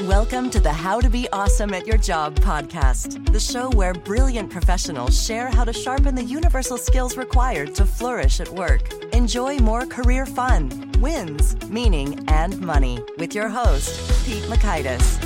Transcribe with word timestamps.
Welcome 0.00 0.50
to 0.50 0.58
the 0.58 0.72
How 0.72 1.00
to 1.00 1.08
Be 1.08 1.28
Awesome 1.32 1.72
at 1.72 1.86
Your 1.86 1.96
Job 1.96 2.34
podcast, 2.40 3.32
the 3.32 3.38
show 3.38 3.70
where 3.70 3.94
brilliant 3.94 4.50
professionals 4.50 5.24
share 5.24 5.46
how 5.46 5.62
to 5.62 5.72
sharpen 5.72 6.16
the 6.16 6.24
universal 6.24 6.76
skills 6.76 7.16
required 7.16 7.76
to 7.76 7.86
flourish 7.86 8.40
at 8.40 8.48
work. 8.48 8.92
Enjoy 9.14 9.56
more 9.58 9.86
career 9.86 10.26
fun, 10.26 10.90
wins, 10.98 11.54
meaning, 11.68 12.28
and 12.28 12.60
money 12.60 12.98
with 13.18 13.36
your 13.36 13.48
host, 13.48 14.26
Pete 14.26 14.42
Mockaitis. 14.44 15.22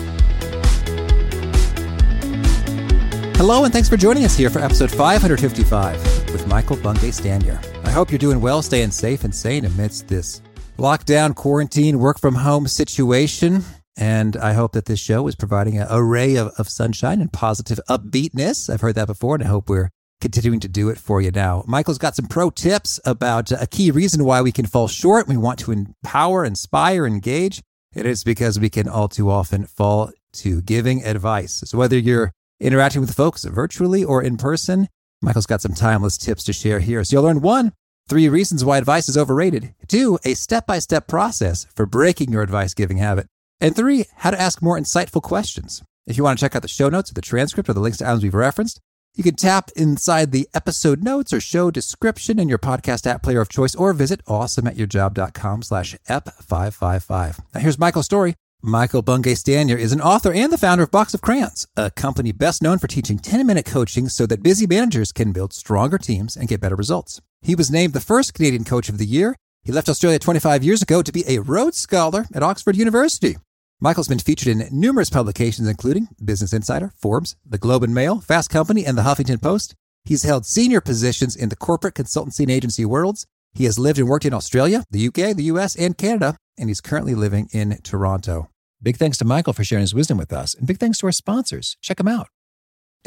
Hello, 3.36 3.64
and 3.64 3.72
thanks 3.72 3.88
for 3.88 3.96
joining 3.96 4.26
us 4.26 4.36
here 4.36 4.50
for 4.50 4.58
episode 4.58 4.90
555 4.90 6.30
with 6.30 6.46
Michael 6.46 6.76
Bungay 6.76 7.10
Stanier. 7.10 7.58
I 7.86 7.90
hope 7.90 8.10
you're 8.10 8.18
doing 8.18 8.42
well, 8.42 8.60
staying 8.60 8.90
safe 8.90 9.24
and 9.24 9.34
sane 9.34 9.64
amidst 9.64 10.08
this 10.08 10.42
lockdown, 10.76 11.34
quarantine, 11.34 11.98
work 12.00 12.18
from 12.20 12.34
home 12.34 12.68
situation. 12.68 13.64
And 13.98 14.36
I 14.36 14.52
hope 14.52 14.72
that 14.72 14.84
this 14.84 15.00
show 15.00 15.26
is 15.26 15.34
providing 15.34 15.80
a, 15.80 15.86
a 15.90 16.02
ray 16.02 16.36
of, 16.36 16.52
of 16.56 16.68
sunshine 16.68 17.20
and 17.20 17.32
positive 17.32 17.80
upbeatness. 17.88 18.70
I've 18.70 18.80
heard 18.80 18.94
that 18.94 19.08
before, 19.08 19.34
and 19.34 19.42
I 19.42 19.48
hope 19.48 19.68
we're 19.68 19.90
continuing 20.20 20.60
to 20.60 20.68
do 20.68 20.88
it 20.88 20.98
for 20.98 21.20
you 21.20 21.32
now. 21.32 21.64
Michael's 21.66 21.98
got 21.98 22.14
some 22.14 22.26
pro 22.26 22.50
tips 22.50 23.00
about 23.04 23.50
uh, 23.50 23.56
a 23.60 23.66
key 23.66 23.90
reason 23.90 24.24
why 24.24 24.40
we 24.40 24.52
can 24.52 24.66
fall 24.66 24.86
short. 24.86 25.26
We 25.26 25.36
want 25.36 25.58
to 25.60 25.72
empower, 25.72 26.44
inspire, 26.44 27.06
engage. 27.06 27.60
It 27.92 28.06
is 28.06 28.22
because 28.22 28.60
we 28.60 28.70
can 28.70 28.88
all 28.88 29.08
too 29.08 29.30
often 29.30 29.66
fall 29.66 30.12
to 30.34 30.62
giving 30.62 31.04
advice. 31.04 31.62
So 31.66 31.76
whether 31.76 31.98
you're 31.98 32.30
interacting 32.60 33.00
with 33.00 33.14
folks 33.14 33.44
virtually 33.44 34.04
or 34.04 34.22
in 34.22 34.36
person, 34.36 34.86
Michael's 35.20 35.46
got 35.46 35.60
some 35.60 35.74
timeless 35.74 36.16
tips 36.16 36.44
to 36.44 36.52
share 36.52 36.78
here. 36.78 37.02
So 37.02 37.16
you'll 37.16 37.24
learn 37.24 37.40
one, 37.40 37.72
three 38.08 38.28
reasons 38.28 38.64
why 38.64 38.78
advice 38.78 39.08
is 39.08 39.18
overrated. 39.18 39.74
Two, 39.88 40.20
a 40.24 40.34
step 40.34 40.66
by 40.66 40.78
step 40.78 41.08
process 41.08 41.66
for 41.74 41.86
breaking 41.86 42.30
your 42.30 42.42
advice 42.42 42.74
giving 42.74 42.98
habit. 42.98 43.26
And 43.60 43.74
three, 43.74 44.04
how 44.18 44.30
to 44.30 44.40
ask 44.40 44.62
more 44.62 44.78
insightful 44.78 45.22
questions. 45.22 45.82
If 46.06 46.16
you 46.16 46.24
want 46.24 46.38
to 46.38 46.44
check 46.44 46.54
out 46.54 46.62
the 46.62 46.68
show 46.68 46.88
notes 46.88 47.10
or 47.10 47.14
the 47.14 47.20
transcript 47.20 47.68
or 47.68 47.72
the 47.72 47.80
links 47.80 47.98
to 47.98 48.06
items 48.06 48.22
we've 48.22 48.34
referenced, 48.34 48.80
you 49.14 49.24
can 49.24 49.34
tap 49.34 49.70
inside 49.74 50.30
the 50.30 50.48
episode 50.54 51.02
notes 51.02 51.32
or 51.32 51.40
show 51.40 51.70
description 51.70 52.38
in 52.38 52.48
your 52.48 52.58
podcast 52.58 53.06
app 53.06 53.22
player 53.22 53.40
of 53.40 53.48
choice 53.48 53.74
or 53.74 53.92
visit 53.92 54.24
awesomeatyourjob.com 54.26 55.62
slash 55.62 55.96
ep555. 56.08 57.40
Now 57.52 57.60
here's 57.60 57.78
Michael's 57.78 58.06
story. 58.06 58.34
Michael 58.62 59.02
Bungay 59.02 59.34
Stanier 59.34 59.76
is 59.76 59.92
an 59.92 60.00
author 60.00 60.32
and 60.32 60.52
the 60.52 60.58
founder 60.58 60.84
of 60.84 60.90
Box 60.90 61.14
of 61.14 61.20
Crayons, 61.20 61.66
a 61.76 61.90
company 61.90 62.32
best 62.32 62.62
known 62.62 62.78
for 62.78 62.86
teaching 62.86 63.18
10-minute 63.18 63.66
coaching 63.66 64.08
so 64.08 64.26
that 64.26 64.42
busy 64.42 64.66
managers 64.66 65.12
can 65.12 65.32
build 65.32 65.52
stronger 65.52 65.98
teams 65.98 66.36
and 66.36 66.48
get 66.48 66.60
better 66.60 66.74
results. 66.74 67.20
He 67.40 67.54
was 67.54 67.70
named 67.70 67.92
the 67.92 68.00
first 68.00 68.34
Canadian 68.34 68.64
Coach 68.64 68.88
of 68.88 68.98
the 68.98 69.06
Year. 69.06 69.36
He 69.62 69.72
left 69.72 69.88
Australia 69.88 70.18
25 70.18 70.64
years 70.64 70.82
ago 70.82 71.02
to 71.02 71.12
be 71.12 71.24
a 71.28 71.38
Rhodes 71.40 71.78
Scholar 71.78 72.26
at 72.34 72.42
Oxford 72.42 72.76
University. 72.76 73.36
Michael's 73.80 74.08
been 74.08 74.18
featured 74.18 74.48
in 74.48 74.68
numerous 74.72 75.08
publications, 75.08 75.68
including 75.68 76.08
Business 76.24 76.52
Insider, 76.52 76.92
Forbes, 76.96 77.36
The 77.46 77.58
Globe 77.58 77.84
and 77.84 77.94
Mail, 77.94 78.20
Fast 78.20 78.50
Company, 78.50 78.84
and 78.84 78.98
The 78.98 79.02
Huffington 79.02 79.40
Post. 79.40 79.76
He's 80.04 80.24
held 80.24 80.46
senior 80.46 80.80
positions 80.80 81.36
in 81.36 81.48
the 81.48 81.54
corporate 81.54 81.94
consultancy 81.94 82.40
and 82.40 82.50
agency 82.50 82.84
worlds. 82.84 83.24
He 83.54 83.66
has 83.66 83.78
lived 83.78 84.00
and 84.00 84.08
worked 84.08 84.24
in 84.24 84.34
Australia, 84.34 84.82
the 84.90 85.06
UK, 85.06 85.36
the 85.36 85.44
US, 85.44 85.76
and 85.76 85.96
Canada, 85.96 86.36
and 86.58 86.68
he's 86.68 86.80
currently 86.80 87.14
living 87.14 87.48
in 87.52 87.78
Toronto. 87.84 88.50
Big 88.82 88.96
thanks 88.96 89.16
to 89.18 89.24
Michael 89.24 89.52
for 89.52 89.62
sharing 89.62 89.82
his 89.82 89.94
wisdom 89.94 90.18
with 90.18 90.32
us, 90.32 90.56
and 90.56 90.66
big 90.66 90.78
thanks 90.78 90.98
to 90.98 91.06
our 91.06 91.12
sponsors. 91.12 91.76
Check 91.80 91.98
them 91.98 92.08
out. 92.08 92.26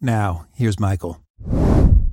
Now, 0.00 0.46
here's 0.54 0.78
Michael. 0.78 1.20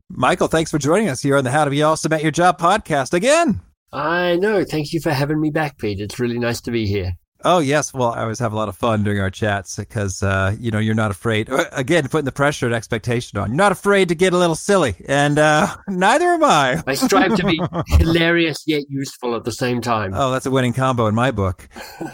Michael, 0.10 0.48
thanks 0.48 0.72
for 0.72 0.78
joining 0.78 1.10
us 1.10 1.22
here 1.22 1.38
on 1.38 1.44
the 1.44 1.52
How 1.52 1.66
to 1.66 1.72
Be 1.72 1.84
Awesome 1.84 2.14
at 2.14 2.22
Your 2.22 2.32
Job 2.32 2.60
podcast 2.60 3.14
again. 3.14 3.62
I 3.94 4.36
know. 4.38 4.64
Thank 4.64 4.94
you 4.94 5.02
for 5.02 5.12
having 5.12 5.42
me 5.42 5.50
back, 5.50 5.78
Pete. 5.78 6.00
It's 6.00 6.20
really 6.20 6.40
nice 6.40 6.62
to 6.62 6.72
be 6.72 6.86
here. 6.86 7.14
Oh 7.44 7.60
yes, 7.60 7.94
well, 7.94 8.12
I 8.14 8.22
always 8.22 8.40
have 8.40 8.54
a 8.54 8.56
lot 8.56 8.70
of 8.70 8.76
fun 8.78 9.04
during 9.04 9.20
our 9.20 9.30
chats 9.30 9.76
because 9.78 10.22
uh, 10.24 10.56
you 10.60 10.72
know 10.72 10.80
you're 10.80 10.96
not 10.96 11.12
afraid. 11.12 11.50
uh, 11.50 11.66
Again, 11.72 12.08
putting 12.08 12.26
the 12.26 12.32
pressure 12.32 12.66
and 12.66 12.76
expectation 12.76 13.40
on. 13.40 13.50
You're 13.50 13.58
not 13.58 13.72
afraid 13.72 14.10
to 14.10 14.16
get 14.16 14.34
a 14.34 14.38
little 14.38 14.56
silly, 14.56 14.96
and 15.08 15.40
uh, 15.40 15.76
neither 15.88 16.26
am 16.26 16.44
I. 16.44 16.84
I 16.86 16.94
strive 16.94 17.36
to 17.36 17.46
be 17.46 17.60
hilarious 17.98 18.64
yet 18.68 18.84
useful 18.90 19.36
at 19.36 19.44
the 19.44 19.52
same 19.52 19.82
time. 19.82 20.14
Oh, 20.16 20.32
that's 20.32 20.46
a 20.46 20.52
winning 20.52 20.74
combo 20.74 21.08
in 21.08 21.16
my 21.16 21.32
book. 21.32 21.68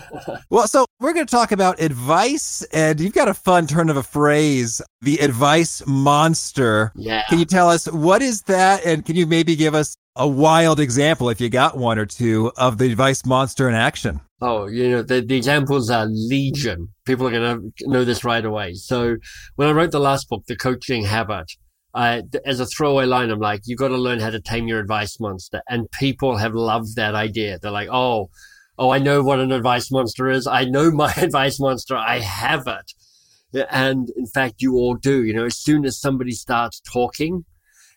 well, 0.49 0.67
so 0.67 0.85
we're 0.99 1.13
going 1.13 1.25
to 1.25 1.31
talk 1.31 1.51
about 1.51 1.81
advice, 1.81 2.63
and 2.73 2.99
you've 2.99 3.13
got 3.13 3.27
a 3.27 3.33
fun 3.33 3.67
turn 3.67 3.89
of 3.89 3.97
a 3.97 4.03
phrase, 4.03 4.81
the 5.01 5.17
advice 5.19 5.81
monster. 5.85 6.91
Yeah. 6.95 7.23
Can 7.29 7.39
you 7.39 7.45
tell 7.45 7.69
us 7.69 7.91
what 7.91 8.21
is 8.21 8.43
that, 8.43 8.85
and 8.85 9.05
can 9.05 9.15
you 9.15 9.25
maybe 9.27 9.55
give 9.55 9.75
us 9.75 9.95
a 10.17 10.27
wild 10.27 10.79
example, 10.79 11.29
if 11.29 11.39
you 11.39 11.49
got 11.49 11.77
one 11.77 11.97
or 11.97 12.05
two, 12.05 12.51
of 12.57 12.77
the 12.77 12.91
advice 12.91 13.25
monster 13.25 13.69
in 13.69 13.75
action? 13.75 14.19
Oh, 14.41 14.67
you 14.67 14.89
know, 14.89 15.01
the, 15.01 15.21
the 15.21 15.35
examples 15.35 15.89
are 15.89 16.05
legion. 16.05 16.89
People 17.05 17.27
are 17.27 17.31
going 17.31 17.73
to 17.77 17.89
know 17.89 18.03
this 18.03 18.23
right 18.23 18.43
away. 18.43 18.73
So 18.73 19.17
when 19.55 19.67
I 19.67 19.71
wrote 19.71 19.91
the 19.91 19.99
last 19.99 20.29
book, 20.29 20.43
The 20.47 20.55
Coaching 20.55 21.05
Habit, 21.05 21.51
I, 21.93 22.23
as 22.45 22.59
a 22.59 22.65
throwaway 22.65 23.05
line, 23.05 23.31
I'm 23.31 23.39
like, 23.39 23.61
you've 23.65 23.79
got 23.79 23.87
to 23.87 23.97
learn 23.97 24.19
how 24.19 24.29
to 24.29 24.39
tame 24.39 24.67
your 24.67 24.79
advice 24.79 25.19
monster. 25.19 25.61
And 25.67 25.89
people 25.91 26.37
have 26.37 26.53
loved 26.53 26.95
that 26.95 27.15
idea. 27.15 27.57
They're 27.59 27.71
like, 27.71 27.89
oh, 27.91 28.29
oh, 28.77 28.91
I 28.91 28.99
know 28.99 29.23
what 29.23 29.39
an 29.39 29.51
advice 29.51 29.91
monster 29.91 30.29
is. 30.29 30.45
I 30.45 30.65
know 30.65 30.91
my 30.91 31.11
advice 31.17 31.59
monster. 31.59 31.95
I 31.95 32.19
have 32.19 32.67
it. 32.67 32.93
And 33.71 34.09
in 34.15 34.27
fact, 34.27 34.61
you 34.61 34.75
all 34.75 34.95
do. 34.95 35.23
You 35.23 35.33
know, 35.33 35.45
as 35.45 35.57
soon 35.57 35.85
as 35.85 35.99
somebody 35.99 36.31
starts 36.31 36.81
talking, 36.81 37.45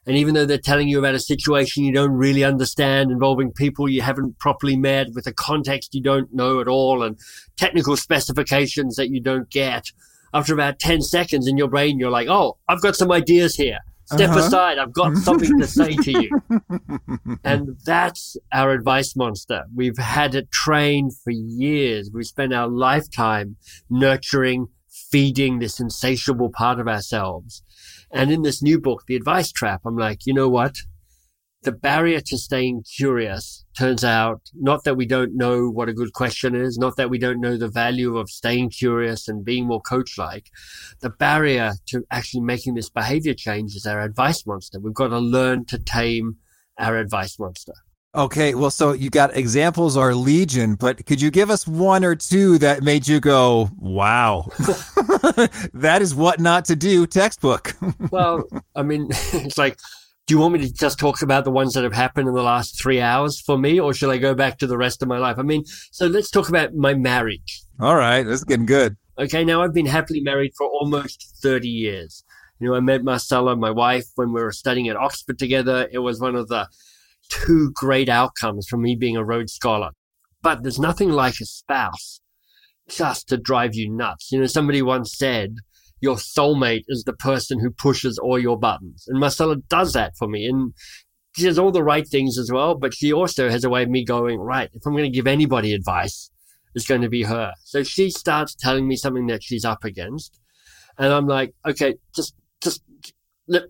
and 0.07 0.17
even 0.17 0.35
though 0.35 0.47
they're 0.47 0.59
telling 0.59 0.89
you 0.89 0.99
about 0.99 1.15
a 1.15 1.21
situation 1.21 1.85
you 1.85 1.93
don't 1.93 2.13
really 2.13 2.43
understand 2.43 3.11
involving 3.11 3.53
people 3.53 3.89
you 3.89 4.01
haven't 4.03 4.39
properly 4.39 4.77
met 4.77 5.09
with 5.15 5.27
a 5.27 5.33
context 5.33 5.95
you 5.95 6.03
don't 6.03 6.33
know 6.33 6.61
at 6.61 6.69
all 6.69 7.03
and 7.03 7.19
technical 7.57 7.97
specifications 7.97 8.97
that 8.97 9.11
you 9.11 9.21
don't 9.21 9.51
get, 9.51 9.85
after 10.33 10.55
about 10.55 10.79
10 10.79 11.03
seconds 11.03 11.47
in 11.49 11.57
your 11.57 11.69
brain, 11.69 11.99
you're 11.99 12.11
like, 12.11 12.29
oh, 12.29 12.57
I've 12.69 12.81
got 12.81 12.95
some 12.97 13.11
ideas 13.13 13.57
here. 13.57 13.79
Step 14.07 14.31
Uh-huh. 14.31 14.39
aside. 14.41 14.79
I've 14.79 14.93
got 14.93 15.17
something 15.17 15.59
to 15.59 15.67
say 15.67 15.97
to 15.97 16.13
you. 16.23 16.31
And 17.45 17.77
that's 17.85 18.37
our 18.53 18.71
advice 18.73 19.15
monster. 19.17 19.65
We've 19.75 19.99
had 19.99 20.35
it 20.35 20.51
trained 20.51 21.13
for 21.23 21.31
years. 21.33 22.11
We've 22.13 22.27
spent 22.27 22.53
our 22.53 22.69
lifetime 22.69 23.57
nurturing, 23.89 24.69
feeding 24.89 25.59
this 25.59 25.81
insatiable 25.81 26.51
part 26.51 26.81
of 26.81 26.89
ourselves. 26.89 27.63
And 28.13 28.33
in 28.33 28.43
this 28.43 28.63
new 28.63 28.81
book, 28.81 29.05
The 29.07 29.17
Advice 29.17 29.53
Trap, 29.53 29.83
I'm 29.85 29.97
like, 29.97 30.27
you 30.27 30.35
know 30.35 30.49
what? 30.49 30.77
The 31.63 31.73
barrier 31.73 32.21
to 32.23 32.39
staying 32.39 32.85
curious 32.97 33.67
turns 33.79 34.03
out 34.03 34.41
not 34.55 34.85
that 34.85 34.97
we 34.97 35.05
don't 35.05 35.37
know 35.37 35.69
what 35.69 35.91
a 35.91 35.93
good 35.93 36.15
question 36.15 36.55
is, 36.55 36.79
not 36.79 36.97
that 36.97 37.11
we 37.11 37.19
don't 37.19 37.41
know 37.41 37.59
the 37.59 37.69
value 37.69 38.17
of 38.17 38.31
staying 38.31 38.71
curious 38.71 39.29
and 39.29 39.45
being 39.45 39.67
more 39.67 39.83
coach 39.83 40.17
like. 40.17 40.47
The 41.01 41.11
barrier 41.11 41.75
to 41.89 42.05
actually 42.11 42.41
making 42.41 42.75
this 42.75 42.89
behavior 42.89 43.35
change 43.35 43.77
is 43.77 43.85
our 43.85 44.01
advice 44.01 44.47
monster. 44.47 44.81
We've 44.81 44.95
got 44.95 45.09
to 45.09 45.19
learn 45.19 45.67
to 45.67 45.79
tame 45.79 46.37
our 46.79 46.97
advice 46.97 47.39
monster. 47.39 47.75
Okay, 48.13 48.57
well, 48.57 48.71
so 48.71 48.93
you 48.93 49.09
got 49.09 49.37
examples 49.37 49.97
are 49.97 50.15
legion, 50.15 50.75
but 50.75 51.07
could 51.07 51.21
you 51.21 51.31
give 51.31 51.49
us 51.49 51.67
one 51.67 52.05
or 52.05 52.17
two 52.17 52.59
that 52.59 52.83
made 52.83 53.07
you 53.07 53.21
go, 53.21 53.71
wow, 53.79 54.47
that 55.75 55.99
is 56.01 56.13
what 56.13 56.41
not 56.41 56.65
to 56.65 56.75
do 56.75 57.07
textbook? 57.07 57.77
well, 58.11 58.43
I 58.75 58.83
mean, 58.83 59.09
it's 59.11 59.57
like 59.57 59.79
do 60.31 60.37
you 60.37 60.41
want 60.41 60.55
me 60.55 60.61
to 60.61 60.73
just 60.73 60.97
talk 60.97 61.23
about 61.23 61.45
the 61.45 61.51
ones 61.51 61.73
that 61.73 61.83
have 61.83 61.93
happened 61.93 62.29
in 62.29 62.35
the 62.35 62.43
last 62.43 62.81
three 62.81 63.01
hours 63.01 63.41
for 63.41 63.59
me, 63.59 63.81
or 63.81 63.93
should 63.93 64.11
I 64.11 64.19
go 64.19 64.33
back 64.33 64.59
to 64.59 64.67
the 64.69 64.79
rest 64.79 65.03
of 65.03 65.09
my 65.09 65.19
life? 65.19 65.41
I 65.41 65.43
mean, 65.43 65.65
so 65.91 66.07
let's 66.07 66.31
talk 66.31 66.49
about 66.49 66.73
my 66.73 66.95
marriage. 66.95 67.63
All 67.81 67.97
right. 67.97 68.23
This 68.23 68.39
is 68.39 68.45
getting 68.45 68.65
good. 68.65 68.97
Okay. 69.19 69.45
Now 69.45 69.65
I've 69.65 69.75
been 69.75 69.87
happily 69.87 70.21
married 70.21 70.53
for 70.57 70.69
almost 70.69 71.37
30 71.43 71.69
years. 71.69 72.23
You 72.61 72.69
know, 72.69 72.77
I 72.77 72.81
met 72.81 73.03
Marcella, 73.03 73.57
my 73.57 73.73
wife, 73.73 74.05
when 74.15 74.33
we 74.33 74.41
were 74.41 74.53
studying 74.53 74.89
at 74.89 74.95
Oxford 74.95 75.37
together. 75.37 75.89
It 75.91 75.99
was 75.99 76.21
one 76.21 76.37
of 76.37 76.47
the 76.47 76.69
two 77.31 77.73
great 77.75 78.09
outcomes 78.09 78.67
from 78.69 78.83
me 78.83 78.97
being 78.97 79.17
a 79.17 79.25
Rhodes 79.25 79.55
Scholar. 79.55 79.91
But 80.43 80.63
there's 80.63 80.79
nothing 80.79 81.11
like 81.11 81.41
a 81.41 81.47
spouse 81.47 82.21
just 82.89 83.29
to 83.29 83.37
drive 83.37 83.75
you 83.75 83.91
nuts. 83.91 84.31
You 84.33 84.41
know, 84.41 84.47
somebody 84.47 84.83
once 84.83 85.17
said, 85.17 85.55
your 86.01 86.17
soulmate 86.17 86.85
is 86.89 87.05
the 87.05 87.13
person 87.13 87.61
who 87.61 87.71
pushes 87.71 88.19
all 88.19 88.39
your 88.39 88.59
buttons. 88.59 89.05
And 89.07 89.21
Marcella 89.21 89.57
does 89.57 89.93
that 89.93 90.15
for 90.19 90.29
me. 90.29 90.47
And 90.47 90.73
she 91.37 91.45
does 91.45 91.59
all 91.59 91.71
the 91.71 91.85
right 91.85 92.09
things 92.09 92.39
as 92.39 92.51
well, 92.51 92.75
but 92.75 92.95
she 92.95 93.13
also 93.13 93.49
has 93.49 93.65
a 93.65 93.71
way 93.71 93.83
of 93.83 93.89
me 93.89 94.05
going, 94.05 94.41
right, 94.41 94.71
if 94.73 94.85
I'm 94.85 94.93
going 94.93 95.05
to 95.05 95.17
give 95.17 95.27
anybody 95.27 95.73
advice, 95.73 96.31
it's 96.75 96.87
going 96.87 97.03
to 97.03 97.09
be 97.09 97.23
her. 97.25 97.53
So 97.65 97.83
she 97.83 98.11
starts 98.11 98.55
telling 98.55 98.89
me 98.89 98.97
something 98.97 99.27
that 99.27 99.43
she's 99.43 99.65
up 99.65 99.85
against. 99.85 100.41
And 100.99 101.13
I'm 101.13 101.27
like, 101.27 101.55
okay, 101.67 101.95
just, 102.15 102.35
just, 102.61 102.83
let, 103.51 103.65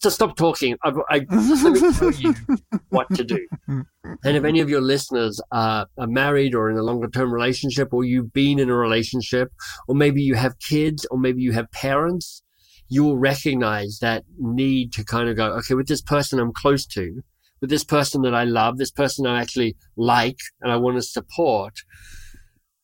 just 0.00 0.14
stop 0.14 0.36
talking. 0.36 0.76
I, 0.84 0.92
I, 1.10 1.26
let 1.30 1.72
me 1.72 1.92
tell 1.92 2.12
you 2.12 2.34
what 2.88 3.12
to 3.14 3.24
do. 3.24 3.46
And 4.22 4.36
if 4.36 4.44
any 4.44 4.60
of 4.60 4.70
your 4.70 4.80
listeners 4.80 5.40
are, 5.50 5.86
are 5.98 6.06
married 6.06 6.54
or 6.54 6.70
in 6.70 6.76
a 6.76 6.82
longer 6.82 7.08
term 7.08 7.32
relationship, 7.32 7.92
or 7.92 8.04
you've 8.04 8.32
been 8.32 8.58
in 8.58 8.70
a 8.70 8.74
relationship, 8.74 9.50
or 9.88 9.94
maybe 9.94 10.22
you 10.22 10.34
have 10.34 10.58
kids, 10.60 11.06
or 11.10 11.18
maybe 11.18 11.42
you 11.42 11.52
have 11.52 11.70
parents, 11.72 12.42
you 12.88 13.02
will 13.02 13.18
recognize 13.18 13.98
that 14.00 14.24
need 14.38 14.92
to 14.92 15.04
kind 15.04 15.28
of 15.28 15.36
go, 15.36 15.46
okay, 15.58 15.74
with 15.74 15.88
this 15.88 16.00
person 16.00 16.38
I'm 16.38 16.52
close 16.52 16.86
to, 16.86 17.22
with 17.60 17.70
this 17.70 17.84
person 17.84 18.22
that 18.22 18.34
I 18.34 18.44
love, 18.44 18.78
this 18.78 18.90
person 18.90 19.26
I 19.26 19.40
actually 19.40 19.76
like 19.96 20.38
and 20.60 20.70
I 20.70 20.76
want 20.76 20.96
to 20.96 21.02
support, 21.02 21.74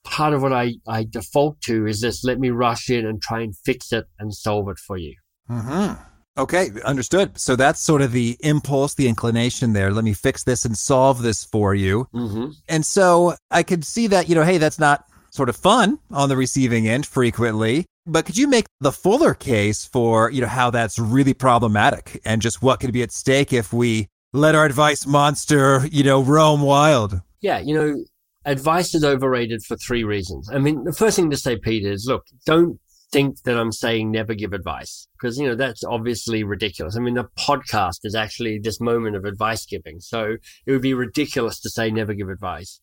part 0.02 0.34
of 0.34 0.42
what 0.42 0.52
I, 0.52 0.74
I 0.88 1.04
default 1.04 1.60
to 1.62 1.86
is 1.86 2.00
this 2.00 2.24
let 2.24 2.40
me 2.40 2.50
rush 2.50 2.90
in 2.90 3.06
and 3.06 3.22
try 3.22 3.40
and 3.40 3.56
fix 3.56 3.92
it 3.92 4.06
and 4.18 4.34
solve 4.34 4.68
it 4.68 4.78
for 4.78 4.96
you. 4.96 5.14
Mm-hmm. 5.48 6.09
Okay, 6.40 6.70
understood. 6.86 7.38
So 7.38 7.54
that's 7.54 7.80
sort 7.80 8.00
of 8.00 8.12
the 8.12 8.38
impulse, 8.40 8.94
the 8.94 9.08
inclination 9.08 9.74
there. 9.74 9.92
Let 9.92 10.04
me 10.04 10.14
fix 10.14 10.42
this 10.44 10.64
and 10.64 10.76
solve 10.76 11.20
this 11.20 11.44
for 11.44 11.74
you. 11.74 12.08
Mm-hmm. 12.14 12.52
And 12.66 12.86
so 12.86 13.34
I 13.50 13.62
could 13.62 13.84
see 13.84 14.06
that, 14.06 14.28
you 14.28 14.34
know, 14.34 14.42
hey, 14.42 14.56
that's 14.56 14.78
not 14.78 15.04
sort 15.30 15.50
of 15.50 15.56
fun 15.56 15.98
on 16.10 16.30
the 16.30 16.36
receiving 16.38 16.88
end 16.88 17.04
frequently. 17.04 17.84
But 18.06 18.24
could 18.24 18.38
you 18.38 18.48
make 18.48 18.64
the 18.80 18.90
fuller 18.90 19.34
case 19.34 19.84
for, 19.84 20.30
you 20.30 20.40
know, 20.40 20.46
how 20.46 20.70
that's 20.70 20.98
really 20.98 21.34
problematic 21.34 22.20
and 22.24 22.40
just 22.40 22.62
what 22.62 22.80
could 22.80 22.92
be 22.92 23.02
at 23.02 23.12
stake 23.12 23.52
if 23.52 23.72
we 23.72 24.08
let 24.32 24.54
our 24.54 24.64
advice 24.64 25.06
monster, 25.06 25.86
you 25.92 26.02
know, 26.02 26.22
roam 26.22 26.62
wild? 26.62 27.20
Yeah, 27.42 27.58
you 27.58 27.74
know, 27.74 28.02
advice 28.46 28.94
is 28.94 29.04
overrated 29.04 29.62
for 29.62 29.76
three 29.76 30.04
reasons. 30.04 30.48
I 30.50 30.58
mean, 30.58 30.84
the 30.84 30.92
first 30.94 31.16
thing 31.16 31.30
to 31.30 31.36
say, 31.36 31.56
Peter, 31.56 31.92
is 31.92 32.06
look, 32.08 32.24
don't 32.46 32.80
think 33.12 33.42
that 33.42 33.58
I'm 33.58 33.72
saying 33.72 34.10
never 34.10 34.34
give 34.34 34.52
advice 34.52 35.08
because, 35.12 35.38
you 35.38 35.46
know, 35.46 35.54
that's 35.54 35.84
obviously 35.84 36.44
ridiculous. 36.44 36.96
I 36.96 37.00
mean, 37.00 37.14
the 37.14 37.28
podcast 37.38 38.00
is 38.04 38.14
actually 38.14 38.58
this 38.58 38.80
moment 38.80 39.16
of 39.16 39.24
advice 39.24 39.66
giving. 39.66 40.00
So 40.00 40.36
it 40.66 40.72
would 40.72 40.82
be 40.82 40.94
ridiculous 40.94 41.60
to 41.60 41.70
say 41.70 41.90
never 41.90 42.14
give 42.14 42.28
advice. 42.28 42.80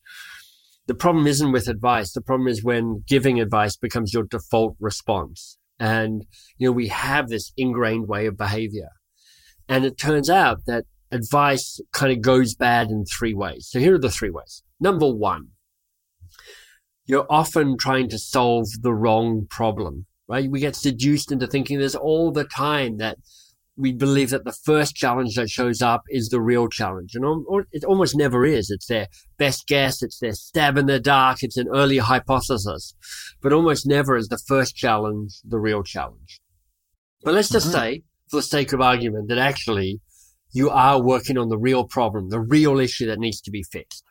The 0.86 0.94
problem 0.94 1.26
isn't 1.26 1.52
with 1.52 1.68
advice. 1.68 2.12
The 2.12 2.22
problem 2.22 2.48
is 2.48 2.64
when 2.64 3.04
giving 3.06 3.40
advice 3.40 3.76
becomes 3.76 4.14
your 4.14 4.24
default 4.24 4.76
response. 4.80 5.58
And, 5.78 6.26
you 6.56 6.68
know, 6.68 6.72
we 6.72 6.88
have 6.88 7.28
this 7.28 7.52
ingrained 7.56 8.08
way 8.08 8.26
of 8.26 8.36
behavior. 8.36 8.88
And 9.68 9.84
it 9.84 9.98
turns 9.98 10.30
out 10.30 10.66
that 10.66 10.84
advice 11.12 11.80
kind 11.92 12.12
of 12.12 12.20
goes 12.20 12.54
bad 12.54 12.88
in 12.88 13.04
three 13.04 13.34
ways. 13.34 13.68
So 13.70 13.78
here 13.78 13.94
are 13.94 13.98
the 13.98 14.10
three 14.10 14.30
ways. 14.30 14.62
Number 14.80 15.12
one, 15.12 15.48
you're 17.06 17.26
often 17.30 17.76
trying 17.78 18.08
to 18.10 18.18
solve 18.18 18.66
the 18.80 18.92
wrong 18.92 19.46
problem 19.48 20.06
right? 20.28 20.50
We 20.50 20.60
get 20.60 20.76
seduced 20.76 21.32
into 21.32 21.46
thinking 21.46 21.78
this 21.78 21.94
all 21.94 22.30
the 22.30 22.44
time 22.44 22.98
that 22.98 23.18
we 23.76 23.92
believe 23.92 24.30
that 24.30 24.44
the 24.44 24.52
first 24.52 24.96
challenge 24.96 25.36
that 25.36 25.48
shows 25.48 25.80
up 25.80 26.02
is 26.08 26.28
the 26.28 26.40
real 26.40 26.68
challenge. 26.68 27.14
And 27.14 27.24
it 27.70 27.84
almost 27.84 28.16
never 28.16 28.44
is. 28.44 28.70
It's 28.70 28.86
their 28.86 29.06
best 29.38 29.68
guess. 29.68 30.02
It's 30.02 30.18
their 30.18 30.32
stab 30.32 30.76
in 30.76 30.86
the 30.86 30.98
dark. 30.98 31.38
It's 31.42 31.56
an 31.56 31.68
early 31.72 31.98
hypothesis, 31.98 32.94
but 33.40 33.52
almost 33.52 33.86
never 33.86 34.16
is 34.16 34.28
the 34.28 34.42
first 34.48 34.74
challenge 34.74 35.40
the 35.44 35.60
real 35.60 35.84
challenge. 35.84 36.40
But 37.22 37.34
let's 37.34 37.50
just 37.50 37.68
mm-hmm. 37.68 37.78
say, 37.78 38.02
for 38.28 38.36
the 38.36 38.42
sake 38.42 38.72
of 38.72 38.80
argument, 38.80 39.28
that 39.28 39.38
actually 39.38 40.00
you 40.52 40.70
are 40.70 41.00
working 41.00 41.38
on 41.38 41.48
the 41.48 41.58
real 41.58 41.84
problem, 41.84 42.30
the 42.30 42.40
real 42.40 42.80
issue 42.80 43.06
that 43.06 43.20
needs 43.20 43.40
to 43.42 43.50
be 43.50 43.62
fixed. 43.62 44.02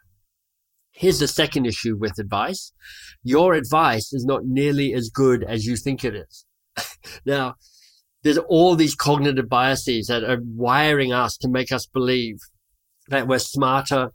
Here's 0.98 1.20
the 1.20 1.28
second 1.28 1.68
issue 1.68 1.96
with 1.96 2.18
advice. 2.18 2.74
Your 3.22 3.54
advice 3.54 4.12
is 4.14 4.26
not 4.26 4.46
nearly 4.46 4.96
as 4.96 5.12
good 5.12 5.44
as 5.44 5.64
you 5.64 5.78
think 5.78 6.04
it 6.04 6.16
is. 6.16 6.46
now, 7.26 7.54
there's 8.24 8.40
all 8.40 8.76
these 8.76 8.96
cognitive 8.96 9.48
biases 9.48 10.08
that 10.08 10.24
are 10.24 10.40
wiring 10.42 11.14
us 11.14 11.38
to 11.38 11.50
make 11.50 11.72
us 11.72 11.86
believe 11.86 12.38
that 13.10 13.28
we're 13.28 13.38
smarter, 13.38 14.12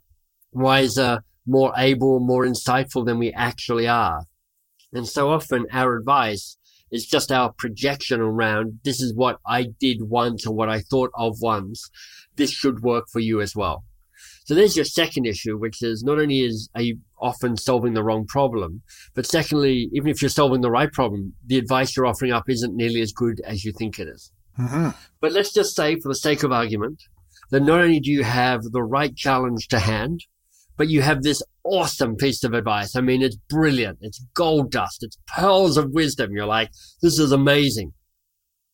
wiser, 0.51 1.23
more 1.47 1.71
able, 1.77 2.19
more 2.19 2.45
insightful 2.45 3.05
than 3.05 3.17
we 3.17 3.31
actually 3.31 3.87
are. 3.87 4.25
And 4.91 5.07
so 5.07 5.29
often 5.29 5.67
our 5.71 5.95
advice 5.95 6.57
is 6.91 7.05
just 7.05 7.31
our 7.31 7.53
projection 7.53 8.19
around 8.19 8.81
this 8.83 8.99
is 8.99 9.15
what 9.15 9.39
I 9.47 9.67
did 9.79 10.09
once 10.09 10.45
or 10.45 10.53
what 10.53 10.67
I 10.67 10.81
thought 10.81 11.11
of 11.15 11.37
once. 11.39 11.89
This 12.35 12.51
should 12.51 12.81
work 12.81 13.05
for 13.09 13.21
you 13.21 13.39
as 13.39 13.55
well. 13.55 13.85
So 14.45 14.55
there's 14.55 14.75
your 14.75 14.85
second 14.85 15.25
issue, 15.25 15.57
which 15.57 15.81
is 15.81 16.03
not 16.03 16.19
only 16.19 16.41
is 16.41 16.69
are 16.75 16.81
you 16.81 16.99
often 17.19 17.55
solving 17.55 17.93
the 17.93 18.03
wrong 18.03 18.25
problem, 18.25 18.81
but 19.13 19.25
secondly, 19.25 19.89
even 19.93 20.09
if 20.09 20.21
you're 20.21 20.29
solving 20.29 20.61
the 20.61 20.71
right 20.71 20.91
problem, 20.91 21.33
the 21.45 21.57
advice 21.57 21.95
you're 21.95 22.05
offering 22.05 22.31
up 22.31 22.49
isn't 22.49 22.75
nearly 22.75 23.01
as 23.01 23.13
good 23.13 23.41
as 23.45 23.63
you 23.63 23.71
think 23.71 23.99
it 23.99 24.07
is. 24.07 24.31
Mm-hmm. 24.59 24.89
But 25.21 25.31
let's 25.31 25.53
just 25.53 25.75
say, 25.75 25.99
for 25.99 26.09
the 26.09 26.15
sake 26.15 26.43
of 26.43 26.51
argument, 26.51 27.01
that 27.51 27.61
not 27.61 27.79
only 27.79 27.99
do 27.99 28.11
you 28.11 28.23
have 28.23 28.63
the 28.63 28.83
right 28.83 29.15
challenge 29.15 29.67
to 29.69 29.79
hand, 29.79 30.25
but 30.75 30.89
you 30.89 31.01
have 31.01 31.21
this 31.21 31.41
awesome 31.63 32.15
piece 32.15 32.43
of 32.43 32.53
advice. 32.53 32.95
I 32.95 33.01
mean, 33.01 33.21
it's 33.21 33.35
brilliant. 33.35 33.99
It's 34.01 34.23
gold 34.33 34.71
dust. 34.71 35.03
It's 35.03 35.17
pearls 35.27 35.77
of 35.77 35.91
wisdom. 35.91 36.31
You're 36.33 36.45
like, 36.45 36.71
this 37.01 37.19
is 37.19 37.31
amazing. 37.31 37.93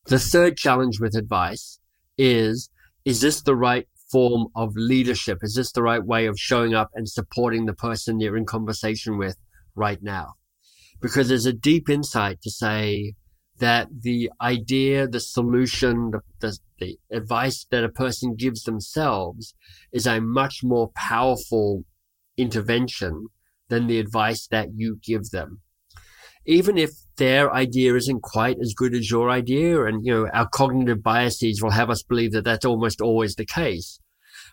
The 0.05 0.19
third 0.19 0.57
challenge 0.57 0.99
with 0.99 1.15
advice 1.15 1.79
is, 2.17 2.69
is 3.05 3.21
this 3.21 3.41
the 3.41 3.55
right 3.55 3.87
form 4.11 4.47
of 4.55 4.75
leadership? 4.75 5.39
Is 5.41 5.55
this 5.55 5.71
the 5.71 5.83
right 5.83 6.03
way 6.03 6.25
of 6.25 6.39
showing 6.39 6.73
up 6.73 6.89
and 6.93 7.09
supporting 7.09 7.65
the 7.65 7.73
person 7.73 8.19
you're 8.19 8.37
in 8.37 8.45
conversation 8.45 9.17
with 9.17 9.37
right 9.75 10.01
now? 10.01 10.33
Because 11.01 11.29
there's 11.29 11.45
a 11.45 11.53
deep 11.53 11.89
insight 11.89 12.41
to 12.41 12.51
say 12.51 13.13
that 13.59 13.87
the 14.01 14.31
idea, 14.41 15.07
the 15.07 15.19
solution, 15.19 16.11
the, 16.11 16.21
the, 16.39 16.57
the 16.79 16.99
advice 17.11 17.65
that 17.71 17.83
a 17.83 17.89
person 17.89 18.35
gives 18.35 18.63
themselves 18.63 19.53
is 19.91 20.07
a 20.07 20.21
much 20.21 20.61
more 20.63 20.91
powerful 20.95 21.83
intervention 22.37 23.27
than 23.67 23.87
the 23.87 23.99
advice 23.99 24.47
that 24.47 24.69
you 24.75 24.97
give 25.03 25.29
them 25.31 25.61
even 26.49 26.79
if 26.79 26.91
their 27.17 27.53
idea 27.53 27.93
isn't 27.95 28.23
quite 28.23 28.57
as 28.59 28.73
good 28.73 28.95
as 28.95 29.11
your 29.11 29.29
idea, 29.29 29.85
and 29.85 30.03
you 30.03 30.11
know 30.11 30.27
our 30.33 30.47
cognitive 30.47 31.03
biases 31.03 31.61
will 31.61 31.69
have 31.69 31.91
us 31.91 32.01
believe 32.01 32.31
that 32.31 32.43
that's 32.43 32.65
almost 32.65 33.01
always 33.01 33.35
the 33.35 33.45
case. 33.45 33.99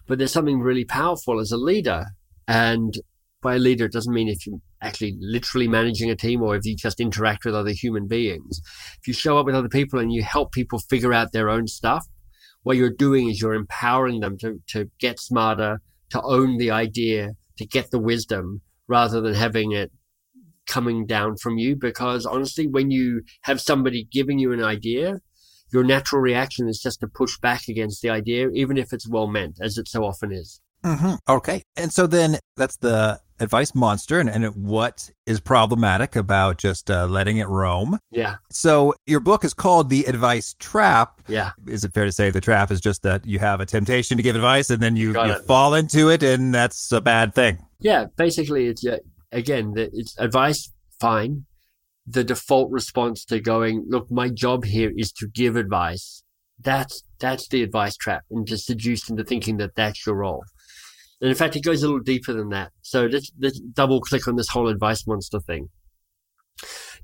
But 0.06 0.18
there's 0.18 0.32
something 0.32 0.60
really 0.60 0.84
powerful 0.84 1.40
as 1.40 1.52
a 1.52 1.56
leader, 1.56 2.06
and 2.46 2.94
by 3.42 3.56
a 3.56 3.58
leader, 3.58 3.84
it 3.86 3.92
doesn't 3.92 4.12
mean 4.12 4.28
if 4.28 4.46
you're 4.46 4.60
actually 4.82 5.16
literally 5.20 5.68
managing 5.68 6.10
a 6.10 6.16
team 6.16 6.42
or 6.42 6.56
if 6.56 6.64
you 6.64 6.76
just 6.76 7.00
interact 7.00 7.44
with 7.44 7.54
other 7.54 7.70
human 7.70 8.06
beings. 8.06 8.60
If 9.00 9.06
you 9.06 9.14
show 9.14 9.38
up 9.38 9.46
with 9.46 9.54
other 9.54 9.68
people 9.68 9.98
and 9.98 10.12
you 10.12 10.22
help 10.22 10.52
people 10.52 10.78
figure 10.78 11.12
out 11.12 11.32
their 11.32 11.48
own 11.48 11.66
stuff, 11.66 12.06
what 12.62 12.76
you're 12.76 12.90
doing 12.90 13.28
is 13.28 13.40
you're 13.40 13.54
empowering 13.54 14.20
them 14.20 14.36
to, 14.38 14.60
to 14.68 14.90
get 14.98 15.20
smarter, 15.20 15.80
to 16.10 16.22
own 16.22 16.58
the 16.58 16.70
idea, 16.70 17.32
to 17.58 17.66
get 17.66 17.90
the 17.90 17.98
wisdom 17.98 18.62
rather 18.88 19.20
than 19.20 19.34
having 19.34 19.72
it 19.72 19.92
coming 20.66 21.06
down 21.06 21.36
from 21.36 21.58
you 21.58 21.76
because 21.76 22.26
honestly, 22.26 22.66
when 22.66 22.90
you 22.90 23.22
have 23.42 23.60
somebody 23.60 24.08
giving 24.10 24.38
you 24.38 24.52
an 24.52 24.62
idea, 24.62 25.20
your 25.73 25.85
natural 25.85 26.20
reaction 26.20 26.68
is 26.68 26.80
just 26.80 27.00
to 27.00 27.08
push 27.08 27.38
back 27.38 27.68
against 27.68 28.02
the 28.02 28.11
idea, 28.11 28.49
even 28.50 28.76
if 28.76 28.92
it's 28.92 29.08
well 29.08 29.26
meant, 29.26 29.58
as 29.61 29.78
it 29.78 29.88
so 29.88 30.04
often 30.04 30.32
is. 30.32 30.61
Mm-hmm. 30.85 31.14
Okay. 31.28 31.62
And 31.76 31.92
so 31.92 32.06
then 32.06 32.38
that's 32.56 32.76
the 32.76 33.20
advice 33.40 33.75
monster 33.75 34.20
and, 34.20 34.30
and 34.30 34.46
what 34.54 35.11
is 35.26 35.40
problematic 35.40 36.16
about 36.16 36.58
just 36.58 36.90
uh, 36.90 37.06
letting 37.06 37.38
it 37.38 37.49
roam. 37.49 37.99
Yeah. 38.11 38.37
So 38.50 38.94
your 39.06 39.20
book 39.20 39.44
is 39.44 39.52
called 39.52 39.90
The 39.90 40.04
Advice 40.04 40.54
Trap. 40.58 41.23
Yeah. 41.26 41.50
Is 41.66 41.85
it 41.85 41.92
fair 41.92 42.04
to 42.04 42.12
say 42.12 42.30
the 42.30 42.40
trap 42.40 42.70
is 42.70 42.80
just 42.80 43.02
that 43.02 43.26
you 43.26 43.38
have 43.40 43.61
a 43.61 43.66
temptation 43.66 44.16
to 44.16 44.23
give 44.23 44.37
advice 44.37 44.70
and 44.70 44.80
then 44.80 44.96
you, 44.96 45.20
you 45.20 45.35
fall 45.40 45.75
into 45.75 46.08
it 46.08 46.23
and 46.23 46.54
that's 46.54 46.92
a 46.92 47.00
bad 47.00 47.35
thing? 47.35 47.58
Yeah. 47.80 48.06
Basically, 48.16 48.66
it's, 48.66 48.87
uh, 48.87 48.99
again, 49.32 49.75
it's 49.76 50.16
advice, 50.18 50.73
fine. 51.00 51.44
The 52.06 52.25
default 52.25 52.70
response 52.70 53.25
to 53.26 53.40
going, 53.40 53.84
look, 53.88 54.10
my 54.10 54.28
job 54.28 54.64
here 54.64 54.92
is 54.96 55.12
to 55.12 55.26
give 55.26 55.56
advice 55.56 56.22
That's, 56.58 57.02
that's 57.18 57.48
the 57.48 57.62
advice 57.62 57.96
trap 57.96 58.25
and 58.30 58.46
just 58.46 58.66
seduced 58.66 59.10
into 59.10 59.25
thinking 59.25 59.56
that 59.58 59.75
that's 59.75 60.06
your 60.06 60.16
role. 60.16 60.44
And 61.20 61.30
in 61.30 61.36
fact, 61.36 61.56
it 61.56 61.64
goes 61.64 61.82
a 61.82 61.86
little 61.86 62.00
deeper 62.00 62.32
than 62.32 62.50
that. 62.50 62.72
So 62.82 63.06
let's, 63.06 63.32
let's 63.40 63.58
double 63.60 64.00
click 64.00 64.28
on 64.28 64.36
this 64.36 64.50
whole 64.50 64.68
advice 64.68 65.06
monster 65.06 65.40
thing. 65.40 65.68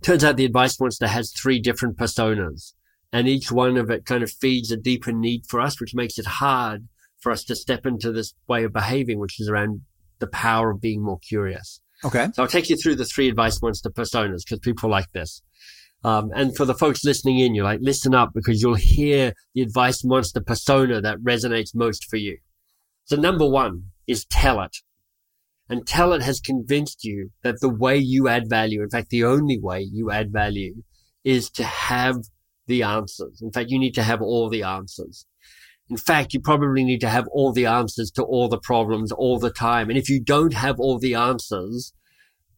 Turns 0.03 0.25
out 0.25 0.37
the 0.37 0.45
advice 0.45 0.81
monster 0.81 1.07
has 1.07 1.33
three 1.33 1.61
different 1.61 1.97
personas 1.97 2.75
and 3.13 3.29
each 3.29 3.53
one 3.53 3.77
of 3.77 3.91
it 3.91 4.07
kind 4.07 4.23
of 4.23 4.31
feeds 4.31 4.71
a 4.71 4.77
deeper 4.77 5.13
need 5.13 5.45
for 5.47 5.61
us, 5.61 5.81
which 5.81 5.95
makes 5.95 6.19
it 6.19 6.27
hard 6.27 6.89
for 7.21 7.31
us 7.31 7.45
to 7.45 7.55
step 7.55 7.85
into 7.85 8.11
this 8.11 8.35
way 8.49 8.65
of 8.65 8.73
behaving, 8.73 9.19
which 9.19 9.39
is 9.39 9.49
around 9.49 9.83
the 10.19 10.27
power 10.27 10.71
of 10.71 10.81
being 10.81 11.03
more 11.03 11.19
curious. 11.19 11.82
Okay. 12.05 12.29
So 12.35 12.43
I'll 12.43 12.49
take 12.49 12.69
you 12.69 12.77
through 12.77 12.97
the 12.97 13.05
three 13.05 13.29
advice 13.29 13.59
points 13.59 13.85
monster 13.85 13.91
personas 13.91 14.45
because 14.45 14.59
people 14.59 14.91
like 14.91 15.11
this. 15.13 15.43
Um, 16.05 16.31
and 16.35 16.57
for 16.57 16.65
the 16.65 16.75
folks 16.75 17.05
listening 17.05 17.39
in, 17.39 17.55
you're 17.55 17.65
like, 17.65 17.79
listen 17.81 18.15
up 18.15 18.31
because 18.35 18.61
you'll 18.61 18.75
hear 18.75 19.35
the 19.55 19.63
advice 19.63 20.05
monster 20.05 20.41
persona 20.41 21.01
that 21.01 21.19
resonates 21.19 21.75
most 21.75 22.09
for 22.11 22.17
you. 22.17 22.39
So 23.05 23.17
number 23.17 23.49
one 23.49 23.85
is 24.07 24.25
tell 24.25 24.61
it. 24.63 24.79
And 25.69 25.87
tell 25.87 26.13
it 26.13 26.23
has 26.23 26.41
convinced 26.41 27.05
you 27.05 27.31
that 27.43 27.61
the 27.61 27.73
way 27.73 27.97
you 27.97 28.29
add 28.29 28.51
value, 28.51 28.83
in 28.83 28.91
fact, 28.91 29.11
the 29.11 29.25
only 29.25 29.59
way 29.59 29.81
you 29.81 30.11
add 30.11 30.33
value 30.33 30.83
is 31.25 31.49
to 31.51 31.65
have 31.65 32.17
the 32.67 32.83
answers. 32.83 33.41
In 33.41 33.53
fact, 33.53 33.71
you 33.71 33.79
need 33.79 33.95
to 33.95 34.03
have 34.03 34.21
all 34.21 34.51
the 34.51 34.65
answers. 34.65 35.25
In 35.91 35.97
fact, 35.97 36.33
you 36.33 36.41
probably 36.41 36.85
need 36.85 37.01
to 37.01 37.09
have 37.09 37.27
all 37.33 37.53
the 37.53 37.67
answers 37.67 38.11
to 38.13 38.23
all 38.23 38.49
the 38.49 38.59
problems 38.59 39.13
all 39.13 39.39
the 39.39 39.51
time. 39.51 39.91
And 39.91 39.99
if 39.99 40.09
you 40.09 40.23
don't 40.23 40.55
have 40.55 40.79
all 40.79 40.99
the 40.99 41.15
answers, 41.15 41.93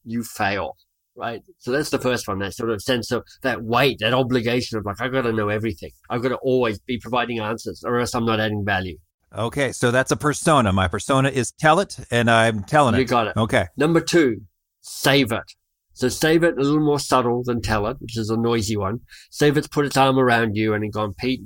you 0.04 0.22
fail, 0.22 0.76
right? 1.16 1.42
So 1.58 1.72
that's 1.72 1.90
the 1.90 1.98
first 1.98 2.28
one, 2.28 2.38
that 2.40 2.54
sort 2.54 2.70
of 2.70 2.82
sense 2.82 3.10
of 3.10 3.24
that 3.42 3.62
weight, 3.62 3.98
that 4.00 4.14
obligation 4.14 4.78
of 4.78 4.84
like, 4.84 5.00
I've 5.00 5.12
got 5.12 5.22
to 5.22 5.32
know 5.32 5.48
everything. 5.48 5.90
I've 6.10 6.22
got 6.22 6.28
to 6.28 6.36
always 6.36 6.78
be 6.78 6.98
providing 6.98 7.40
answers 7.40 7.82
or 7.84 7.98
else 7.98 8.14
I'm 8.14 8.26
not 8.26 8.40
adding 8.40 8.64
value. 8.64 8.98
Okay. 9.36 9.72
So 9.72 9.90
that's 9.90 10.12
a 10.12 10.16
persona. 10.16 10.72
My 10.72 10.86
persona 10.86 11.28
is 11.28 11.50
tell 11.52 11.80
it 11.80 11.98
and 12.10 12.30
I'm 12.30 12.62
telling 12.62 12.94
You 12.94 13.00
it. 13.00 13.02
You 13.02 13.08
got 13.08 13.26
it. 13.28 13.36
Okay. 13.36 13.66
Number 13.76 14.00
two, 14.00 14.42
save 14.80 15.32
it. 15.32 15.54
So 15.94 16.08
save 16.08 16.44
it 16.44 16.58
a 16.58 16.60
little 16.60 16.84
more 16.84 17.00
subtle 17.00 17.42
than 17.44 17.62
tell 17.62 17.86
it, 17.86 17.96
which 18.00 18.18
is 18.18 18.28
a 18.28 18.36
noisy 18.36 18.76
one. 18.76 19.00
Save 19.30 19.56
it's 19.56 19.68
put 19.68 19.86
its 19.86 19.96
arm 19.96 20.18
around 20.18 20.56
you 20.56 20.74
and 20.74 20.92
gone, 20.92 21.14
Pete, 21.14 21.42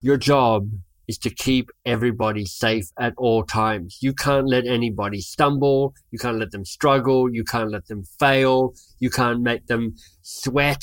your 0.00 0.16
job 0.16 0.68
is 1.08 1.18
to 1.18 1.30
keep 1.30 1.70
everybody 1.84 2.44
safe 2.44 2.86
at 2.98 3.14
all 3.16 3.44
times. 3.44 3.98
You 4.00 4.12
can't 4.12 4.48
let 4.48 4.66
anybody 4.66 5.20
stumble. 5.20 5.94
You 6.10 6.18
can't 6.18 6.38
let 6.38 6.50
them 6.50 6.64
struggle. 6.64 7.32
You 7.32 7.44
can't 7.44 7.70
let 7.70 7.86
them 7.86 8.04
fail. 8.18 8.74
You 8.98 9.10
can't 9.10 9.40
make 9.42 9.66
them 9.66 9.94
sweat. 10.22 10.82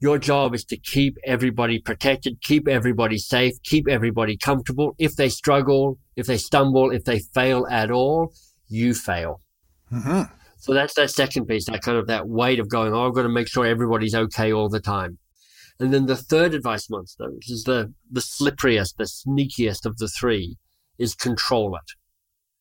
Your 0.00 0.18
job 0.18 0.54
is 0.54 0.64
to 0.66 0.76
keep 0.76 1.16
everybody 1.24 1.78
protected, 1.78 2.40
keep 2.42 2.68
everybody 2.68 3.16
safe, 3.16 3.54
keep 3.62 3.88
everybody 3.88 4.36
comfortable. 4.36 4.94
If 4.98 5.16
they 5.16 5.30
struggle, 5.30 5.98
if 6.14 6.26
they 6.26 6.36
stumble, 6.36 6.90
if 6.90 7.04
they 7.04 7.20
fail 7.32 7.66
at 7.70 7.90
all, 7.90 8.32
you 8.68 8.92
fail. 8.92 9.40
Mm-hmm. 9.90 10.22
So 10.58 10.74
that's 10.74 10.94
that 10.94 11.10
second 11.10 11.46
piece, 11.46 11.66
that 11.66 11.82
kind 11.82 11.96
of 11.96 12.06
that 12.08 12.28
weight 12.28 12.58
of 12.58 12.68
going, 12.68 12.92
oh, 12.92 13.06
I've 13.06 13.14
got 13.14 13.22
to 13.22 13.28
make 13.28 13.48
sure 13.48 13.64
everybody's 13.64 14.14
okay 14.14 14.52
all 14.52 14.68
the 14.68 14.80
time. 14.80 15.18
And 15.80 15.92
then 15.92 16.06
the 16.06 16.16
third 16.16 16.54
advice 16.54 16.88
monster, 16.88 17.30
which 17.30 17.50
is 17.50 17.64
the, 17.64 17.92
the 18.10 18.20
slipperiest, 18.20 18.96
the 18.96 19.04
sneakiest 19.04 19.84
of 19.84 19.98
the 19.98 20.08
three, 20.08 20.56
is 20.98 21.14
control 21.14 21.74
it. 21.74 21.92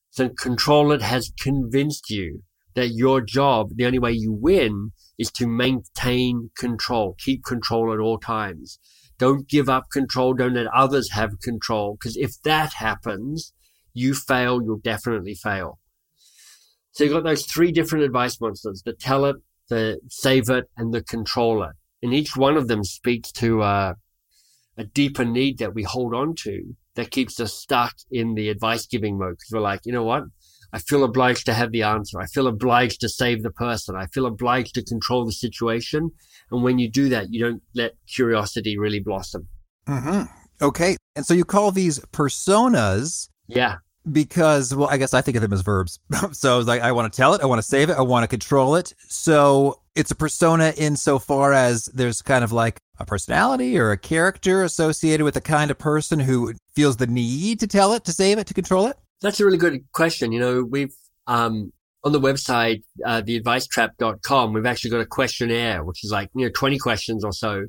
So 0.09 0.29
control 0.29 0.91
it 0.91 1.01
has 1.01 1.31
convinced 1.39 2.09
you 2.09 2.43
that 2.75 2.89
your 2.89 3.21
job, 3.21 3.71
the 3.75 3.85
only 3.85 3.99
way 3.99 4.11
you 4.11 4.31
win 4.31 4.91
is 5.19 5.31
to 5.31 5.47
maintain 5.47 6.49
control, 6.57 7.15
keep 7.19 7.43
control 7.43 7.93
at 7.93 7.99
all 7.99 8.17
times. 8.17 8.79
Don't 9.17 9.47
give 9.47 9.69
up 9.69 9.85
control. 9.91 10.33
Don't 10.33 10.55
let 10.55 10.67
others 10.67 11.11
have 11.11 11.39
control. 11.39 11.95
Because 11.95 12.17
if 12.17 12.41
that 12.43 12.73
happens, 12.73 13.53
you 13.93 14.13
fail, 14.13 14.61
you'll 14.61 14.79
definitely 14.79 15.35
fail. 15.35 15.79
So 16.91 17.03
you've 17.03 17.13
got 17.13 17.23
those 17.23 17.45
three 17.45 17.71
different 17.71 18.05
advice 18.05 18.39
monsters, 18.41 18.81
the 18.83 18.93
tell 18.93 19.25
it, 19.25 19.37
the 19.69 19.99
save 20.09 20.49
it, 20.49 20.65
and 20.77 20.93
the 20.93 21.01
control 21.01 21.63
it. 21.63 21.75
And 22.03 22.13
each 22.13 22.37
one 22.37 22.57
of 22.57 22.67
them 22.67 22.83
speaks 22.83 23.31
to 23.33 23.63
uh, 23.63 23.93
a 24.77 24.83
deeper 24.83 25.25
need 25.25 25.57
that 25.57 25.73
we 25.73 25.83
hold 25.83 26.13
on 26.13 26.35
to 26.43 26.75
that 26.95 27.09
keeps 27.09 27.39
us 27.39 27.53
stuck 27.53 27.95
in 28.11 28.35
the 28.35 28.49
advice 28.49 28.85
giving 28.85 29.17
mode. 29.17 29.37
Because 29.37 29.51
we're 29.53 29.61
like, 29.61 29.81
you 29.85 29.91
know 29.93 30.03
what? 30.03 30.25
I 30.73 30.79
feel 30.79 31.03
obliged 31.03 31.45
to 31.45 31.53
have 31.53 31.71
the 31.71 31.83
answer. 31.83 32.19
I 32.19 32.25
feel 32.25 32.47
obliged 32.47 32.99
to 33.01 33.09
save 33.09 33.41
the 33.41 33.51
person. 33.51 33.95
I 33.95 34.07
feel 34.07 34.25
obliged 34.25 34.75
to 34.75 34.83
control 34.83 35.25
the 35.25 35.31
situation. 35.31 36.11
And 36.51 36.63
when 36.63 36.77
you 36.77 36.89
do 36.89 37.09
that, 37.09 37.31
you 37.31 37.43
don't 37.43 37.61
let 37.73 37.93
curiosity 38.07 38.77
really 38.77 38.99
blossom. 38.99 39.47
Mm-hmm. 39.87 40.23
Okay. 40.61 40.97
And 41.15 41.25
so 41.25 41.33
you 41.33 41.45
call 41.45 41.71
these 41.71 41.99
personas 42.11 43.29
Yeah. 43.47 43.77
Because, 44.11 44.75
well, 44.75 44.89
I 44.89 44.97
guess 44.97 45.13
I 45.13 45.21
think 45.21 45.35
of 45.35 45.41
them 45.41 45.53
as 45.53 45.61
verbs. 45.61 45.99
so 46.31 46.59
it's 46.59 46.67
like, 46.67 46.81
I 46.81 46.91
want 46.91 47.11
to 47.11 47.15
tell 47.15 47.33
it, 47.33 47.41
I 47.41 47.45
want 47.45 47.59
to 47.59 47.67
save 47.67 47.89
it, 47.89 47.97
I 47.97 48.01
want 48.01 48.23
to 48.23 48.27
control 48.27 48.75
it. 48.75 48.93
So 49.07 49.79
it's 49.95 50.11
a 50.11 50.15
persona 50.15 50.73
insofar 50.77 51.53
as 51.53 51.85
there's 51.85 52.21
kind 52.21 52.43
of 52.43 52.51
like 52.51 52.79
a 52.99 53.05
personality 53.05 53.77
or 53.77 53.91
a 53.91 53.97
character 53.97 54.63
associated 54.63 55.23
with 55.23 55.35
the 55.35 55.41
kind 55.41 55.71
of 55.71 55.77
person 55.77 56.19
who 56.19 56.53
feels 56.75 56.97
the 56.97 57.07
need 57.07 57.59
to 57.61 57.67
tell 57.67 57.93
it, 57.93 58.03
to 58.05 58.11
save 58.11 58.37
it, 58.37 58.47
to 58.47 58.53
control 58.53 58.87
it. 58.87 58.97
That's 59.21 59.39
a 59.39 59.45
really 59.45 59.57
good 59.57 59.83
question. 59.93 60.31
You 60.31 60.39
know, 60.39 60.63
we've, 60.63 60.93
um, 61.27 61.71
on 62.03 62.11
the 62.11 62.19
website, 62.19 62.83
uh, 63.05 63.21
theadvicetrap.com, 63.21 64.51
we've 64.51 64.65
actually 64.65 64.91
got 64.91 64.99
a 64.99 65.05
questionnaire, 65.05 65.85
which 65.85 66.03
is 66.03 66.11
like, 66.11 66.29
you 66.35 66.45
know, 66.45 66.51
20 66.53 66.77
questions 66.77 67.23
or 67.23 67.31
so, 67.31 67.65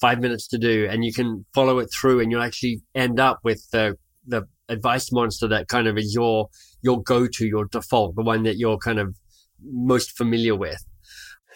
five 0.00 0.20
minutes 0.20 0.46
to 0.48 0.58
do. 0.58 0.86
And 0.90 1.04
you 1.04 1.12
can 1.12 1.46
follow 1.54 1.78
it 1.78 1.88
through 1.98 2.20
and 2.20 2.30
you'll 2.30 2.42
actually 2.42 2.82
end 2.94 3.18
up 3.18 3.38
with 3.44 3.66
the, 3.72 3.96
the 4.28 4.46
advice 4.68 5.10
monster 5.10 5.48
that 5.48 5.68
kind 5.68 5.88
of 5.88 5.96
is 5.96 6.14
your, 6.14 6.48
your 6.82 7.02
go-to, 7.02 7.46
your 7.46 7.66
default, 7.66 8.14
the 8.16 8.22
one 8.22 8.42
that 8.44 8.58
you're 8.58 8.78
kind 8.78 8.98
of 8.98 9.16
most 9.62 10.16
familiar 10.16 10.54
with. 10.54 10.84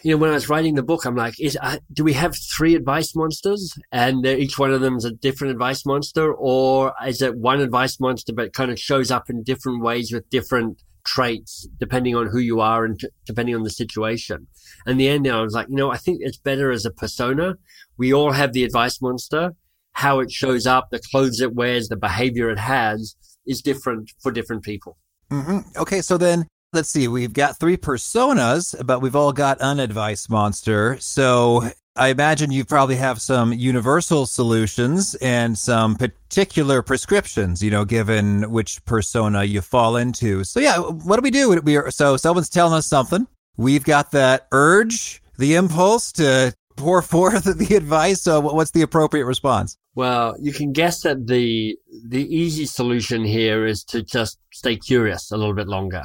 You 0.03 0.11
know, 0.11 0.17
when 0.17 0.31
I 0.31 0.33
was 0.33 0.49
writing 0.49 0.75
the 0.75 0.83
book, 0.83 1.05
I'm 1.05 1.15
like, 1.15 1.39
is, 1.39 1.57
do 1.93 2.03
we 2.03 2.11
have 2.13 2.35
three 2.35 2.75
advice 2.75 3.15
monsters 3.15 3.73
and 3.91 4.25
each 4.25 4.59
one 4.59 4.73
of 4.73 4.81
them 4.81 4.97
is 4.97 5.05
a 5.05 5.11
different 5.11 5.51
advice 5.51 5.85
monster 5.85 6.33
or 6.33 6.93
is 7.07 7.21
it 7.21 7.37
one 7.37 7.61
advice 7.61 8.01
monster, 8.01 8.33
but 8.33 8.51
kind 8.51 8.69
of 8.69 8.77
shows 8.77 9.11
up 9.11 9.29
in 9.29 9.43
different 9.43 9.81
ways 9.81 10.11
with 10.11 10.29
different 10.29 10.81
traits 11.05 11.67
depending 11.79 12.15
on 12.15 12.27
who 12.27 12.39
you 12.39 12.59
are 12.59 12.85
and 12.85 12.99
t- 12.99 13.07
depending 13.25 13.55
on 13.55 13.63
the 13.63 13.69
situation. 13.69 14.47
And 14.85 14.99
the 14.99 15.07
end, 15.07 15.27
I 15.27 15.41
was 15.41 15.53
like, 15.53 15.67
you 15.69 15.75
know, 15.75 15.91
I 15.91 15.97
think 15.97 16.19
it's 16.21 16.37
better 16.37 16.71
as 16.71 16.85
a 16.85 16.91
persona. 16.91 17.55
We 17.97 18.13
all 18.13 18.31
have 18.31 18.53
the 18.53 18.63
advice 18.63 19.01
monster. 19.01 19.51
How 19.93 20.19
it 20.19 20.31
shows 20.31 20.65
up, 20.65 20.89
the 20.91 20.99
clothes 21.11 21.39
it 21.39 21.53
wears, 21.53 21.87
the 21.87 21.95
behavior 21.95 22.49
it 22.49 22.59
has 22.59 23.15
is 23.45 23.61
different 23.61 24.11
for 24.21 24.31
different 24.31 24.63
people. 24.63 24.97
Mm-hmm. 25.31 25.59
Okay. 25.79 26.01
So 26.01 26.17
then 26.17 26.47
let's 26.73 26.89
see. 26.89 27.07
We've 27.07 27.33
got 27.33 27.59
three 27.59 27.77
personas, 27.77 28.75
but 28.85 29.01
we've 29.01 29.15
all 29.15 29.33
got 29.33 29.57
an 29.61 29.79
advice 29.79 30.29
monster. 30.29 30.97
So 30.99 31.69
I 31.95 32.07
imagine 32.07 32.51
you 32.51 32.65
probably 32.65 32.95
have 32.95 33.21
some 33.21 33.53
universal 33.53 34.25
solutions 34.25 35.13
and 35.15 35.57
some 35.57 35.95
particular 35.95 36.81
prescriptions, 36.81 37.61
you 37.61 37.69
know, 37.69 37.85
given 37.85 38.49
which 38.51 38.83
persona 38.85 39.43
you 39.43 39.61
fall 39.61 39.95
into. 39.95 40.43
So 40.43 40.59
yeah, 40.59 40.77
what 40.79 41.17
do 41.17 41.21
we 41.21 41.31
do? 41.31 41.61
We 41.61 41.77
are, 41.77 41.91
so 41.91 42.17
someone's 42.17 42.49
telling 42.49 42.73
us 42.73 42.87
something. 42.87 43.27
We've 43.57 43.83
got 43.83 44.11
that 44.11 44.47
urge, 44.51 45.21
the 45.37 45.53
impulse 45.53 46.11
to 46.13 46.55
pour 46.75 47.01
forth 47.03 47.43
the 47.43 47.75
advice. 47.75 48.23
So 48.23 48.39
what's 48.39 48.71
the 48.71 48.81
appropriate 48.81 49.25
response? 49.25 49.77
Well, 49.95 50.35
you 50.41 50.53
can 50.53 50.71
guess 50.71 51.01
that 51.01 51.27
the 51.27 51.77
the 52.07 52.25
easy 52.35 52.65
solution 52.65 53.23
here 53.23 53.65
is 53.65 53.83
to 53.85 54.01
just 54.01 54.39
stay 54.51 54.77
curious 54.77 55.31
a 55.31 55.37
little 55.37 55.53
bit 55.53 55.67
longer. 55.67 56.03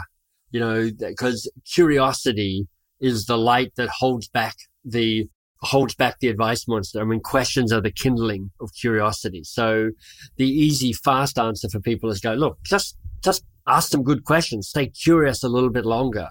You 0.51 0.61
know, 0.61 0.91
because 0.99 1.51
curiosity 1.73 2.69
is 3.01 3.27
the 3.27 3.39
light 3.39 3.73
that 3.77 3.89
holds 3.89 4.29
back 4.29 4.57
the 4.85 5.29
holds 5.61 5.95
back 5.95 6.19
the 6.21 6.29
advice 6.29 6.67
monster. 6.69 7.01
I 7.01 7.05
mean, 7.05 7.21
questions 7.21 7.73
are 7.73 7.81
the 7.81 7.91
kindling 7.91 8.51
of 8.61 8.71
curiosity. 8.81 9.43
So 9.45 9.91
the 10.37 10.49
easy, 10.49 10.93
fast 10.93 11.39
answer 11.39 11.69
for 11.69 11.81
people 11.81 12.11
is 12.11 12.21
go, 12.21 12.33
look, 12.35 12.59
just, 12.63 12.97
just 13.23 13.45
ask 13.67 13.91
some 13.91 14.03
good 14.03 14.25
questions. 14.25 14.69
Stay 14.69 14.87
curious 14.87 15.43
a 15.43 15.49
little 15.49 15.71
bit 15.71 15.85
longer. 15.85 16.29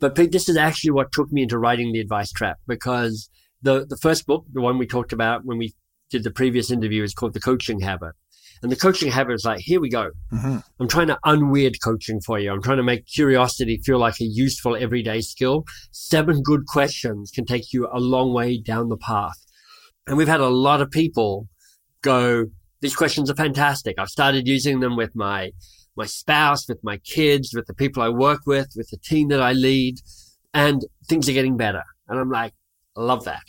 But 0.00 0.14
Pete, 0.14 0.32
this 0.32 0.48
is 0.48 0.56
actually 0.56 0.90
what 0.92 1.12
took 1.12 1.30
me 1.30 1.42
into 1.42 1.58
writing 1.58 1.92
the 1.92 2.00
advice 2.00 2.32
trap 2.32 2.58
because 2.66 3.28
the, 3.60 3.86
the 3.86 3.98
first 3.98 4.26
book, 4.26 4.44
the 4.52 4.60
one 4.60 4.78
we 4.78 4.86
talked 4.86 5.12
about 5.12 5.44
when 5.44 5.58
we 5.58 5.74
did 6.12 6.22
the 6.22 6.30
previous 6.30 6.70
interview 6.70 7.02
is 7.02 7.14
called 7.14 7.32
the 7.32 7.40
coaching 7.40 7.80
habit. 7.80 8.12
And 8.62 8.70
the 8.70 8.76
coaching 8.76 9.10
habit 9.10 9.34
is 9.34 9.44
like, 9.44 9.58
here 9.58 9.80
we 9.80 9.88
go. 9.88 10.12
Mm-hmm. 10.32 10.58
I'm 10.78 10.88
trying 10.88 11.08
to 11.08 11.18
unweird 11.26 11.82
coaching 11.82 12.20
for 12.20 12.38
you. 12.38 12.52
I'm 12.52 12.62
trying 12.62 12.76
to 12.76 12.84
make 12.84 13.06
curiosity 13.06 13.80
feel 13.84 13.98
like 13.98 14.20
a 14.20 14.24
useful 14.24 14.76
everyday 14.76 15.20
skill. 15.20 15.64
Seven 15.90 16.42
good 16.42 16.66
questions 16.66 17.32
can 17.34 17.44
take 17.44 17.72
you 17.72 17.88
a 17.92 17.98
long 17.98 18.32
way 18.32 18.58
down 18.58 18.88
the 18.88 18.96
path. 18.96 19.44
And 20.06 20.16
we've 20.16 20.28
had 20.28 20.40
a 20.40 20.48
lot 20.48 20.80
of 20.80 20.92
people 20.92 21.48
go, 22.02 22.46
these 22.80 22.94
questions 22.94 23.30
are 23.30 23.34
fantastic. 23.34 23.98
I've 23.98 24.08
started 24.08 24.46
using 24.46 24.78
them 24.78 24.96
with 24.96 25.16
my, 25.16 25.50
my 25.96 26.06
spouse, 26.06 26.68
with 26.68 26.84
my 26.84 26.98
kids, 26.98 27.52
with 27.54 27.66
the 27.66 27.74
people 27.74 28.02
I 28.02 28.10
work 28.10 28.40
with, 28.46 28.68
with 28.76 28.90
the 28.90 28.98
team 28.98 29.28
that 29.28 29.40
I 29.40 29.52
lead, 29.52 29.98
and 30.54 30.84
things 31.08 31.28
are 31.28 31.32
getting 31.32 31.56
better. 31.56 31.82
And 32.08 32.20
I'm 32.20 32.30
like, 32.30 32.54
I 32.96 33.02
love 33.02 33.24
that. 33.24 33.42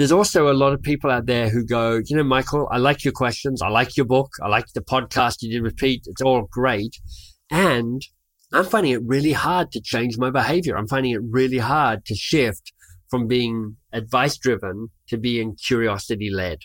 There's 0.00 0.12
also 0.12 0.50
a 0.50 0.54
lot 0.54 0.72
of 0.72 0.80
people 0.80 1.10
out 1.10 1.26
there 1.26 1.50
who 1.50 1.62
go, 1.62 2.00
you 2.06 2.16
know, 2.16 2.24
Michael, 2.24 2.66
I 2.72 2.78
like 2.78 3.04
your 3.04 3.12
questions. 3.12 3.60
I 3.60 3.68
like 3.68 3.98
your 3.98 4.06
book. 4.06 4.30
I 4.42 4.48
like 4.48 4.64
the 4.74 4.80
podcast 4.80 5.42
you 5.42 5.60
did 5.60 5.76
Pete. 5.76 6.04
It's 6.06 6.22
all 6.22 6.48
great. 6.50 6.96
And 7.50 8.00
I'm 8.50 8.64
finding 8.64 8.92
it 8.92 9.02
really 9.04 9.32
hard 9.32 9.70
to 9.72 9.80
change 9.82 10.16
my 10.16 10.30
behavior. 10.30 10.78
I'm 10.78 10.88
finding 10.88 11.12
it 11.12 11.20
really 11.22 11.58
hard 11.58 12.06
to 12.06 12.14
shift 12.14 12.72
from 13.10 13.26
being 13.26 13.76
advice 13.92 14.38
driven 14.38 14.88
to 15.08 15.18
being 15.18 15.54
curiosity 15.56 16.30
led. 16.30 16.60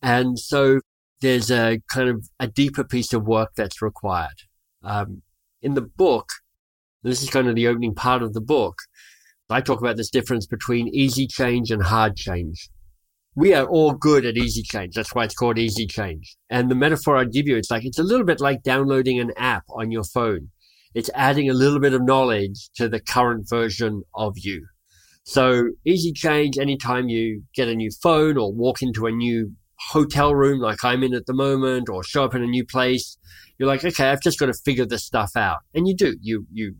And 0.00 0.38
so 0.38 0.78
there's 1.20 1.50
a 1.50 1.80
kind 1.90 2.08
of 2.08 2.28
a 2.38 2.46
deeper 2.46 2.84
piece 2.84 3.12
of 3.12 3.24
work 3.24 3.50
that's 3.56 3.82
required. 3.82 4.44
Um, 4.84 5.22
in 5.62 5.74
the 5.74 5.82
book, 5.82 6.28
this 7.02 7.24
is 7.24 7.30
kind 7.30 7.48
of 7.48 7.56
the 7.56 7.66
opening 7.66 7.96
part 7.96 8.22
of 8.22 8.34
the 8.34 8.40
book. 8.40 8.76
I 9.50 9.60
talk 9.62 9.80
about 9.80 9.96
this 9.96 10.10
difference 10.10 10.46
between 10.46 10.88
easy 10.88 11.26
change 11.26 11.70
and 11.70 11.82
hard 11.82 12.16
change. 12.16 12.68
We 13.34 13.54
are 13.54 13.66
all 13.66 13.92
good 13.92 14.26
at 14.26 14.36
easy 14.36 14.62
change. 14.62 14.94
That's 14.94 15.14
why 15.14 15.24
it's 15.24 15.34
called 15.34 15.58
easy 15.58 15.86
change. 15.86 16.36
And 16.50 16.70
the 16.70 16.74
metaphor 16.74 17.16
I'd 17.16 17.32
give 17.32 17.46
you, 17.46 17.56
it's 17.56 17.70
like, 17.70 17.84
it's 17.84 17.98
a 17.98 18.02
little 18.02 18.26
bit 18.26 18.40
like 18.40 18.62
downloading 18.62 19.20
an 19.20 19.32
app 19.36 19.64
on 19.70 19.90
your 19.90 20.04
phone. 20.04 20.48
It's 20.94 21.10
adding 21.14 21.48
a 21.48 21.54
little 21.54 21.80
bit 21.80 21.94
of 21.94 22.02
knowledge 22.02 22.68
to 22.76 22.88
the 22.88 23.00
current 23.00 23.48
version 23.48 24.02
of 24.14 24.34
you. 24.36 24.66
So 25.24 25.70
easy 25.84 26.12
change 26.12 26.58
anytime 26.58 27.08
you 27.08 27.44
get 27.54 27.68
a 27.68 27.74
new 27.74 27.90
phone 28.02 28.36
or 28.36 28.52
walk 28.52 28.82
into 28.82 29.06
a 29.06 29.12
new 29.12 29.52
hotel 29.92 30.34
room 30.34 30.60
like 30.60 30.84
I'm 30.84 31.02
in 31.02 31.14
at 31.14 31.26
the 31.26 31.34
moment 31.34 31.88
or 31.88 32.02
show 32.02 32.24
up 32.24 32.34
in 32.34 32.42
a 32.42 32.46
new 32.46 32.66
place. 32.66 33.16
You're 33.58 33.68
like, 33.68 33.84
okay, 33.84 34.10
I've 34.10 34.22
just 34.22 34.38
got 34.38 34.46
to 34.46 34.54
figure 34.64 34.86
this 34.86 35.04
stuff 35.04 35.32
out. 35.36 35.58
And 35.74 35.86
you 35.86 35.94
do. 35.94 36.16
You, 36.20 36.46
you 36.52 36.74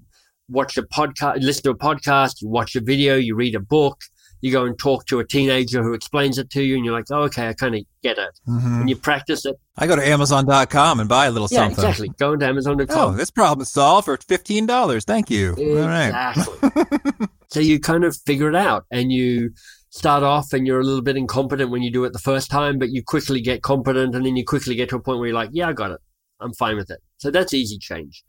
watch 0.49 0.76
a 0.76 0.83
podcast, 0.83 1.43
listen 1.43 1.64
to 1.64 1.71
a 1.71 1.75
podcast, 1.75 2.40
you 2.40 2.49
watch 2.49 2.76
a 2.76 2.81
video, 2.81 3.17
you 3.17 3.35
read 3.35 3.55
a 3.55 3.61
book, 3.61 4.00
you 4.40 4.52
go 4.52 4.64
and 4.64 4.78
talk 4.78 5.07
to 5.07 5.19
a 5.19 5.26
teenager 5.26 5.83
who 5.83 5.93
explains 5.95 6.38
it 6.38 6.50
to 6.50 6.62
you, 6.62 6.76
and 6.76 6.85
you're 6.85 6.95
like, 6.95 7.07
oh, 7.11 7.23
okay, 7.23 7.49
I 7.49 7.52
kind 7.55 7.75
of 7.75 7.83
get 8.02 8.19
it. 8.19 8.38
Mm-hmm. 8.47 8.81
And 8.81 8.90
you 8.90 8.97
practice 8.97 9.45
it. 9.45 9.57
I 9.76 9.87
go 9.87 9.97
to 9.97 10.07
Amazon.com 10.07 11.00
and 11.00 11.09
buy 11.09 11.26
a 11.26 11.31
little 11.31 11.49
yeah, 11.50 11.59
something. 11.59 11.85
exactly. 11.85 12.09
Go 12.19 12.37
to 12.37 12.47
Amazon.com. 12.47 13.14
Oh, 13.14 13.17
this 13.17 13.31
problem 13.31 13.62
is 13.62 13.71
solved 13.71 14.05
for 14.05 14.17
$15. 14.17 15.05
Thank 15.05 15.31
you. 15.31 15.55
Exactly. 15.55 17.26
so 17.49 17.61
you 17.61 17.81
kind 17.81 18.05
of 18.05 18.17
figure 18.26 18.49
it 18.49 18.57
out 18.57 18.87
and 18.90 19.11
you 19.11 19.50
start 19.90 20.23
off 20.23 20.52
and 20.52 20.67
you're 20.67 20.81
a 20.81 20.85
little 20.85 21.02
bit 21.02 21.17
incompetent 21.17 21.71
when 21.71 21.83
you 21.83 21.90
do 21.90 22.05
it 22.05 22.12
the 22.12 22.19
first 22.19 22.50
time, 22.50 22.78
but 22.78 22.90
you 22.90 23.02
quickly 23.02 23.40
get 23.40 23.62
competent 23.62 24.14
and 24.14 24.25
then 24.25 24.37
you 24.37 24.45
quickly 24.45 24.75
get 24.75 24.88
to 24.90 24.97
a 24.97 25.00
point 25.00 25.19
where 25.19 25.28
you're 25.28 25.35
like, 25.35 25.50
yeah, 25.52 25.69
I 25.69 25.73
got 25.73 25.90
it. 25.90 26.00
I'm 26.40 26.52
fine 26.55 26.76
with 26.76 26.90
it. 26.90 27.00
So 27.17 27.31
that's 27.31 27.52
easy 27.52 27.78
change. 27.78 28.23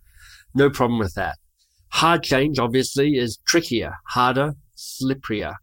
No 0.56 0.70
problem 0.70 0.98
with 0.98 1.14
that. 1.14 1.38
Hard 1.92 2.24
change, 2.24 2.60
obviously, 2.60 3.18
is 3.18 3.40
trickier, 3.48 3.96
harder, 4.08 4.54
slipperier. 4.78 5.56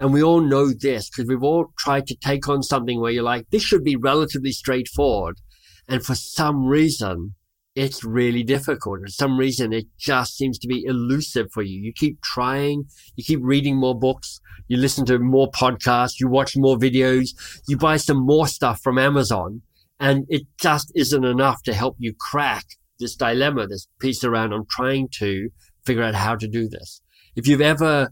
And 0.00 0.12
we 0.12 0.22
all 0.22 0.40
know 0.40 0.72
this 0.72 1.10
because 1.10 1.28
we've 1.28 1.42
all 1.42 1.72
tried 1.78 2.06
to 2.06 2.16
take 2.16 2.48
on 2.48 2.62
something 2.62 3.00
where 3.00 3.10
you're 3.10 3.22
like, 3.22 3.50
this 3.50 3.62
should 3.62 3.84
be 3.84 3.96
relatively 3.96 4.52
straightforward. 4.52 5.40
And 5.88 6.04
for 6.04 6.14
some 6.14 6.66
reason, 6.66 7.34
it's 7.74 8.04
really 8.04 8.42
difficult. 8.42 9.00
For 9.00 9.08
some 9.08 9.38
reason, 9.38 9.72
it 9.72 9.86
just 9.98 10.36
seems 10.36 10.58
to 10.58 10.68
be 10.68 10.84
elusive 10.84 11.48
for 11.52 11.62
you. 11.62 11.80
You 11.80 11.92
keep 11.92 12.20
trying, 12.22 12.84
you 13.16 13.24
keep 13.24 13.40
reading 13.42 13.76
more 13.76 13.98
books, 13.98 14.40
you 14.68 14.76
listen 14.76 15.04
to 15.06 15.18
more 15.18 15.50
podcasts, 15.50 16.20
you 16.20 16.28
watch 16.28 16.56
more 16.56 16.76
videos, 16.76 17.30
you 17.68 17.76
buy 17.76 17.96
some 17.96 18.24
more 18.24 18.46
stuff 18.46 18.80
from 18.82 18.98
Amazon, 18.98 19.62
and 20.00 20.26
it 20.28 20.42
just 20.60 20.92
isn't 20.94 21.24
enough 21.24 21.62
to 21.64 21.74
help 21.74 21.96
you 21.98 22.14
crack 22.18 22.64
this 22.98 23.14
dilemma, 23.16 23.66
this 23.66 23.88
piece 24.00 24.24
around 24.24 24.52
I'm 24.52 24.66
trying 24.70 25.08
to 25.18 25.50
figure 25.84 26.02
out 26.02 26.14
how 26.14 26.36
to 26.36 26.48
do 26.48 26.68
this. 26.68 27.00
If 27.36 27.46
you've 27.46 27.60
ever 27.60 28.10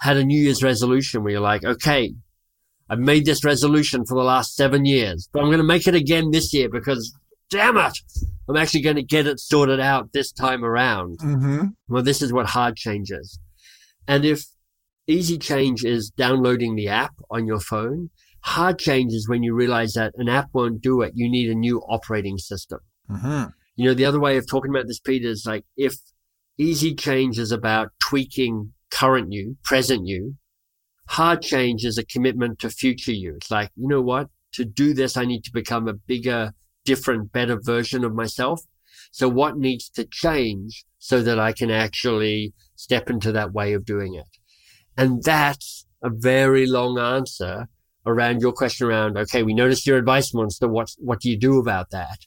had 0.00 0.16
a 0.16 0.24
New 0.24 0.40
Year's 0.40 0.62
resolution 0.62 1.22
where 1.22 1.32
you're 1.32 1.40
like, 1.40 1.64
okay, 1.64 2.14
I've 2.88 2.98
made 2.98 3.26
this 3.26 3.44
resolution 3.44 4.04
for 4.06 4.14
the 4.14 4.24
last 4.24 4.54
seven 4.54 4.84
years, 4.84 5.28
but 5.32 5.40
I'm 5.40 5.48
going 5.48 5.58
to 5.58 5.64
make 5.64 5.86
it 5.86 5.94
again 5.94 6.30
this 6.30 6.54
year 6.54 6.68
because 6.70 7.14
damn 7.50 7.76
it, 7.76 7.98
I'm 8.48 8.56
actually 8.56 8.82
going 8.82 8.96
to 8.96 9.02
get 9.02 9.26
it 9.26 9.40
sorted 9.40 9.80
out 9.80 10.12
this 10.12 10.32
time 10.32 10.64
around. 10.64 11.18
Mm-hmm. 11.18 11.66
Well, 11.88 12.02
this 12.02 12.22
is 12.22 12.32
what 12.32 12.46
hard 12.46 12.76
change 12.76 13.10
is. 13.10 13.38
And 14.06 14.24
if 14.24 14.44
easy 15.06 15.38
change 15.38 15.84
is 15.84 16.10
downloading 16.10 16.76
the 16.76 16.88
app 16.88 17.14
on 17.30 17.46
your 17.46 17.60
phone, 17.60 18.10
hard 18.42 18.78
change 18.78 19.12
is 19.12 19.28
when 19.28 19.42
you 19.42 19.54
realize 19.54 19.92
that 19.94 20.12
an 20.16 20.28
app 20.28 20.48
won't 20.52 20.80
do 20.80 21.02
it. 21.02 21.12
You 21.14 21.30
need 21.30 21.50
a 21.50 21.54
new 21.54 21.80
operating 21.80 22.38
system. 22.38 22.80
Mm-hmm. 23.10 23.44
You 23.78 23.84
know, 23.86 23.94
the 23.94 24.06
other 24.06 24.18
way 24.18 24.36
of 24.36 24.48
talking 24.48 24.72
about 24.72 24.88
this, 24.88 24.98
Peter, 24.98 25.28
is 25.28 25.46
like 25.46 25.64
if 25.76 25.94
easy 26.58 26.96
change 26.96 27.38
is 27.38 27.52
about 27.52 27.92
tweaking 28.02 28.72
current 28.90 29.32
you, 29.32 29.56
present 29.62 30.04
you, 30.04 30.34
hard 31.10 31.42
change 31.42 31.84
is 31.84 31.96
a 31.96 32.04
commitment 32.04 32.58
to 32.58 32.70
future 32.70 33.12
you. 33.12 33.36
It's 33.36 33.52
like, 33.52 33.70
you 33.76 33.86
know 33.86 34.02
what? 34.02 34.30
To 34.54 34.64
do 34.64 34.94
this, 34.94 35.16
I 35.16 35.26
need 35.26 35.44
to 35.44 35.52
become 35.52 35.86
a 35.86 35.92
bigger, 35.92 36.54
different, 36.84 37.30
better 37.30 37.56
version 37.56 38.04
of 38.04 38.16
myself. 38.16 38.62
So 39.12 39.28
what 39.28 39.58
needs 39.58 39.88
to 39.90 40.04
change 40.04 40.84
so 40.98 41.22
that 41.22 41.38
I 41.38 41.52
can 41.52 41.70
actually 41.70 42.54
step 42.74 43.08
into 43.08 43.30
that 43.30 43.52
way 43.52 43.74
of 43.74 43.84
doing 43.84 44.14
it? 44.14 44.26
And 44.96 45.22
that's 45.22 45.86
a 46.02 46.10
very 46.12 46.66
long 46.66 46.98
answer 46.98 47.68
around 48.04 48.40
your 48.40 48.52
question 48.52 48.88
around, 48.88 49.16
okay, 49.18 49.44
we 49.44 49.54
noticed 49.54 49.86
your 49.86 49.98
advice 49.98 50.34
monster. 50.34 50.66
What, 50.66 50.90
what 50.98 51.20
do 51.20 51.30
you 51.30 51.38
do 51.38 51.60
about 51.60 51.90
that? 51.90 52.18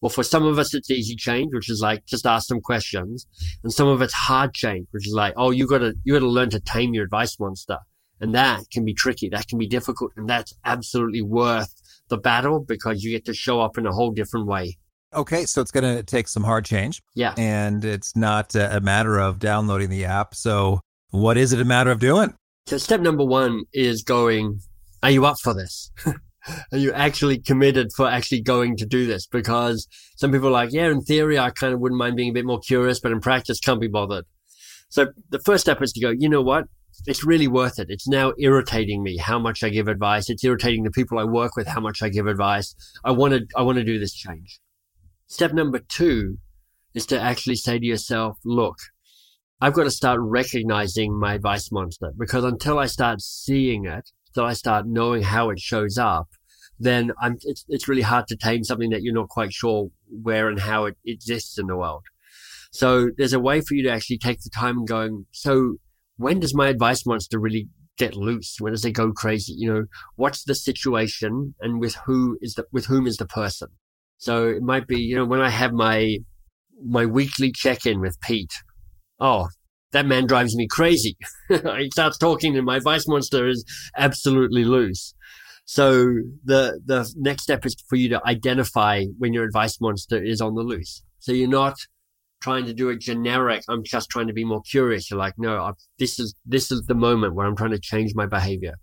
Well, 0.00 0.10
for 0.10 0.22
some 0.22 0.44
of 0.44 0.58
us, 0.58 0.74
it's 0.74 0.90
easy 0.90 1.16
change, 1.16 1.54
which 1.54 1.70
is 1.70 1.80
like 1.80 2.04
just 2.06 2.26
ask 2.26 2.48
some 2.48 2.60
questions. 2.60 3.26
And 3.62 3.72
some 3.72 3.88
of 3.88 4.02
it's 4.02 4.12
hard 4.12 4.52
change, 4.52 4.86
which 4.90 5.06
is 5.06 5.14
like, 5.14 5.34
oh, 5.36 5.50
you 5.50 5.66
gotta, 5.66 5.94
you 6.04 6.12
gotta 6.12 6.28
learn 6.28 6.50
to 6.50 6.60
tame 6.60 6.94
your 6.94 7.04
advice 7.04 7.38
monster. 7.40 7.78
And 8.20 8.34
that 8.34 8.62
can 8.72 8.84
be 8.84 8.94
tricky. 8.94 9.28
That 9.28 9.48
can 9.48 9.58
be 9.58 9.66
difficult. 9.66 10.12
And 10.16 10.28
that's 10.28 10.54
absolutely 10.64 11.22
worth 11.22 11.74
the 12.08 12.18
battle 12.18 12.60
because 12.60 13.02
you 13.02 13.10
get 13.10 13.24
to 13.26 13.34
show 13.34 13.60
up 13.60 13.78
in 13.78 13.86
a 13.86 13.92
whole 13.92 14.10
different 14.10 14.46
way. 14.46 14.78
Okay, 15.14 15.46
so 15.46 15.60
it's 15.60 15.70
going 15.70 15.96
to 15.96 16.02
take 16.02 16.28
some 16.28 16.42
hard 16.42 16.64
change. 16.64 17.02
Yeah. 17.14 17.34
And 17.38 17.84
it's 17.84 18.16
not 18.16 18.54
a 18.54 18.80
matter 18.80 19.18
of 19.18 19.38
downloading 19.38 19.88
the 19.88 20.04
app. 20.04 20.34
So, 20.34 20.80
what 21.10 21.36
is 21.36 21.52
it 21.52 21.60
a 21.60 21.64
matter 21.64 21.90
of 21.90 22.00
doing? 22.00 22.34
So, 22.66 22.78
step 22.78 23.00
number 23.00 23.24
one 23.24 23.62
is 23.72 24.02
going, 24.02 24.60
are 25.02 25.10
you 25.10 25.24
up 25.24 25.36
for 25.42 25.54
this? 25.54 25.90
are 26.72 26.78
you 26.78 26.92
actually 26.92 27.38
committed 27.38 27.92
for 27.94 28.08
actually 28.08 28.42
going 28.42 28.76
to 28.76 28.86
do 28.86 29.06
this? 29.06 29.26
Because 29.26 29.86
some 30.16 30.32
people 30.32 30.48
are 30.48 30.52
like, 30.52 30.72
yeah, 30.72 30.90
in 30.90 31.02
theory, 31.02 31.38
I 31.38 31.50
kind 31.50 31.74
of 31.74 31.80
wouldn't 31.80 31.98
mind 31.98 32.16
being 32.16 32.30
a 32.30 32.34
bit 32.34 32.46
more 32.46 32.60
curious, 32.60 33.00
but 33.00 33.12
in 33.12 33.20
practice, 33.20 33.60
can't 33.60 33.80
be 33.80 33.88
bothered. 33.88 34.24
So 34.88 35.08
the 35.30 35.40
first 35.40 35.62
step 35.62 35.82
is 35.82 35.92
to 35.92 36.00
go, 36.00 36.10
you 36.10 36.28
know 36.28 36.42
what? 36.42 36.64
It's 37.06 37.24
really 37.24 37.48
worth 37.48 37.78
it. 37.78 37.88
It's 37.90 38.08
now 38.08 38.32
irritating 38.38 39.02
me 39.02 39.18
how 39.18 39.38
much 39.38 39.62
I 39.62 39.68
give 39.68 39.88
advice. 39.88 40.30
It's 40.30 40.44
irritating 40.44 40.84
the 40.84 40.90
people 40.90 41.18
I 41.18 41.24
work 41.24 41.56
with 41.56 41.66
how 41.66 41.80
much 41.80 42.02
I 42.02 42.08
give 42.08 42.26
advice. 42.26 42.74
I 43.04 43.10
want 43.10 43.34
to, 43.34 43.46
I 43.54 43.62
want 43.62 43.76
to 43.78 43.84
do 43.84 43.98
this 43.98 44.14
change. 44.14 44.60
Step 45.26 45.52
number 45.52 45.78
two 45.78 46.38
is 46.94 47.04
to 47.06 47.20
actually 47.20 47.56
say 47.56 47.78
to 47.78 47.84
yourself, 47.84 48.38
look, 48.44 48.78
I've 49.60 49.74
got 49.74 49.84
to 49.84 49.90
start 49.90 50.20
recognizing 50.22 51.18
my 51.18 51.34
advice 51.34 51.72
monster 51.72 52.12
because 52.16 52.44
until 52.44 52.78
I 52.78 52.86
start 52.86 53.20
seeing 53.20 53.86
it, 53.86 54.10
until 54.36 54.48
I 54.48 54.52
start 54.52 54.86
knowing 54.86 55.22
how 55.22 55.50
it 55.50 55.58
shows 55.58 55.96
up, 55.96 56.28
then 56.78 57.10
I'm, 57.20 57.38
it's, 57.42 57.64
it's 57.68 57.88
really 57.88 58.02
hard 58.02 58.26
to 58.28 58.36
tame 58.36 58.64
something 58.64 58.90
that 58.90 59.02
you're 59.02 59.14
not 59.14 59.30
quite 59.30 59.52
sure 59.52 59.88
where 60.08 60.48
and 60.48 60.60
how 60.60 60.84
it 60.84 60.96
exists 61.06 61.58
in 61.58 61.68
the 61.68 61.76
world. 61.76 62.02
So 62.70 63.10
there's 63.16 63.32
a 63.32 63.40
way 63.40 63.62
for 63.62 63.74
you 63.74 63.82
to 63.84 63.90
actually 63.90 64.18
take 64.18 64.42
the 64.42 64.50
time 64.50 64.78
and 64.78 64.86
going, 64.86 65.26
so 65.30 65.76
when 66.18 66.40
does 66.40 66.54
my 66.54 66.68
advice 66.68 67.06
monster 67.06 67.38
really 67.38 67.68
get 67.96 68.14
loose? 68.14 68.56
When 68.60 68.74
does 68.74 68.84
it 68.84 68.92
go 68.92 69.10
crazy? 69.12 69.54
You 69.56 69.72
know, 69.72 69.84
what's 70.16 70.44
the 70.44 70.54
situation 70.54 71.54
and 71.60 71.80
with 71.80 71.94
who 72.04 72.36
is 72.42 72.54
the, 72.54 72.66
with 72.72 72.86
whom 72.86 73.06
is 73.06 73.16
the 73.16 73.26
person? 73.26 73.68
So 74.18 74.48
it 74.48 74.62
might 74.62 74.86
be, 74.86 75.00
you 75.00 75.16
know, 75.16 75.24
when 75.24 75.40
I 75.40 75.48
have 75.48 75.72
my, 75.72 76.18
my 76.84 77.06
weekly 77.06 77.52
check 77.52 77.86
in 77.86 78.00
with 78.00 78.20
Pete. 78.20 78.52
Oh, 79.18 79.48
that 79.92 80.06
man 80.06 80.26
drives 80.26 80.56
me 80.56 80.66
crazy. 80.66 81.16
he 81.48 81.90
starts 81.90 82.18
talking 82.18 82.56
and 82.56 82.66
my 82.66 82.78
vice 82.78 83.06
monster 83.06 83.48
is 83.48 83.64
absolutely 83.96 84.64
loose. 84.64 85.14
So 85.64 86.14
the, 86.44 86.80
the 86.84 87.12
next 87.16 87.42
step 87.42 87.66
is 87.66 87.74
for 87.88 87.96
you 87.96 88.08
to 88.10 88.26
identify 88.26 89.04
when 89.18 89.32
your 89.32 89.44
advice 89.44 89.80
monster 89.80 90.22
is 90.22 90.40
on 90.40 90.54
the 90.54 90.62
loose. 90.62 91.02
So 91.18 91.32
you're 91.32 91.48
not 91.48 91.76
trying 92.40 92.66
to 92.66 92.74
do 92.74 92.90
a 92.90 92.96
generic, 92.96 93.62
I'm 93.68 93.82
just 93.82 94.10
trying 94.10 94.28
to 94.28 94.32
be 94.32 94.44
more 94.44 94.62
curious. 94.62 95.10
You're 95.10 95.18
like, 95.18 95.34
no, 95.38 95.58
I, 95.58 95.72
this 95.98 96.20
is, 96.20 96.34
this 96.44 96.70
is 96.70 96.82
the 96.82 96.94
moment 96.94 97.34
where 97.34 97.46
I'm 97.46 97.56
trying 97.56 97.72
to 97.72 97.80
change 97.80 98.12
my 98.14 98.26
behavior. 98.26 98.74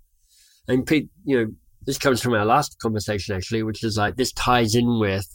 And 0.68 0.86
Pete, 0.86 1.10
you 1.24 1.38
know, 1.38 1.52
this 1.86 1.98
comes 1.98 2.22
from 2.22 2.34
our 2.34 2.46
last 2.46 2.78
conversation 2.82 3.36
actually, 3.36 3.64
which 3.64 3.84
is 3.84 3.98
like, 3.98 4.16
this 4.16 4.32
ties 4.34 4.76
in 4.76 5.00
with 5.00 5.26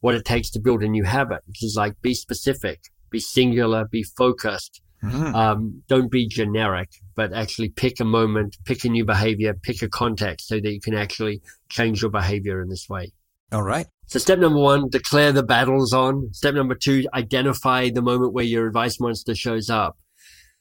what 0.00 0.14
it 0.14 0.24
takes 0.24 0.50
to 0.50 0.60
build 0.60 0.82
a 0.82 0.88
new 0.88 1.04
habit, 1.04 1.42
which 1.46 1.62
is 1.62 1.74
like, 1.76 2.00
be 2.02 2.14
specific, 2.14 2.80
be 3.10 3.20
singular, 3.20 3.84
be 3.84 4.02
focused, 4.02 4.80
Mm-hmm. 5.02 5.34
Um, 5.34 5.82
don't 5.88 6.10
be 6.10 6.26
generic, 6.26 6.88
but 7.14 7.32
actually 7.32 7.68
pick 7.68 8.00
a 8.00 8.04
moment, 8.04 8.56
pick 8.64 8.84
a 8.84 8.88
new 8.88 9.04
behavior, 9.04 9.54
pick 9.54 9.82
a 9.82 9.88
context 9.88 10.48
so 10.48 10.56
that 10.56 10.72
you 10.72 10.80
can 10.80 10.94
actually 10.94 11.42
change 11.68 12.02
your 12.02 12.10
behavior 12.10 12.60
in 12.60 12.68
this 12.68 12.88
way. 12.88 13.12
All 13.52 13.62
right. 13.62 13.86
So 14.06 14.18
step 14.18 14.38
number 14.38 14.58
one, 14.58 14.88
declare 14.88 15.32
the 15.32 15.42
battles 15.42 15.92
on. 15.92 16.32
Step 16.32 16.54
number 16.54 16.74
two, 16.74 17.04
identify 17.14 17.90
the 17.90 18.02
moment 18.02 18.32
where 18.32 18.44
your 18.44 18.66
advice 18.66 18.98
monster 18.98 19.34
shows 19.34 19.70
up. 19.70 19.96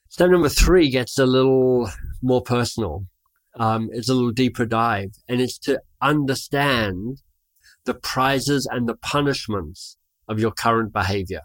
Step 0.10 0.30
number 0.30 0.50
three 0.50 0.90
gets 0.90 1.18
a 1.18 1.26
little 1.26 1.90
more 2.22 2.42
personal. 2.42 3.06
um, 3.58 3.90
it's 3.92 4.10
a 4.10 4.14
little 4.14 4.32
deeper 4.32 4.66
dive 4.66 5.12
and 5.28 5.42
it's 5.42 5.58
to 5.60 5.82
understand 6.02 7.22
the 7.86 7.94
prizes 7.94 8.68
and 8.70 8.88
the 8.88 8.96
punishments 8.96 9.98
of 10.28 10.40
your 10.40 10.52
current 10.52 10.92
behavior. 10.92 11.42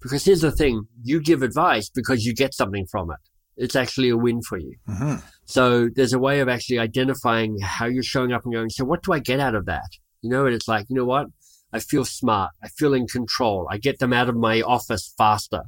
Because 0.00 0.24
here's 0.24 0.40
the 0.40 0.52
thing. 0.52 0.86
You 1.02 1.20
give 1.20 1.42
advice 1.42 1.90
because 1.90 2.24
you 2.24 2.34
get 2.34 2.54
something 2.54 2.86
from 2.86 3.10
it. 3.10 3.18
It's 3.56 3.74
actually 3.74 4.08
a 4.10 4.16
win 4.16 4.40
for 4.42 4.56
you. 4.58 4.76
Mm-hmm. 4.88 5.16
So 5.44 5.88
there's 5.94 6.12
a 6.12 6.18
way 6.18 6.40
of 6.40 6.48
actually 6.48 6.78
identifying 6.78 7.58
how 7.60 7.86
you're 7.86 8.04
showing 8.04 8.32
up 8.32 8.44
and 8.44 8.54
going, 8.54 8.70
so 8.70 8.84
what 8.84 9.02
do 9.02 9.12
I 9.12 9.18
get 9.18 9.40
out 9.40 9.56
of 9.56 9.66
that? 9.66 9.88
You 10.22 10.30
know, 10.30 10.46
and 10.46 10.54
it's 10.54 10.68
like, 10.68 10.86
you 10.88 10.96
know 10.96 11.04
what? 11.04 11.26
I 11.72 11.80
feel 11.80 12.04
smart. 12.04 12.52
I 12.62 12.68
feel 12.68 12.94
in 12.94 13.06
control. 13.06 13.66
I 13.70 13.76
get 13.78 13.98
them 13.98 14.12
out 14.12 14.28
of 14.28 14.36
my 14.36 14.62
office 14.62 15.12
faster. 15.18 15.62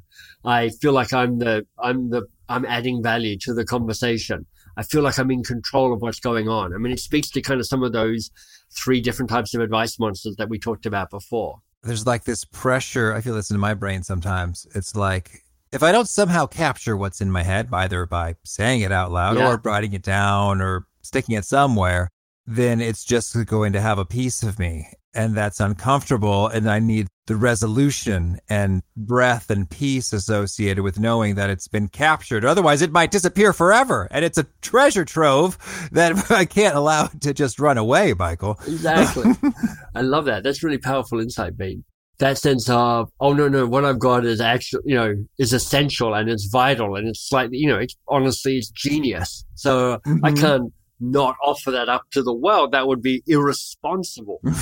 I 0.44 0.70
feel 0.80 0.92
like 0.92 1.12
I'm 1.12 1.38
the, 1.38 1.66
I'm 1.78 2.10
the, 2.10 2.22
I'm 2.48 2.64
adding 2.64 3.02
value 3.02 3.36
to 3.40 3.52
the 3.52 3.64
conversation. 3.64 4.46
I 4.76 4.82
feel 4.82 5.02
like 5.02 5.18
I'm 5.18 5.30
in 5.30 5.42
control 5.42 5.92
of 5.92 6.00
what's 6.00 6.20
going 6.20 6.48
on. 6.48 6.72
I 6.72 6.78
mean, 6.78 6.92
it 6.92 7.00
speaks 7.00 7.28
to 7.30 7.42
kind 7.42 7.60
of 7.60 7.66
some 7.66 7.82
of 7.82 7.92
those 7.92 8.30
three 8.72 9.00
different 9.00 9.30
types 9.30 9.52
of 9.54 9.60
advice 9.60 9.98
monsters 9.98 10.36
that 10.36 10.48
we 10.48 10.58
talked 10.58 10.86
about 10.86 11.10
before. 11.10 11.58
There's 11.82 12.06
like 12.06 12.24
this 12.24 12.44
pressure. 12.44 13.14
I 13.14 13.20
feel 13.20 13.34
this 13.34 13.50
in 13.50 13.58
my 13.58 13.74
brain 13.74 14.02
sometimes. 14.02 14.66
It's 14.74 14.94
like, 14.94 15.44
if 15.72 15.82
I 15.82 15.92
don't 15.92 16.08
somehow 16.08 16.46
capture 16.46 16.96
what's 16.96 17.20
in 17.20 17.30
my 17.30 17.42
head, 17.42 17.68
either 17.72 18.06
by 18.06 18.36
saying 18.44 18.80
it 18.80 18.92
out 18.92 19.12
loud 19.12 19.36
yeah. 19.36 19.48
or 19.48 19.60
writing 19.64 19.92
it 19.92 20.02
down 20.02 20.60
or 20.60 20.86
sticking 21.02 21.36
it 21.36 21.44
somewhere, 21.44 22.10
then 22.50 22.80
it's 22.80 23.04
just 23.04 23.46
going 23.46 23.72
to 23.72 23.80
have 23.80 23.98
a 23.98 24.04
piece 24.04 24.42
of 24.42 24.58
me 24.58 24.86
and 25.14 25.36
that's 25.36 25.60
uncomfortable. 25.60 26.48
And 26.48 26.70
I 26.70 26.78
need 26.78 27.08
the 27.26 27.36
resolution 27.36 28.40
and 28.48 28.82
breath 28.96 29.50
and 29.50 29.68
peace 29.68 30.12
associated 30.12 30.82
with 30.82 30.98
knowing 30.98 31.36
that 31.36 31.50
it's 31.50 31.68
been 31.68 31.88
captured. 31.88 32.44
Otherwise, 32.44 32.82
it 32.82 32.92
might 32.92 33.10
disappear 33.10 33.52
forever. 33.52 34.08
And 34.10 34.24
it's 34.24 34.38
a 34.38 34.46
treasure 34.62 35.04
trove 35.04 35.58
that 35.92 36.30
I 36.30 36.44
can't 36.44 36.76
allow 36.76 37.06
to 37.06 37.32
just 37.32 37.60
run 37.60 37.78
away, 37.78 38.14
Michael. 38.14 38.58
Exactly. 38.66 39.32
I 39.94 40.02
love 40.02 40.24
that. 40.26 40.42
That's 40.42 40.62
really 40.62 40.78
powerful 40.78 41.20
insight, 41.20 41.56
Bean. 41.56 41.84
That 42.18 42.36
sense 42.36 42.68
of, 42.68 43.10
oh, 43.18 43.32
no, 43.32 43.48
no, 43.48 43.66
what 43.66 43.86
I've 43.86 43.98
got 43.98 44.26
is 44.26 44.42
actually, 44.42 44.82
you 44.84 44.94
know, 44.94 45.14
is 45.38 45.54
essential 45.54 46.14
and 46.14 46.28
it's 46.28 46.48
vital 46.52 46.96
and 46.96 47.08
it's 47.08 47.26
slightly, 47.26 47.56
you 47.56 47.68
know, 47.68 47.78
it's 47.78 47.96
honestly, 48.08 48.58
it's 48.58 48.68
genius. 48.68 49.46
So 49.54 50.00
mm-hmm. 50.06 50.24
I 50.24 50.32
can't 50.32 50.70
not 51.00 51.36
offer 51.42 51.70
that 51.70 51.88
up 51.88 52.10
to 52.12 52.22
the 52.22 52.34
world. 52.34 52.72
That 52.72 52.86
would 52.86 53.02
be 53.02 53.22
irresponsible. 53.26 54.40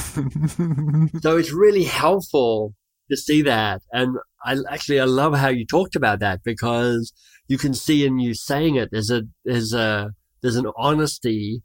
so 1.20 1.36
it's 1.36 1.52
really 1.52 1.84
helpful 1.84 2.74
to 3.10 3.16
see 3.16 3.42
that. 3.42 3.82
And 3.92 4.16
I 4.44 4.56
actually, 4.70 5.00
I 5.00 5.04
love 5.04 5.34
how 5.34 5.48
you 5.48 5.66
talked 5.66 5.96
about 5.96 6.20
that 6.20 6.42
because 6.44 7.12
you 7.48 7.58
can 7.58 7.74
see 7.74 8.06
in 8.06 8.18
you 8.18 8.34
saying 8.34 8.76
it, 8.76 8.90
there's 8.92 9.10
a, 9.10 9.22
there's 9.44 9.72
a, 9.72 10.10
there's 10.42 10.56
an 10.56 10.70
honesty 10.76 11.62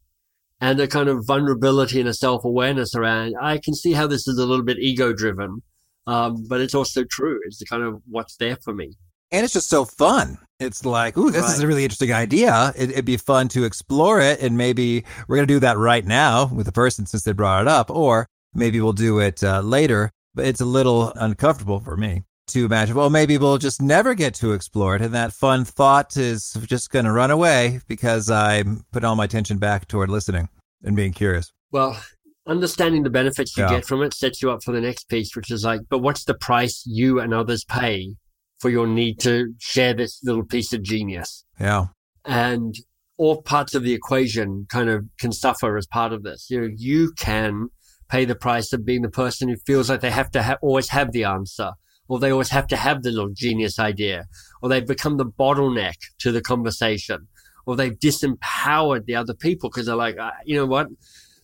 and 0.59 0.79
a 0.79 0.87
kind 0.87 1.09
of 1.09 1.25
vulnerability 1.25 1.99
and 1.99 2.09
a 2.09 2.13
self 2.13 2.43
awareness 2.43 2.95
around. 2.95 3.35
I 3.39 3.59
can 3.59 3.75
see 3.75 3.93
how 3.93 4.07
this 4.07 4.27
is 4.27 4.37
a 4.37 4.45
little 4.45 4.65
bit 4.65 4.79
ego 4.79 5.13
driven. 5.13 5.61
Um, 6.05 6.45
but 6.49 6.59
it's 6.59 6.75
also 6.75 7.05
true. 7.05 7.39
It's 7.45 7.59
the 7.59 7.65
kind 7.65 7.83
of 7.83 8.01
what's 8.09 8.35
there 8.35 8.57
for 8.57 8.73
me 8.73 8.97
and 9.33 9.43
it's 9.43 9.53
just 9.53 9.69
so 9.69 9.83
fun. 9.83 10.37
It's 10.63 10.85
like, 10.85 11.17
ooh, 11.17 11.29
this 11.29 11.43
right. 11.43 11.53
is 11.53 11.59
a 11.59 11.67
really 11.67 11.83
interesting 11.83 12.13
idea. 12.13 12.73
It, 12.75 12.95
would 12.95 13.05
be 13.05 13.17
fun 13.17 13.47
to 13.49 13.65
explore 13.65 14.19
it, 14.21 14.41
and 14.41 14.57
maybe 14.57 15.03
we're 15.27 15.35
going 15.35 15.47
to 15.47 15.53
do 15.53 15.59
that 15.59 15.77
right 15.77 16.05
now 16.05 16.47
with 16.47 16.65
the 16.65 16.71
person 16.71 17.05
since 17.05 17.23
they 17.23 17.33
brought 17.33 17.61
it 17.61 17.67
up, 17.67 17.91
or 17.91 18.27
maybe 18.53 18.81
we'll 18.81 18.93
do 18.93 19.19
it 19.19 19.43
uh, 19.43 19.61
later. 19.61 20.11
But 20.35 20.45
it's 20.45 20.61
a 20.61 20.65
little 20.65 21.11
uncomfortable 21.15 21.79
for 21.79 21.95
me 21.95 22.23
to 22.47 22.65
imagine. 22.65 22.95
Well, 22.95 23.09
maybe 23.09 23.37
we'll 23.37 23.57
just 23.57 23.81
never 23.81 24.15
get 24.15 24.33
to 24.35 24.53
explore 24.53 24.95
it, 24.95 25.01
and 25.01 25.13
that 25.13 25.33
fun 25.33 25.65
thought 25.65 26.17
is 26.17 26.53
just 26.67 26.89
going 26.89 27.05
to 27.05 27.11
run 27.11 27.31
away 27.31 27.81
because 27.87 28.31
I 28.31 28.63
put 28.91 29.03
all 29.03 29.15
my 29.15 29.25
attention 29.25 29.57
back 29.57 29.87
toward 29.87 30.09
listening 30.09 30.49
and 30.83 30.95
being 30.95 31.13
curious. 31.13 31.51
Well, 31.71 32.01
understanding 32.47 33.03
the 33.03 33.09
benefits 33.09 33.55
you 33.55 33.63
yeah. 33.63 33.69
get 33.69 33.85
from 33.85 34.01
it 34.03 34.13
sets 34.13 34.41
you 34.41 34.51
up 34.51 34.63
for 34.63 34.71
the 34.71 34.81
next 34.81 35.07
piece, 35.07 35.35
which 35.35 35.51
is 35.51 35.63
like, 35.63 35.81
but 35.89 35.99
what's 35.99 36.25
the 36.25 36.33
price 36.33 36.83
you 36.85 37.19
and 37.19 37.33
others 37.33 37.63
pay 37.63 38.15
for 38.63 38.69
your 38.69 38.87
need 38.87 39.19
to 39.19 39.53
share 39.59 39.93
this 39.93 40.21
little 40.23 40.45
piece 40.45 40.71
of 40.71 40.81
genius. 40.81 41.43
Yeah. 41.59 41.87
And 42.23 42.73
all 43.17 43.41
parts 43.41 43.75
of 43.75 43.83
the 43.83 43.93
equation 43.93 44.67
kind 44.69 44.89
of 44.89 45.03
can 45.19 45.33
suffer 45.33 45.75
as 45.75 45.85
part 45.85 46.13
of 46.13 46.23
this. 46.23 46.47
You 46.49 46.61
know, 46.61 46.69
you 46.73 47.11
can 47.17 47.67
pay 48.07 48.23
the 48.23 48.35
price 48.35 48.71
of 48.71 48.85
being 48.85 49.01
the 49.01 49.09
person 49.09 49.49
who 49.49 49.57
feels 49.67 49.89
like 49.89 49.99
they 49.99 50.11
have 50.11 50.31
to 50.31 50.43
ha- 50.43 50.57
always 50.61 50.87
have 50.89 51.11
the 51.11 51.25
answer 51.25 51.71
or 52.07 52.19
they 52.19 52.31
always 52.31 52.51
have 52.51 52.67
to 52.67 52.77
have 52.77 53.03
the 53.03 53.11
little 53.11 53.33
genius 53.33 53.79
idea 53.79 54.27
or 54.61 54.69
they've 54.69 54.87
become 54.87 55.17
the 55.17 55.25
bottleneck 55.25 55.97
to 56.19 56.31
the 56.31 56.41
conversation 56.41 57.27
or 57.65 57.75
they've 57.75 57.99
disempowered 57.99 59.03
the 59.07 59.15
other 59.15 59.33
people 59.33 59.69
because 59.69 59.87
they're 59.87 59.95
like, 59.97 60.17
uh, 60.17 60.31
you 60.45 60.55
know 60.55 60.65
what? 60.65 60.87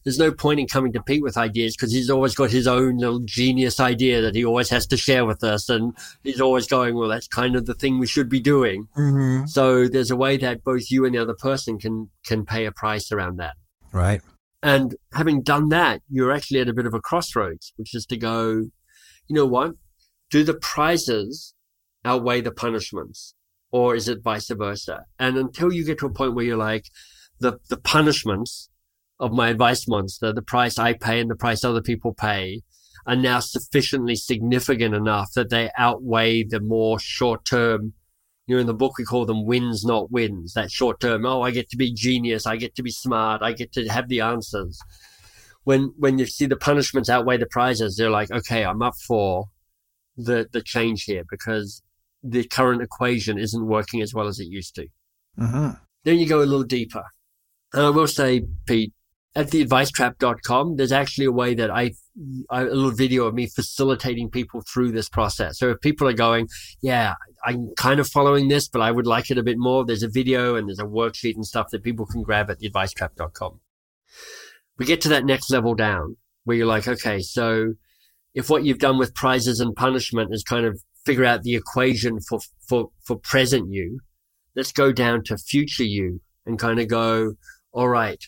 There's 0.03 0.19
no 0.19 0.31
point 0.31 0.59
in 0.59 0.67
coming 0.67 0.93
to 0.93 1.03
Pete 1.03 1.23
with 1.23 1.38
ideas 1.38 1.75
because 1.75 1.91
he's 1.91 2.09
always 2.09 2.35
got 2.35 2.51
his 2.51 2.67
own 2.67 2.97
little 2.97 3.19
genius 3.19 3.79
idea 3.79 4.21
that 4.21 4.35
he 4.35 4.45
always 4.45 4.69
has 4.69 4.88
to 4.88 4.97
share 4.97 5.25
with 5.25 5.43
us. 5.43 5.69
And 5.69 5.95
he's 6.23 6.41
always 6.41 6.67
going, 6.67 6.95
well, 6.95 7.09
that's 7.09 7.27
kind 7.27 7.55
of 7.55 7.65
the 7.65 7.73
thing 7.73 7.99
we 7.99 8.07
should 8.07 8.29
be 8.29 8.39
doing. 8.39 8.88
Mm-hmm. 8.97 9.47
So 9.47 9.88
there's 9.88 10.12
a 10.12 10.15
way 10.15 10.38
that 10.38 10.63
both 10.63 10.89
you 10.89 11.05
and 11.05 11.15
the 11.15 11.21
other 11.21 11.35
person 11.35 11.77
can, 11.77 12.09
can 12.25 12.45
pay 12.45 12.65
a 12.65 12.71
price 12.71 13.12
around 13.12 13.38
that. 13.38 13.55
Right. 13.91 14.21
And 14.62 14.95
having 15.13 15.41
done 15.41 15.69
that, 15.69 16.01
you're 16.09 16.31
actually 16.31 16.59
at 16.59 16.69
a 16.69 16.73
bit 16.73 16.85
of 16.85 16.93
a 16.93 16.99
crossroads, 16.99 17.73
which 17.77 17.95
is 17.95 18.05
to 18.07 18.17
go, 18.17 18.51
you 19.27 19.35
know 19.35 19.45
what? 19.45 19.73
Do 20.29 20.43
the 20.43 20.53
prizes 20.53 21.53
outweigh 22.03 22.41
the 22.41 22.51
punishments? 22.51 23.35
Or 23.71 23.95
is 23.95 24.07
it 24.07 24.23
vice 24.23 24.49
versa? 24.49 25.05
And 25.19 25.38
until 25.38 25.71
you 25.71 25.85
get 25.85 25.99
to 25.99 26.07
a 26.07 26.13
point 26.13 26.33
where 26.33 26.45
you're 26.45 26.57
like, 26.57 26.85
the, 27.39 27.59
the 27.69 27.77
punishments 27.77 28.68
of 29.19 29.32
my 29.32 29.49
advice 29.49 29.88
monster, 29.88 30.32
the 30.32 30.41
price 30.41 30.77
I 30.77 30.93
pay 30.93 31.19
and 31.19 31.29
the 31.29 31.36
price 31.36 31.63
other 31.63 31.82
people 31.82 32.13
pay 32.13 32.62
are 33.05 33.15
now 33.15 33.39
sufficiently 33.39 34.15
significant 34.15 34.95
enough 34.95 35.34
that 35.34 35.49
they 35.49 35.71
outweigh 35.77 36.43
the 36.43 36.60
more 36.60 36.99
short 36.99 37.45
term. 37.45 37.93
You 38.47 38.55
know, 38.55 38.62
in 38.62 38.67
the 38.67 38.73
book, 38.73 38.97
we 38.97 39.05
call 39.05 39.25
them 39.25 39.45
wins, 39.45 39.86
not 39.86 40.12
wins. 40.12 40.53
That 40.53 40.71
short 40.71 40.99
term, 40.99 41.25
oh, 41.25 41.41
I 41.41 41.51
get 41.51 41.69
to 41.69 41.77
be 41.77 41.93
genius. 41.93 42.47
I 42.47 42.55
get 42.55 42.75
to 42.75 42.84
be 42.84 42.91
smart. 42.91 43.41
I 43.41 43.51
get 43.53 43.71
to 43.73 43.88
have 43.88 44.10
the 44.10 44.21
answers. 44.21 44.79
When, 45.63 45.93
when 45.97 46.17
you 46.17 46.25
see 46.25 46.47
the 46.47 46.55
punishments 46.55 47.10
outweigh 47.10 47.38
the 47.38 47.45
prizes, 47.45 47.95
they're 47.95 48.10
like, 48.10 48.32
okay, 48.32 48.65
I'm 48.65 48.82
up 48.82 48.95
for 49.08 49.45
the, 50.17 50.47
the 50.51 50.62
change 50.62 51.03
here 51.03 51.23
because 51.29 51.84
the 52.23 52.43
current 52.45 52.82
equation 52.82 53.38
isn't 53.38 53.67
working 53.67 54.01
as 54.01 54.13
well 54.13 54.27
as 54.27 54.39
it 54.39 54.47
used 54.47 54.75
to. 54.75 54.88
Mm-hmm. 55.38 55.69
Then 56.03 56.17
you 56.17 56.27
go 56.27 56.39
a 56.39 56.45
little 56.45 56.63
deeper. 56.63 57.03
And 57.73 57.84
I 57.84 57.89
will 57.89 58.08
say, 58.08 58.45
Pete, 58.65 58.93
at 59.36 59.52
theadvicetrap.com, 59.52 60.76
there's 60.76 60.92
actually 60.92 61.26
a 61.26 61.32
way 61.32 61.54
that 61.54 61.70
I, 61.70 61.92
I, 62.50 62.62
a 62.62 62.65
little 62.65 62.92
video 62.92 63.26
of 63.26 63.36
me 63.36 63.48
facilitating 63.48 64.30
people 64.30 64.62
through 64.62 64.92
this 64.92 65.08
process. 65.08 65.60
So 65.60 65.70
if 65.70 65.82
people 65.82 66.08
are 66.08 66.13
going, 66.13 66.48
yeah, 66.82 67.13
I'm 67.46 67.70
kind 67.78 68.00
of 68.00 68.08
following 68.08 68.48
this, 68.48 68.68
but 68.68 68.82
I 68.82 68.92
would 68.92 69.06
like 69.06 69.30
it 69.30 69.38
a 69.38 69.44
bit 69.44 69.58
more, 69.58 69.86
there's 69.86 70.04
a 70.04 70.10
video 70.10 70.56
and 70.56 70.68
there's 70.68 70.80
a 70.80 70.84
worksheet 70.84 71.36
and 71.36 71.46
stuff 71.46 71.70
that 71.72 71.84
people 71.84 72.06
can 72.06 72.24
grab 72.24 72.50
at 72.50 72.60
theadvicetrap.com. 72.60 73.60
We 74.78 74.86
get 74.86 75.02
to 75.02 75.10
that 75.10 75.26
next 75.26 75.52
level 75.52 75.76
down 75.76 76.18
where 76.46 76.58
you're 76.58 76.65
like, 76.65 76.88
okay, 76.88 77.20
so 77.20 77.76
if 78.34 78.50
what 78.50 78.63
you've 78.63 78.80
done 78.80 78.98
with 78.98 79.13
prizes 79.13 79.60
and 79.60 79.76
punishment 79.76 80.34
is 80.34 80.44
kind 80.44 80.65
of 80.65 80.82
figure 81.06 81.26
out 81.26 81.44
the 81.44 81.56
equation 81.56 82.20
for, 82.20 82.39
for, 82.68 82.89
for 83.06 83.18
present 83.18 83.72
you, 83.72 84.00
let's 84.56 84.72
go 84.72 84.92
down 84.92 85.24
to 85.26 85.38
future 85.38 85.84
you 85.84 86.22
and 86.46 86.58
kind 86.58 86.80
of 86.80 86.88
go, 86.88 87.34
all 87.72 87.88
right, 87.88 88.24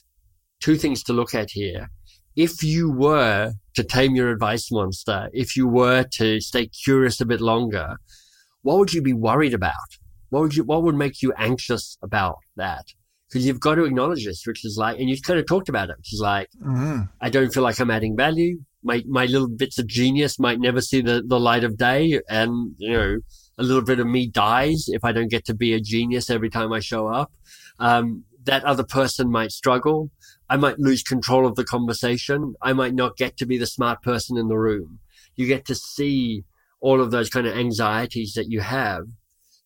two 0.62 0.78
things 0.78 1.04
to 1.04 1.14
look 1.14 1.36
at 1.36 1.52
here. 1.52 1.90
If 2.36 2.64
you 2.64 2.90
were 2.90 3.54
to 3.76 3.84
tame 3.84 4.16
your 4.16 4.32
advice 4.32 4.72
monster, 4.72 5.30
if 5.34 5.58
you 5.58 5.68
were 5.68 6.06
to 6.14 6.40
stay 6.40 6.68
curious 6.68 7.20
a 7.20 7.26
bit 7.26 7.42
longer, 7.42 7.98
what 8.62 8.78
would 8.78 8.94
you 8.94 9.02
be 9.02 9.14
worried 9.14 9.54
about? 9.54 9.74
What 10.30 10.42
would 10.44 10.56
you, 10.56 10.64
what 10.64 10.84
would 10.84 10.96
make 10.96 11.22
you 11.22 11.34
anxious 11.38 11.98
about 12.02 12.38
that? 12.56 12.86
Because 13.28 13.46
you've 13.46 13.60
got 13.60 13.76
to 13.76 13.84
acknowledge 13.84 14.26
this, 14.26 14.44
which 14.46 14.64
is 14.64 14.78
like, 14.78 15.00
and 15.00 15.10
you've 15.10 15.24
kind 15.24 15.40
of 15.40 15.46
talked 15.46 15.70
about 15.70 15.90
it, 15.90 15.98
which 15.98 16.14
is 16.14 16.22
like, 16.22 16.48
mm-hmm. 16.62 17.02
I 17.20 17.30
don't 17.30 17.54
feel 17.54 17.64
like 17.64 17.80
I'm 17.80 17.92
adding 17.92 18.16
value. 18.16 18.60
My, 18.84 19.04
my 19.08 19.26
little 19.26 19.50
bits 19.50 19.78
of 19.78 19.88
genius 19.88 20.40
might 20.40 20.60
never 20.60 20.82
see 20.82 21.02
the, 21.02 21.24
the 21.26 21.40
light 21.40 21.64
of 21.64 21.78
day. 21.78 22.22
And, 22.30 22.76
you 22.78 22.92
know, 22.92 23.18
a 23.58 23.64
little 23.64 23.84
bit 23.84 24.00
of 24.00 24.08
me 24.08 24.28
dies 24.28 24.86
if 24.88 25.04
I 25.04 25.12
don't 25.12 25.30
get 25.30 25.46
to 25.46 25.54
be 25.54 25.74
a 25.74 25.80
genius 25.82 26.30
every 26.30 26.50
time 26.50 26.72
I 26.72 26.80
show 26.80 27.08
up. 27.08 27.32
Um, 27.80 28.24
that 28.44 28.64
other 28.64 28.84
person 28.84 29.30
might 29.30 29.52
struggle. 29.52 30.10
I 30.52 30.58
might 30.58 30.80
lose 30.80 31.02
control 31.02 31.48
of 31.48 31.56
the 31.56 31.64
conversation. 31.64 32.56
I 32.62 32.74
might 32.74 32.94
not 32.94 33.16
get 33.16 33.38
to 33.38 33.46
be 33.46 33.58
the 33.58 33.66
smart 33.66 34.04
person 34.04 34.38
in 34.38 34.50
the 34.50 34.58
room. 34.58 35.00
You 35.38 35.48
get 35.48 35.64
to 35.68 35.76
see 35.76 36.44
all 36.82 37.00
of 37.00 37.10
those 37.10 37.30
kind 37.30 37.48
of 37.48 37.56
anxieties 37.56 38.34
that 38.34 38.52
you 38.52 38.60
have. 38.60 39.06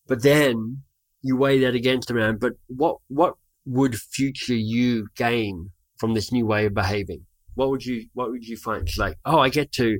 But 0.06 0.22
then 0.22 0.84
you 1.22 1.36
weigh 1.36 1.58
that 1.58 1.74
against 1.74 2.12
around, 2.12 2.38
but 2.38 2.52
what, 2.68 2.98
what 3.08 3.34
would 3.64 3.96
future 3.96 4.54
you 4.54 5.08
gain 5.16 5.72
from 5.98 6.14
this 6.14 6.30
new 6.30 6.46
way 6.46 6.66
of 6.66 6.74
behaving? 6.74 7.26
What 7.56 7.70
would 7.70 7.84
you, 7.84 8.06
what 8.12 8.30
would 8.30 8.46
you 8.46 8.56
find? 8.56 8.86
It's 8.86 8.96
like, 8.96 9.16
oh, 9.24 9.40
I 9.40 9.48
get 9.48 9.72
to 9.72 9.98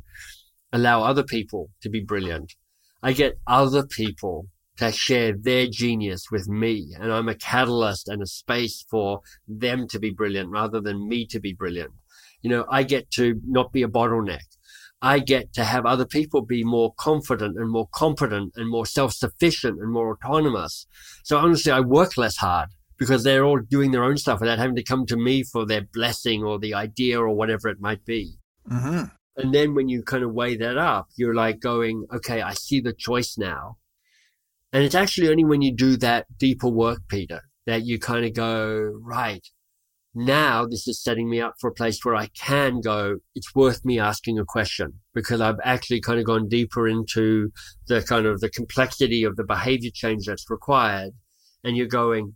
allow 0.73 1.03
other 1.03 1.25
people 1.25 1.69
to 1.83 1.91
be 1.91 2.01
brilliant. 2.01 2.55
I 3.03 3.13
get 3.13 3.41
other 3.49 3.85
people 3.85 4.47
to 4.79 4.93
share 4.93 5.33
their 5.37 5.67
genius 5.67 6.31
with 6.31 6.49
me. 6.49 6.95
And 6.99 7.13
I'm 7.13 7.29
a 7.29 7.35
catalyst 7.35 8.09
and 8.09 8.23
a 8.23 8.27
space 8.27 8.85
for 8.91 9.21
them 9.49 9.89
to 9.89 9.99
be 9.99 10.11
brilliant 10.11 10.51
rather 10.51 10.81
than 10.81 11.09
me 11.09 11.27
to 11.27 11.41
be 11.41 11.53
brilliant. 11.53 11.93
You 12.43 12.51
know, 12.51 12.67
I 12.71 12.83
get 12.83 13.11
to 13.13 13.41
not 13.47 13.73
be 13.73 13.83
a 13.83 13.89
bottleneck. 13.89 14.45
I 15.03 15.19
get 15.19 15.53
to 15.55 15.65
have 15.65 15.85
other 15.85 16.07
people 16.07 16.43
be 16.43 16.65
more 16.65 16.95
confident 16.97 17.57
and 17.59 17.71
more 17.71 17.89
competent 17.93 18.55
and 18.57 18.69
more 18.69 18.87
self-sufficient 18.87 19.81
and 19.81 19.93
more 19.93 20.11
autonomous. 20.13 20.87
So 21.23 21.37
honestly, 21.39 21.71
I 21.71 21.81
work 21.81 22.17
less 22.17 22.37
hard 22.37 22.71
because 22.99 23.23
they're 23.23 23.45
all 23.45 23.61
doing 23.61 23.91
their 23.91 24.05
own 24.05 24.17
stuff 24.17 24.41
without 24.41 24.59
having 24.59 24.77
to 24.77 24.83
come 24.83 25.05
to 25.07 25.17
me 25.17 25.43
for 25.43 25.67
their 25.67 25.83
blessing 25.83 26.43
or 26.43 26.59
the 26.59 26.75
idea 26.75 27.21
or 27.21 27.31
whatever 27.31 27.69
it 27.69 27.81
might 27.81 28.05
be. 28.05 28.39
Mm-hmm. 28.71 29.05
And 29.37 29.55
then 29.55 29.75
when 29.75 29.89
you 29.89 30.03
kind 30.03 30.25
of 30.25 30.33
weigh 30.33 30.57
that 30.57 30.79
up, 30.79 31.09
you're 31.17 31.35
like 31.35 31.61
going, 31.61 32.07
okay, 32.15 32.41
I 32.41 32.55
see 32.55 32.81
the 32.81 32.95
choice 32.95 33.37
now. 33.37 33.77
And 34.73 34.85
it's 34.85 34.95
actually 34.95 35.29
only 35.29 35.45
when 35.45 35.63
you 35.63 35.75
do 35.75 35.97
that 35.99 36.27
deeper 36.39 36.69
work, 36.69 37.01
Peter, 37.09 37.43
that 37.67 37.85
you 37.85 37.99
kind 37.99 38.25
of 38.25 38.35
go, 38.35 38.93
right, 39.01 39.47
now 40.15 40.67
this 40.67 40.89
is 40.89 41.03
setting 41.03 41.29
me 41.29 41.41
up 41.43 41.55
for 41.61 41.69
a 41.69 41.75
place 41.75 42.03
where 42.03 42.15
I 42.15 42.29
can 42.29 42.81
go, 42.81 43.19
it's 43.35 43.55
worth 43.55 43.85
me 43.85 43.99
asking 43.99 44.39
a 44.39 44.45
question 44.47 44.95
because 45.15 45.43
I've 45.43 45.61
actually 45.63 46.01
kind 46.01 46.19
of 46.19 46.25
gone 46.25 46.49
deeper 46.49 46.89
into 46.89 47.53
the 47.87 48.03
kind 48.03 48.25
of 48.25 48.41
the 48.41 48.49
complexity 48.49 49.25
of 49.25 49.37
the 49.37 49.45
behavior 49.45 49.91
change 49.93 50.27
that's 50.27 50.49
required. 50.49 51.13
And 51.63 51.77
you're 51.77 51.87
going, 51.87 52.35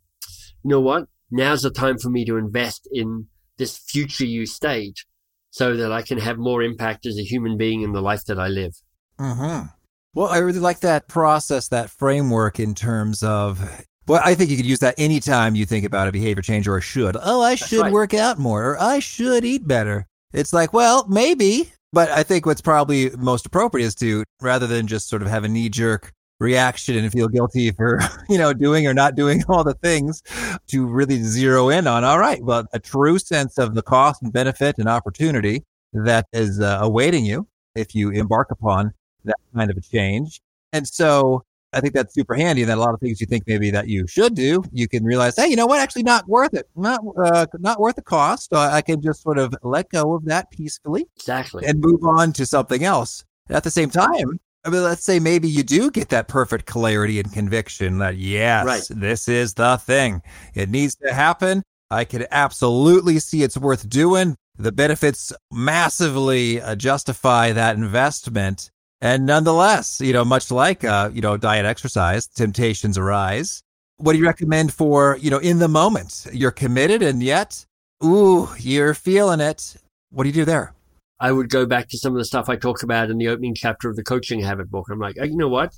you 0.63 0.71
know 0.71 0.81
what? 0.81 1.07
Now's 1.31 1.63
the 1.63 1.71
time 1.71 1.97
for 1.99 2.11
me 2.11 2.25
to 2.27 2.37
invest 2.37 2.87
in 2.93 3.29
this 3.57 3.79
future 3.79 4.27
you 4.27 4.45
state 4.45 5.05
so 5.51 5.75
that 5.77 5.91
I 5.91 6.03
can 6.03 6.19
have 6.19 6.37
more 6.37 6.63
impact 6.63 7.07
as 7.07 7.19
a 7.19 7.25
human 7.25 7.57
being 7.57 7.81
in 7.83 7.93
the 7.93 8.03
life 8.03 8.25
that 8.27 8.39
I 8.39 8.49
live. 8.49 8.75
Mm-hmm. 9.19 9.67
Well, 10.15 10.29
I 10.29 10.39
really 10.39 10.59
like 10.59 10.81
that 10.81 11.07
process, 11.07 11.69
that 11.69 11.91
framework 11.91 12.59
in 12.59 12.75
terms 12.75 13.23
of. 13.23 13.61
Well, 14.09 14.21
I 14.25 14.35
think 14.35 14.51
you 14.51 14.57
could 14.57 14.67
use 14.67 14.81
that 14.81 14.97
anytime 14.99 15.55
you 15.55 15.65
think 15.65 15.85
about 15.85 16.09
a 16.09 16.13
behavior 16.13 16.43
change 16.43 16.67
or 16.67 16.81
should. 16.81 17.17
Oh, 17.23 17.43
I 17.43 17.55
should 17.55 17.83
right. 17.83 17.93
work 17.93 18.13
out 18.13 18.39
more 18.39 18.71
or 18.71 18.81
I 18.81 18.99
should 18.99 19.45
eat 19.45 19.69
better. 19.69 20.07
It's 20.33 20.53
like, 20.53 20.73
well, 20.73 21.07
maybe. 21.09 21.73
But 21.93 22.11
I 22.11 22.23
think 22.23 22.47
what's 22.47 22.61
probably 22.61 23.11
most 23.17 23.47
appropriate 23.47 23.87
is 23.87 23.95
to, 23.97 24.25
rather 24.41 24.67
than 24.67 24.87
just 24.87 25.09
sort 25.09 25.23
of 25.23 25.29
have 25.29 25.45
a 25.45 25.49
knee 25.49 25.69
jerk 25.69 26.13
reaction 26.41 26.97
and 26.97 27.13
feel 27.13 27.29
guilty 27.29 27.71
for, 27.71 28.01
you 28.29 28.39
know, 28.39 28.53
doing 28.53 28.87
or 28.87 28.95
not 28.95 29.15
doing 29.15 29.45
all 29.49 29.63
the 29.63 29.75
things 29.75 30.23
to 30.69 30.87
really 30.87 31.23
zero 31.23 31.69
in 31.69 31.87
on, 31.87 32.03
all 32.03 32.19
right, 32.19 32.43
well, 32.43 32.65
a 32.73 32.81
true 32.81 33.19
sense 33.19 33.59
of 33.59 33.75
the 33.75 33.83
cost 33.83 34.23
and 34.23 34.33
benefit 34.33 34.77
and 34.79 34.89
opportunity 34.89 35.63
that 35.93 36.27
is 36.33 36.61
uh, 36.61 36.79
awaiting 36.81 37.25
you 37.25 37.47
if 37.75 37.95
you 37.95 38.11
embark 38.11 38.51
upon 38.51 38.93
that 39.25 39.37
kind 39.55 39.71
of 39.71 39.77
a 39.77 39.81
change. 39.81 40.41
And 40.73 40.87
so 40.87 41.45
I 41.73 41.81
think 41.81 41.95
that's 41.95 42.15
super 42.15 42.35
handy. 42.35 42.63
And 42.63 42.71
that 42.71 42.79
a 42.79 42.81
lot 42.81 42.95
of 42.95 43.01
things 43.01 43.21
you 43.21 43.27
think 43.27 43.45
maybe 43.47 43.71
that 43.71 43.89
you 43.89 44.07
should 44.07 44.35
do, 44.35 44.63
you 44.73 44.89
can 44.89 45.05
realize, 45.05 45.37
hey, 45.37 45.49
you 45.49 45.57
know 45.57 45.67
what? 45.67 45.81
Actually, 45.81 46.03
not 46.03 46.29
worth 46.29 46.55
it. 46.55 46.69
Not 46.77 47.01
uh, 47.23 47.47
not 47.59 47.81
worth 47.81 47.97
the 47.97 48.03
cost. 48.03 48.53
Uh, 48.53 48.71
I 48.73 48.83
can 48.83 49.01
just 49.01 49.23
sort 49.23 49.39
of 49.39 49.55
let 49.63 49.89
go 49.91 50.15
of 50.15 50.25
that 50.27 50.51
peacefully, 50.51 51.07
exactly, 51.17 51.65
and 51.67 51.81
move 51.81 52.05
on 52.05 52.33
to 52.35 52.47
something 52.47 52.85
else. 52.85 53.25
At 53.49 53.65
the 53.65 53.71
same 53.71 53.91
time, 53.91 54.39
I 54.65 54.71
mean, 54.71 54.83
let's 54.83 55.05
say 55.05 55.19
maybe 55.19 55.49
you 55.49 55.63
do 55.63 55.91
get 55.91 56.11
that 56.11 56.29
perfect 56.29 56.67
clarity 56.67 57.19
and 57.19 57.33
conviction 57.33 57.99
that 57.99 58.17
yes, 58.17 58.65
right. 58.65 58.83
this 58.91 59.27
is 59.29 59.55
the 59.55 59.77
thing. 59.79 60.23
It 60.55 60.69
needs 60.69 60.95
to 60.97 61.13
happen. 61.13 61.63
I 61.91 62.05
could 62.05 62.27
absolutely 62.31 63.19
see 63.19 63.43
it's 63.43 63.57
worth 63.57 63.89
doing. 63.89 64.37
The 64.59 64.71
benefits 64.71 65.33
massively 65.51 66.61
uh, 66.61 66.77
justify 66.77 67.53
that 67.53 67.77
investment. 67.77 68.71
And 69.01 69.25
nonetheless, 69.25 70.01
you 70.01 70.13
know, 70.13 70.25
much 70.25 70.51
like, 70.51 70.85
uh, 70.85 71.11
you 71.13 71.23
know, 71.23 71.37
diet 71.37 71.65
exercise, 71.65 72.27
temptations 72.27 72.99
arise. 72.99 73.63
What 73.97 74.13
do 74.13 74.19
you 74.19 74.27
recommend 74.27 74.73
for, 74.73 75.17
you 75.21 75.31
know, 75.31 75.39
in 75.39 75.59
the 75.59 75.69
moment? 75.69 76.27
You're 76.33 76.51
committed 76.51 77.03
and 77.03 77.23
yet, 77.23 77.65
ooh, 78.05 78.49
you're 78.59 78.95
feeling 78.95 79.41
it. 79.41 79.77
What 80.11 80.25
do 80.25 80.29
you 80.29 80.35
do 80.35 80.45
there? 80.45 80.75
I 81.19 81.33
would 81.33 81.51
go 81.51 81.67
back 81.67 81.89
to 81.91 81.99
some 81.99 82.13
of 82.13 82.19
the 82.19 82.25
stuff 82.25 82.49
I 82.49 82.57
talk 82.57 82.83
about 82.83 83.11
in 83.11 83.19
the 83.19 83.29
opening 83.29 83.55
chapter 83.55 83.89
of 83.89 83.97
the 83.97 84.03
coaching 84.03 84.41
habit 84.41 84.71
book. 84.71 84.87
I'm 84.91 84.99
like, 84.99 85.17
oh, 85.21 85.25
you 85.25 85.37
know 85.37 85.49
what? 85.49 85.75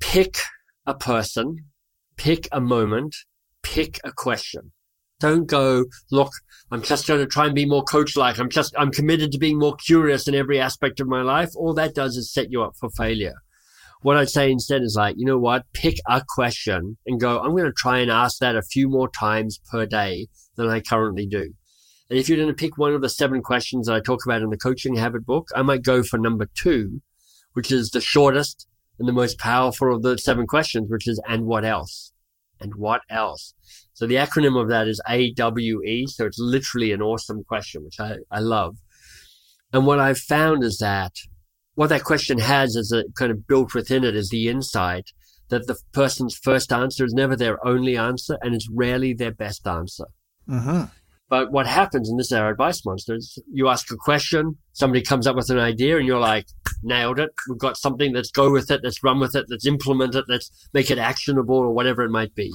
Pick 0.00 0.36
a 0.86 0.94
person, 0.94 1.66
pick 2.16 2.48
a 2.50 2.60
moment, 2.60 3.14
pick 3.62 4.00
a 4.04 4.12
question. 4.12 4.72
Don't 5.20 5.46
go, 5.46 5.86
look, 6.10 6.32
I'm 6.70 6.82
just 6.82 7.06
going 7.06 7.20
to 7.20 7.26
try 7.26 7.46
and 7.46 7.54
be 7.54 7.66
more 7.66 7.82
coach 7.82 8.16
like. 8.16 8.38
I'm 8.38 8.50
just, 8.50 8.74
I'm 8.78 8.92
committed 8.92 9.32
to 9.32 9.38
being 9.38 9.58
more 9.58 9.74
curious 9.74 10.28
in 10.28 10.34
every 10.34 10.60
aspect 10.60 11.00
of 11.00 11.08
my 11.08 11.22
life. 11.22 11.50
All 11.56 11.74
that 11.74 11.94
does 11.94 12.16
is 12.16 12.32
set 12.32 12.52
you 12.52 12.62
up 12.62 12.74
for 12.78 12.90
failure. 12.90 13.34
What 14.02 14.16
I'd 14.16 14.30
say 14.30 14.52
instead 14.52 14.82
is 14.82 14.94
like, 14.96 15.16
you 15.18 15.24
know 15.24 15.38
what? 15.38 15.64
Pick 15.72 15.96
a 16.08 16.22
question 16.28 16.98
and 17.04 17.20
go, 17.20 17.40
I'm 17.40 17.50
going 17.50 17.64
to 17.64 17.72
try 17.72 17.98
and 17.98 18.10
ask 18.10 18.38
that 18.38 18.54
a 18.54 18.62
few 18.62 18.88
more 18.88 19.08
times 19.10 19.60
per 19.72 19.86
day 19.86 20.28
than 20.54 20.68
I 20.68 20.80
currently 20.80 21.26
do. 21.26 21.52
And 22.10 22.18
if 22.18 22.28
you're 22.28 22.38
going 22.38 22.48
to 22.48 22.54
pick 22.54 22.78
one 22.78 22.94
of 22.94 23.02
the 23.02 23.08
seven 23.08 23.42
questions 23.42 23.86
that 23.86 23.94
I 23.94 24.00
talk 24.00 24.24
about 24.24 24.42
in 24.42 24.50
the 24.50 24.56
coaching 24.56 24.94
habit 24.94 25.26
book, 25.26 25.48
I 25.54 25.62
might 25.62 25.82
go 25.82 26.02
for 26.04 26.16
number 26.16 26.48
two, 26.54 27.02
which 27.54 27.72
is 27.72 27.90
the 27.90 28.00
shortest 28.00 28.68
and 28.98 29.08
the 29.08 29.12
most 29.12 29.38
powerful 29.38 29.94
of 29.94 30.02
the 30.02 30.16
seven 30.16 30.46
questions, 30.46 30.88
which 30.88 31.08
is, 31.08 31.20
and 31.28 31.46
what 31.46 31.64
else? 31.64 32.12
And 32.60 32.76
what 32.76 33.02
else? 33.10 33.54
So 33.98 34.06
the 34.06 34.14
acronym 34.14 34.56
of 34.56 34.68
that 34.68 34.86
is 34.86 35.00
AWE. 35.08 36.06
So 36.06 36.24
it's 36.24 36.38
literally 36.38 36.92
an 36.92 37.02
awesome 37.02 37.42
question, 37.42 37.82
which 37.82 37.98
I, 37.98 38.18
I 38.30 38.38
love. 38.38 38.76
And 39.72 39.86
what 39.86 39.98
I've 39.98 40.20
found 40.20 40.62
is 40.62 40.78
that 40.78 41.14
what 41.74 41.88
that 41.88 42.04
question 42.04 42.38
has 42.38 42.76
is 42.76 42.92
a 42.92 43.02
kind 43.18 43.32
of 43.32 43.48
built 43.48 43.74
within 43.74 44.04
it 44.04 44.14
is 44.14 44.28
the 44.28 44.48
insight 44.48 45.10
that 45.48 45.66
the 45.66 45.76
person's 45.90 46.36
first 46.36 46.72
answer 46.72 47.04
is 47.04 47.12
never 47.12 47.34
their 47.34 47.58
only 47.66 47.96
answer 47.96 48.38
and 48.40 48.54
it's 48.54 48.68
rarely 48.72 49.14
their 49.14 49.32
best 49.32 49.66
answer. 49.66 50.06
Mm-hmm. 50.48 50.84
But 51.28 51.50
what 51.50 51.66
happens, 51.66 52.08
and 52.08 52.20
this 52.20 52.30
is 52.30 52.38
our 52.38 52.50
advice 52.50 52.84
monster, 52.84 53.16
is 53.16 53.36
you 53.52 53.66
ask 53.66 53.90
a 53.90 53.96
question, 53.96 54.58
somebody 54.74 55.02
comes 55.02 55.26
up 55.26 55.34
with 55.34 55.50
an 55.50 55.58
idea, 55.58 55.98
and 55.98 56.06
you're 56.06 56.20
like, 56.20 56.46
nailed 56.84 57.18
it. 57.18 57.30
We've 57.48 57.58
got 57.58 57.76
something. 57.76 58.14
Let's 58.14 58.30
go 58.30 58.50
with 58.50 58.70
it. 58.70 58.80
Let's 58.84 59.02
run 59.02 59.18
with 59.18 59.34
it. 59.34 59.46
Let's 59.50 59.66
implement 59.66 60.14
it. 60.14 60.24
Let's 60.28 60.68
make 60.72 60.90
it 60.90 60.98
actionable 60.98 61.56
or 61.56 61.72
whatever 61.72 62.02
it 62.02 62.10
might 62.10 62.34
be. 62.36 62.52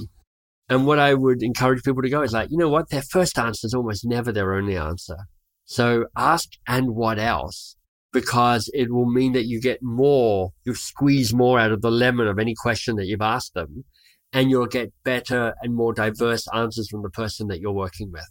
And 0.69 0.85
what 0.85 0.99
I 0.99 1.13
would 1.13 1.43
encourage 1.43 1.83
people 1.83 2.01
to 2.01 2.09
go 2.09 2.21
is 2.21 2.33
like, 2.33 2.49
you 2.49 2.57
know 2.57 2.69
what? 2.69 2.89
Their 2.89 3.01
first 3.01 3.37
answer 3.37 3.67
is 3.67 3.73
almost 3.73 4.05
never 4.05 4.31
their 4.31 4.53
only 4.53 4.77
answer. 4.77 5.17
So 5.65 6.05
ask 6.15 6.49
and 6.67 6.95
what 6.95 7.19
else? 7.19 7.75
Because 8.11 8.69
it 8.73 8.91
will 8.91 9.09
mean 9.09 9.33
that 9.33 9.45
you 9.45 9.59
get 9.59 9.79
more, 9.81 10.51
you 10.65 10.75
squeeze 10.75 11.33
more 11.33 11.59
out 11.59 11.71
of 11.71 11.81
the 11.81 11.91
lemon 11.91 12.27
of 12.27 12.39
any 12.39 12.53
question 12.55 12.95
that 12.95 13.07
you've 13.07 13.21
asked 13.21 13.53
them 13.53 13.83
and 14.31 14.49
you'll 14.49 14.67
get 14.67 14.93
better 15.03 15.53
and 15.61 15.75
more 15.75 15.93
diverse 15.93 16.47
answers 16.53 16.89
from 16.89 17.03
the 17.03 17.09
person 17.09 17.47
that 17.47 17.59
you're 17.59 17.71
working 17.71 18.11
with. 18.11 18.27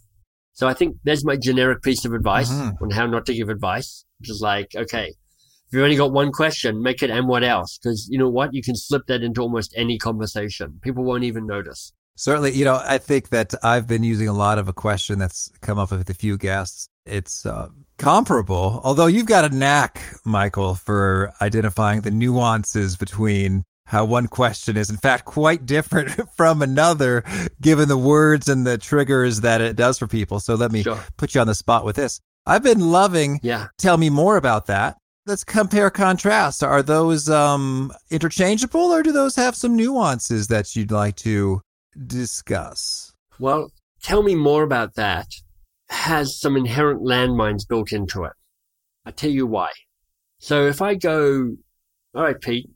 So 0.53 0.67
I 0.67 0.73
think 0.73 0.97
there's 1.03 1.25
my 1.25 1.35
generic 1.35 1.81
piece 1.81 2.05
of 2.05 2.13
advice 2.13 2.51
mm-hmm. 2.51 2.83
on 2.83 2.91
how 2.91 3.07
not 3.07 3.25
to 3.25 3.33
give 3.33 3.49
advice, 3.49 4.05
which 4.19 4.29
is 4.29 4.41
like, 4.41 4.67
okay, 4.75 5.07
if 5.07 5.73
you've 5.73 5.83
only 5.83 5.95
got 5.95 6.11
one 6.11 6.31
question, 6.31 6.81
make 6.81 7.01
it 7.01 7.09
and 7.09 7.27
what 7.27 7.43
else? 7.43 7.79
Because 7.81 8.07
you 8.11 8.19
know 8.19 8.29
what? 8.29 8.53
You 8.53 8.61
can 8.61 8.75
slip 8.75 9.07
that 9.07 9.23
into 9.23 9.41
almost 9.41 9.73
any 9.75 9.97
conversation. 9.97 10.79
People 10.83 11.03
won't 11.03 11.23
even 11.23 11.47
notice. 11.47 11.93
Certainly, 12.15 12.53
you 12.53 12.65
know, 12.65 12.81
I 12.83 12.97
think 12.99 13.29
that 13.29 13.53
I've 13.63 13.87
been 13.87 14.03
using 14.03 14.27
a 14.27 14.33
lot 14.33 14.59
of 14.59 14.67
a 14.67 14.73
question 14.73 15.19
that's 15.19 15.51
come 15.61 15.79
up 15.79 15.91
with 15.91 16.09
a 16.09 16.13
few 16.13 16.37
guests. 16.37 16.87
It's 17.05 17.45
uh, 17.45 17.69
comparable, 17.97 18.81
although 18.83 19.07
you've 19.07 19.25
got 19.25 19.51
a 19.51 19.55
knack, 19.55 20.01
Michael, 20.25 20.75
for 20.75 21.33
identifying 21.41 22.01
the 22.01 22.11
nuances 22.11 22.95
between 22.95 23.63
how 23.85 24.05
one 24.05 24.27
question 24.27 24.77
is 24.77 24.89
in 24.89 24.97
fact 24.97 25.25
quite 25.25 25.65
different 25.65 26.09
from 26.37 26.61
another 26.61 27.23
given 27.61 27.89
the 27.89 27.97
words 27.97 28.47
and 28.47 28.65
the 28.65 28.77
triggers 28.77 29.41
that 29.41 29.61
it 29.61 29.75
does 29.75 29.99
for 29.99 30.07
people. 30.07 30.39
So 30.39 30.55
let 30.55 30.71
me 30.71 30.83
sure. 30.83 31.03
put 31.17 31.35
you 31.35 31.41
on 31.41 31.47
the 31.47 31.55
spot 31.55 31.85
with 31.85 31.95
this. 31.95 32.19
I've 32.45 32.63
been 32.63 32.91
loving 32.91 33.39
yeah. 33.43 33.67
tell 33.77 33.97
me 33.97 34.09
more 34.09 34.37
about 34.37 34.67
that. 34.67 34.97
Let's 35.25 35.43
compare 35.43 35.89
contrast. 35.89 36.63
Are 36.63 36.83
those 36.83 37.29
um, 37.29 37.93
interchangeable 38.09 38.91
or 38.91 39.03
do 39.03 39.13
those 39.13 39.35
have 39.37 39.55
some 39.55 39.75
nuances 39.75 40.47
that 40.47 40.75
you'd 40.75 40.91
like 40.91 41.15
to 41.17 41.61
discuss? 42.07 43.13
Well, 43.39 43.71
tell 44.01 44.23
me 44.23 44.35
more 44.35 44.63
about 44.63 44.95
that 44.95 45.27
has 45.89 46.39
some 46.39 46.57
inherent 46.57 47.01
landmines 47.01 47.67
built 47.67 47.91
into 47.91 48.23
it. 48.23 48.33
I'll 49.05 49.13
tell 49.13 49.29
you 49.29 49.45
why. 49.45 49.69
So 50.39 50.65
if 50.65 50.81
I 50.81 50.95
go, 50.95 51.55
all 52.15 52.23
right, 52.23 52.39
Pete, 52.39 52.69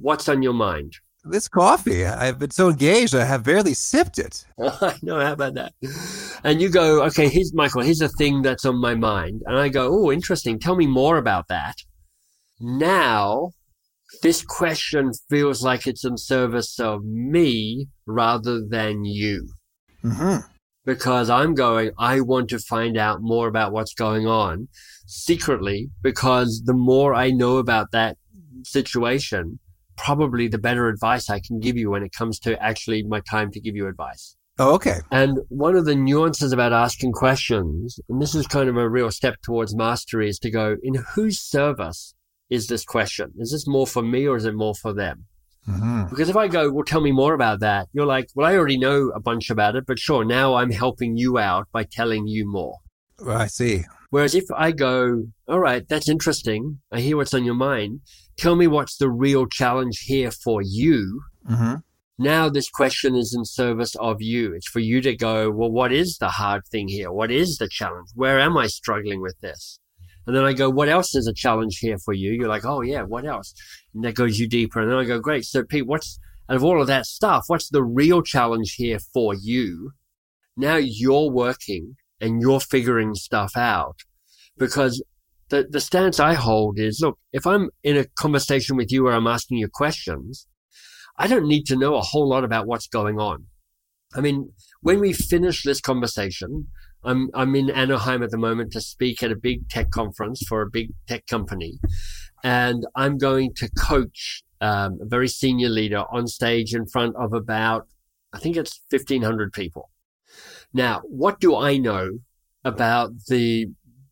What's 0.00 0.28
on 0.28 0.42
your 0.42 0.52
mind? 0.52 0.92
This 1.24 1.48
coffee. 1.48 2.06
I've 2.06 2.38
been 2.38 2.52
so 2.52 2.70
engaged, 2.70 3.16
I 3.16 3.24
have 3.24 3.42
barely 3.42 3.74
sipped 3.74 4.18
it. 4.18 4.46
I 4.60 4.94
know. 5.02 5.18
How 5.18 5.32
about 5.32 5.54
that? 5.54 5.72
And 6.44 6.62
you 6.62 6.68
go, 6.68 7.02
okay, 7.06 7.28
here's 7.28 7.52
Michael. 7.52 7.82
Here's 7.82 8.00
a 8.00 8.08
thing 8.08 8.42
that's 8.42 8.64
on 8.64 8.80
my 8.80 8.94
mind. 8.94 9.42
And 9.44 9.58
I 9.58 9.68
go, 9.68 9.88
oh, 9.90 10.12
interesting. 10.12 10.60
Tell 10.60 10.76
me 10.76 10.86
more 10.86 11.18
about 11.18 11.48
that. 11.48 11.74
Now, 12.60 13.50
this 14.22 14.42
question 14.42 15.12
feels 15.28 15.62
like 15.62 15.86
it's 15.86 16.04
in 16.04 16.16
service 16.16 16.78
of 16.80 17.04
me 17.04 17.88
rather 18.06 18.64
than 18.64 19.04
you. 19.04 19.48
Mm-hmm. 20.04 20.46
Because 20.84 21.28
I'm 21.28 21.54
going, 21.54 21.90
I 21.98 22.20
want 22.20 22.48
to 22.50 22.58
find 22.58 22.96
out 22.96 23.20
more 23.20 23.48
about 23.48 23.72
what's 23.72 23.92
going 23.92 24.26
on 24.26 24.68
secretly, 25.06 25.90
because 26.02 26.62
the 26.64 26.72
more 26.72 27.14
I 27.14 27.30
know 27.30 27.58
about 27.58 27.90
that 27.92 28.16
situation, 28.62 29.58
probably 29.98 30.48
the 30.48 30.58
better 30.58 30.88
advice 30.88 31.28
I 31.28 31.40
can 31.40 31.60
give 31.60 31.76
you 31.76 31.90
when 31.90 32.02
it 32.02 32.12
comes 32.12 32.38
to 32.40 32.62
actually 32.62 33.02
my 33.02 33.20
time 33.20 33.50
to 33.52 33.60
give 33.60 33.76
you 33.76 33.86
advice. 33.86 34.36
Oh, 34.58 34.74
okay. 34.74 35.00
And 35.12 35.38
one 35.48 35.76
of 35.76 35.84
the 35.84 35.94
nuances 35.94 36.52
about 36.52 36.72
asking 36.72 37.12
questions, 37.12 38.00
and 38.08 38.20
this 38.20 38.34
is 38.34 38.46
kind 38.46 38.68
of 38.68 38.76
a 38.76 38.88
real 38.88 39.10
step 39.10 39.36
towards 39.42 39.76
mastery, 39.76 40.28
is 40.28 40.38
to 40.40 40.50
go, 40.50 40.76
in 40.82 40.94
whose 41.14 41.38
service 41.38 42.14
is 42.50 42.66
this 42.66 42.84
question? 42.84 43.32
Is 43.38 43.52
this 43.52 43.66
more 43.66 43.86
for 43.86 44.02
me 44.02 44.26
or 44.26 44.36
is 44.36 44.44
it 44.44 44.54
more 44.54 44.74
for 44.74 44.92
them? 44.92 45.26
Mm-hmm. 45.68 46.08
Because 46.08 46.30
if 46.30 46.36
I 46.36 46.48
go, 46.48 46.70
well, 46.72 46.84
tell 46.84 47.00
me 47.00 47.12
more 47.12 47.34
about 47.34 47.60
that, 47.60 47.88
you're 47.92 48.06
like, 48.06 48.28
well, 48.34 48.46
I 48.46 48.56
already 48.56 48.78
know 48.78 49.10
a 49.14 49.20
bunch 49.20 49.50
about 49.50 49.76
it, 49.76 49.84
but 49.86 49.98
sure, 49.98 50.24
now 50.24 50.54
I'm 50.54 50.70
helping 50.70 51.16
you 51.16 51.38
out 51.38 51.68
by 51.72 51.84
telling 51.84 52.26
you 52.26 52.50
more. 52.50 52.76
Well, 53.20 53.36
I 53.36 53.46
see. 53.48 53.84
Whereas 54.10 54.34
if 54.34 54.44
I 54.56 54.72
go, 54.72 55.26
all 55.46 55.60
right, 55.60 55.86
that's 55.86 56.08
interesting. 56.08 56.80
I 56.90 57.00
hear 57.00 57.18
what's 57.18 57.34
on 57.34 57.44
your 57.44 57.54
mind. 57.54 58.00
Tell 58.38 58.56
me 58.56 58.66
what's 58.66 58.96
the 58.96 59.10
real 59.10 59.46
challenge 59.46 60.04
here 60.06 60.30
for 60.30 60.62
you. 60.62 61.20
Mm-hmm. 61.48 61.74
Now 62.20 62.48
this 62.48 62.70
question 62.70 63.14
is 63.14 63.34
in 63.34 63.44
service 63.44 63.94
of 63.96 64.22
you. 64.22 64.54
It's 64.54 64.68
for 64.68 64.80
you 64.80 65.00
to 65.02 65.14
go, 65.14 65.50
well, 65.50 65.70
what 65.70 65.92
is 65.92 66.16
the 66.18 66.28
hard 66.28 66.62
thing 66.66 66.88
here? 66.88 67.12
What 67.12 67.30
is 67.30 67.58
the 67.58 67.68
challenge? 67.68 68.08
Where 68.14 68.40
am 68.40 68.56
I 68.56 68.68
struggling 68.68 69.20
with 69.20 69.38
this? 69.40 69.78
And 70.28 70.36
then 70.36 70.44
I 70.44 70.52
go, 70.52 70.68
what 70.68 70.90
else 70.90 71.14
is 71.14 71.26
a 71.26 71.32
challenge 71.32 71.78
here 71.78 71.96
for 71.96 72.12
you? 72.12 72.32
You're 72.32 72.50
like, 72.50 72.66
oh 72.66 72.82
yeah, 72.82 73.00
what 73.00 73.24
else? 73.24 73.54
And 73.94 74.04
that 74.04 74.14
goes 74.14 74.38
you 74.38 74.46
deeper. 74.46 74.78
And 74.78 74.90
then 74.90 74.98
I 74.98 75.04
go, 75.04 75.18
great. 75.18 75.46
So 75.46 75.64
Pete, 75.64 75.86
what's 75.86 76.20
out 76.50 76.56
of 76.56 76.62
all 76.62 76.80
of 76.80 76.86
that 76.86 77.06
stuff, 77.06 77.44
what's 77.46 77.70
the 77.70 77.82
real 77.82 78.20
challenge 78.20 78.74
here 78.74 78.98
for 79.14 79.34
you? 79.34 79.92
Now 80.54 80.76
you're 80.76 81.30
working 81.30 81.96
and 82.20 82.42
you're 82.42 82.60
figuring 82.60 83.14
stuff 83.14 83.56
out 83.56 84.00
because 84.58 85.02
the, 85.48 85.66
the 85.68 85.80
stance 85.80 86.20
I 86.20 86.34
hold 86.34 86.78
is, 86.78 87.00
look, 87.00 87.18
if 87.32 87.46
I'm 87.46 87.70
in 87.82 87.96
a 87.96 88.04
conversation 88.04 88.76
with 88.76 88.92
you 88.92 89.04
where 89.04 89.14
I'm 89.14 89.26
asking 89.26 89.56
you 89.56 89.68
questions, 89.72 90.46
I 91.16 91.26
don't 91.26 91.48
need 91.48 91.64
to 91.68 91.76
know 91.76 91.94
a 91.96 92.02
whole 92.02 92.28
lot 92.28 92.44
about 92.44 92.66
what's 92.66 92.86
going 92.86 93.18
on. 93.18 93.46
I 94.14 94.20
mean, 94.20 94.52
when 94.80 95.00
we 95.00 95.14
finish 95.14 95.62
this 95.62 95.80
conversation, 95.80 96.68
I'm 97.04 97.30
I'm 97.34 97.54
in 97.54 97.70
Anaheim 97.70 98.22
at 98.22 98.30
the 98.30 98.38
moment 98.38 98.72
to 98.72 98.80
speak 98.80 99.22
at 99.22 99.30
a 99.30 99.36
big 99.36 99.68
tech 99.68 99.90
conference 99.90 100.42
for 100.46 100.62
a 100.62 100.70
big 100.70 100.92
tech 101.06 101.26
company, 101.26 101.78
and 102.42 102.86
I'm 102.94 103.18
going 103.18 103.54
to 103.56 103.70
coach 103.78 104.42
um, 104.60 104.98
a 105.00 105.06
very 105.06 105.28
senior 105.28 105.68
leader 105.68 106.04
on 106.10 106.26
stage 106.26 106.74
in 106.74 106.86
front 106.86 107.14
of 107.16 107.32
about 107.32 107.86
I 108.32 108.38
think 108.38 108.56
it's 108.56 108.80
1,500 108.90 109.52
people. 109.52 109.90
Now, 110.72 111.00
what 111.04 111.40
do 111.40 111.56
I 111.56 111.78
know 111.78 112.18
about 112.64 113.10
the 113.28 113.68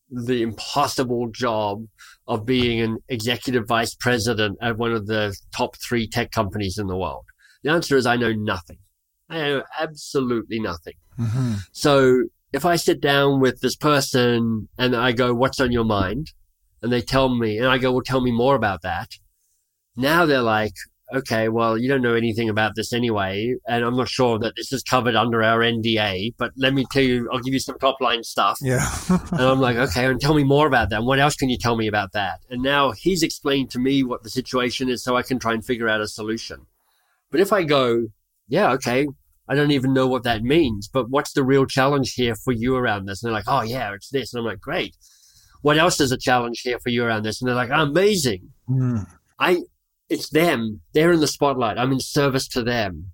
the 0.08 0.40
impossible 0.40 1.28
job 1.32 1.84
of 2.28 2.46
being 2.46 2.80
an 2.80 2.98
executive 3.08 3.66
vice 3.66 3.94
president 3.94 4.56
at 4.62 4.78
one 4.78 4.92
of 4.92 5.06
the 5.06 5.36
top 5.54 5.76
three 5.76 6.08
tech 6.08 6.30
companies 6.30 6.78
in 6.78 6.86
the 6.86 6.96
world? 6.96 7.24
The 7.62 7.70
answer 7.70 7.96
is 7.96 8.06
I 8.06 8.16
know 8.16 8.32
nothing. 8.32 8.78
I 9.28 9.38
know 9.38 9.62
absolutely 9.78 10.60
nothing. 10.60 10.94
Mm-hmm. 11.18 11.54
So 11.72 12.22
if 12.56 12.64
I 12.64 12.76
sit 12.76 13.02
down 13.02 13.38
with 13.38 13.60
this 13.60 13.76
person 13.76 14.68
and 14.78 14.96
I 14.96 15.12
go, 15.12 15.34
what's 15.34 15.60
on 15.60 15.72
your 15.72 15.84
mind? 15.84 16.32
And 16.82 16.90
they 16.90 17.02
tell 17.02 17.28
me, 17.28 17.58
and 17.58 17.66
I 17.66 17.76
go, 17.76 17.92
well, 17.92 18.02
tell 18.02 18.22
me 18.22 18.32
more 18.32 18.54
about 18.54 18.80
that. 18.80 19.10
Now 19.94 20.24
they're 20.24 20.40
like, 20.40 20.72
okay, 21.14 21.48
well, 21.50 21.76
you 21.76 21.86
don't 21.86 22.00
know 22.00 22.14
anything 22.14 22.48
about 22.48 22.72
this 22.74 22.94
anyway. 22.94 23.54
And 23.68 23.84
I'm 23.84 23.96
not 23.96 24.08
sure 24.08 24.38
that 24.38 24.54
this 24.56 24.72
is 24.72 24.82
covered 24.82 25.14
under 25.14 25.42
our 25.42 25.58
NDA, 25.58 26.34
but 26.38 26.52
let 26.56 26.72
me 26.72 26.86
tell 26.90 27.02
you, 27.02 27.28
I'll 27.30 27.40
give 27.40 27.52
you 27.52 27.60
some 27.60 27.78
top 27.78 28.00
line 28.00 28.24
stuff. 28.24 28.58
Yeah. 28.62 28.88
and 29.08 29.42
I'm 29.42 29.60
like, 29.60 29.76
okay, 29.76 30.06
and 30.06 30.18
tell 30.18 30.34
me 30.34 30.44
more 30.44 30.66
about 30.66 30.88
that. 30.90 30.96
And 30.96 31.06
what 31.06 31.20
else 31.20 31.36
can 31.36 31.50
you 31.50 31.58
tell 31.58 31.76
me 31.76 31.86
about 31.86 32.12
that? 32.12 32.40
And 32.48 32.62
now 32.62 32.92
he's 32.92 33.22
explained 33.22 33.70
to 33.72 33.78
me 33.78 34.02
what 34.02 34.22
the 34.22 34.30
situation 34.30 34.88
is 34.88 35.04
so 35.04 35.14
I 35.14 35.22
can 35.22 35.38
try 35.38 35.52
and 35.52 35.64
figure 35.64 35.88
out 35.88 36.00
a 36.00 36.08
solution. 36.08 36.66
But 37.30 37.40
if 37.40 37.52
I 37.52 37.64
go, 37.64 38.08
yeah, 38.48 38.72
okay, 38.72 39.08
I 39.48 39.54
don't 39.54 39.70
even 39.70 39.92
know 39.92 40.06
what 40.06 40.24
that 40.24 40.42
means, 40.42 40.88
but 40.88 41.08
what's 41.08 41.32
the 41.32 41.44
real 41.44 41.66
challenge 41.66 42.14
here 42.14 42.34
for 42.34 42.52
you 42.52 42.74
around 42.76 43.06
this? 43.06 43.22
And 43.22 43.28
they're 43.28 43.38
like, 43.38 43.48
oh, 43.48 43.62
yeah, 43.62 43.94
it's 43.94 44.10
this. 44.10 44.32
And 44.32 44.40
I'm 44.40 44.46
like, 44.46 44.60
great. 44.60 44.96
What 45.62 45.78
else 45.78 46.00
is 46.00 46.12
a 46.12 46.18
challenge 46.18 46.60
here 46.60 46.78
for 46.78 46.90
you 46.90 47.04
around 47.04 47.24
this? 47.24 47.40
And 47.40 47.48
they're 47.48 47.54
like, 47.54 47.70
amazing. 47.72 48.50
Mm. 48.68 49.06
I, 49.38 49.62
it's 50.08 50.30
them. 50.30 50.80
They're 50.94 51.12
in 51.12 51.20
the 51.20 51.26
spotlight. 51.26 51.78
I'm 51.78 51.92
in 51.92 52.00
service 52.00 52.48
to 52.48 52.62
them. 52.62 53.12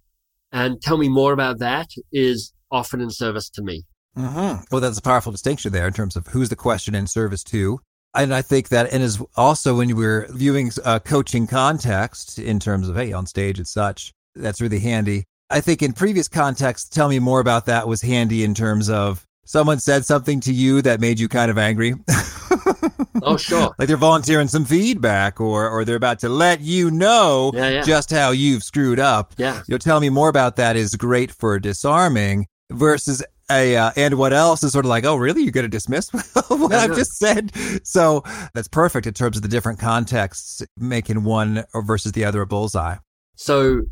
And 0.53 0.81
tell 0.83 0.99
me 0.99 1.09
more 1.09 1.33
about 1.33 1.59
that 1.61 1.89
is 2.13 2.53
often 2.71 3.01
in 3.01 3.11
service 3.11 3.49
to 3.51 3.63
me. 3.63 3.85
Mm-hmm. 4.17 4.65
Well, 4.71 4.81
that's 4.81 4.99
a 4.99 5.03
powerful 5.03 5.33
distinction 5.33 5.73
there 5.73 5.87
in 5.87 5.95
terms 5.95 6.17
of 6.17 6.27
who's 6.29 6.51
the 6.51 6.57
question 6.57 6.95
in 6.95 7.07
service 7.07 7.43
to. 7.45 7.81
And 8.15 8.35
I 8.35 8.43
think 8.43 8.69
that, 8.69 8.93
and 8.93 9.03
is 9.03 9.23
also 9.37 9.77
when 9.77 9.97
we're 9.97 10.27
viewing 10.31 10.71
a 10.85 11.01
coaching 11.01 11.47
context 11.47 12.39
in 12.39 12.61
terms 12.61 12.89
of, 12.89 12.97
hey, 12.97 13.13
on 13.13 13.27
stage 13.27 13.59
and 13.59 13.67
such, 13.67 14.13
that's 14.35 14.61
really 14.61 14.81
handy. 14.81 15.25
I 15.53 15.61
think 15.61 15.83
in 15.83 15.93
previous 15.93 16.29
contexts, 16.29 16.89
tell 16.89 17.11
me 17.11 17.19
more 17.19 17.39
about 17.39 17.67
that 17.67 17.87
was 17.87 18.01
handy 18.01 18.43
in 18.43 18.55
terms 18.55 18.89
of 18.89 19.27
someone 19.45 19.79
said 19.81 20.07
something 20.07 20.41
to 20.41 20.53
you 20.53 20.81
that 20.81 20.99
made 20.99 21.21
you 21.21 21.29
kind 21.29 21.51
of 21.51 21.59
angry. 21.59 21.95
oh, 23.23 23.37
sure. 23.37 23.75
like 23.79 23.87
they're 23.87 23.99
volunteering 23.99 24.49
some 24.49 24.65
feedback 24.65 25.43
or, 25.43 25.69
or 25.69 25.85
they're 25.85 25.97
about 25.97 26.21
to 26.21 26.31
let 26.31 26.63
you 26.63 26.91
know 26.91 27.51
yeah, 27.55 27.69
yeah. 27.69 27.83
just 27.83 28.11
how 28.11 28.31
you've 28.31 28.63
screwed 28.63 28.99
up. 28.99 29.35
Yeah. 29.37 29.63
You'll 29.69 29.79
tell 29.79 30.01
me 30.01 30.09
more 30.09 30.31
about 30.31 30.57
that 30.57 30.75
is 30.77 30.95
great 30.97 31.31
for 31.31 31.59
disarming 31.59 32.47
versus 32.71 33.23
a, 33.51 33.77
uh, 33.77 33.91
and 33.95 34.15
what 34.15 34.33
else 34.33 34.63
is 34.63 34.73
sort 34.73 34.87
of 34.87 34.89
like, 34.89 35.05
oh, 35.05 35.17
really? 35.17 35.43
You're 35.43 35.53
going 35.53 35.65
to 35.65 35.69
dismiss 35.69 36.11
what 36.49 36.73
yeah, 36.73 36.79
I've 36.79 36.97
just 36.97 37.19
said? 37.19 37.53
So 37.85 38.23
that's 38.55 38.69
perfect 38.69 39.07
in 39.07 39.13
terms 39.13 39.37
of 39.37 39.43
the 39.43 39.49
different 39.49 39.79
contexts, 39.79 40.63
making 40.79 41.25
one 41.25 41.65
versus 41.75 42.13
the 42.13 42.25
other 42.25 42.41
a 42.41 42.47
bullseye. 42.47 42.97
So 43.37 43.83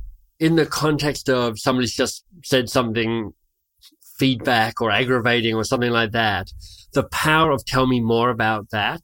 in 0.41 0.57
the 0.57 0.67
context 0.67 1.29
of 1.29 1.61
somebody's 1.61 1.95
just 1.95 2.25
said 2.43 2.69
something 2.69 3.33
feedback 4.19 4.81
or 4.81 4.91
aggravating 4.91 5.55
or 5.55 5.65
something 5.65 5.91
like 5.91 6.13
that, 6.13 6.51
the 6.95 7.05
power 7.05 7.51
of 7.51 7.65
tell 7.67 7.87
me 7.87 8.01
more 8.01 8.31
about 8.31 8.71
that 8.71 9.03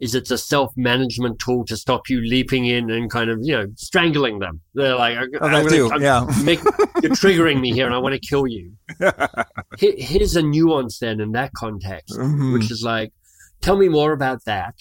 is 0.00 0.16
it's 0.16 0.32
a 0.32 0.38
self-management 0.38 1.38
tool 1.38 1.64
to 1.64 1.76
stop 1.76 2.08
you 2.08 2.20
leaping 2.20 2.66
in 2.66 2.90
and 2.90 3.08
kind 3.08 3.30
of, 3.30 3.38
you 3.42 3.56
know, 3.56 3.66
strangling 3.76 4.40
them. 4.40 4.60
They're 4.74 4.96
like, 4.96 5.16
oh, 5.40 5.48
that 5.48 5.68
too. 5.68 5.90
yeah. 6.00 6.26
Make, 6.42 6.58
you're 7.02 7.12
triggering 7.12 7.60
me 7.60 7.72
here 7.72 7.86
and 7.86 7.94
I 7.94 7.98
want 7.98 8.14
to 8.14 8.20
kill 8.20 8.48
you. 8.48 8.72
here's 9.78 10.34
a 10.34 10.42
nuance 10.42 10.98
then 10.98 11.20
in 11.20 11.32
that 11.32 11.52
context, 11.52 12.18
mm-hmm. 12.18 12.52
which 12.52 12.70
is 12.70 12.82
like, 12.82 13.12
tell 13.60 13.76
me 13.76 13.88
more 13.88 14.12
about 14.12 14.44
that 14.46 14.74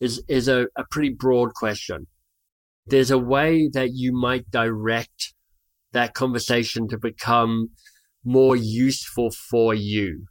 is, 0.00 0.22
is 0.28 0.48
a, 0.48 0.66
a 0.76 0.84
pretty 0.90 1.10
broad 1.10 1.54
question 1.54 2.06
there's 2.86 3.10
a 3.10 3.18
way 3.18 3.68
that 3.72 3.90
you 3.92 4.12
might 4.12 4.50
direct 4.50 5.34
that 5.92 6.14
conversation 6.14 6.88
to 6.88 6.98
become 6.98 7.68
more 8.24 8.56
useful 8.56 9.30
for 9.30 9.74
you. 9.74 10.26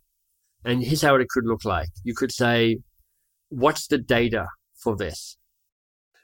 And 0.63 0.83
here's 0.83 1.01
how 1.01 1.15
it 1.15 1.29
could 1.29 1.45
look 1.45 1.65
like. 1.65 1.89
You 2.03 2.13
could 2.13 2.31
say, 2.31 2.79
what's 3.49 3.87
the 3.87 3.97
data 3.97 4.47
for 4.81 4.95
this? 4.95 5.37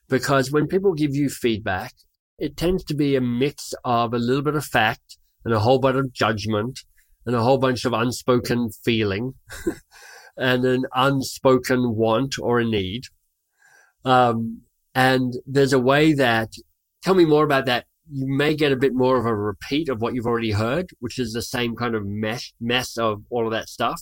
Because 0.10 0.52
when 0.52 0.68
people 0.68 0.94
give 0.94 1.16
you 1.16 1.30
feedback, 1.30 1.94
it 2.40 2.56
tends 2.56 2.84
to 2.86 2.96
be 2.96 3.16
a 3.16 3.22
mix 3.22 3.74
of 3.84 4.14
a 4.14 4.20
little 4.20 4.44
bit 4.44 4.56
of 4.56 4.66
fact 4.66 5.18
and 5.44 5.54
a 5.54 5.60
whole 5.60 5.80
bunch 5.80 5.98
of 5.98 6.14
judgment 6.14 6.80
and 7.26 7.36
a 7.36 7.42
whole 7.42 7.58
bunch 7.58 7.84
of 7.84 7.94
unspoken 7.94 8.70
feeling 8.84 9.34
and 10.38 10.64
an 10.66 10.86
unspoken 10.96 11.96
want 11.96 12.36
or 12.40 12.60
a 12.60 12.66
need. 12.66 13.04
Um, 14.06 14.62
and 14.98 15.36
there's 15.46 15.74
a 15.74 15.80
way 15.80 16.12
that, 16.14 16.54
tell 17.04 17.14
me 17.14 17.24
more 17.24 17.44
about 17.44 17.68
that. 17.68 17.86
You 18.12 18.26
may 18.28 18.56
get 18.56 18.72
a 18.72 18.76
bit 18.76 18.96
more 18.96 19.18
of 19.18 19.28
a 19.28 19.36
repeat 19.36 19.90
of 19.90 20.02
what 20.02 20.16
you've 20.16 20.26
already 20.26 20.54
heard, 20.54 20.90
which 21.00 21.20
is 21.20 21.34
the 21.34 21.44
same 21.44 21.76
kind 21.76 21.94
of 21.94 22.04
mesh, 22.04 22.52
mess 22.60 22.98
of 22.98 23.22
all 23.30 23.46
of 23.46 23.52
that 23.52 23.70
stuff. 23.70 24.02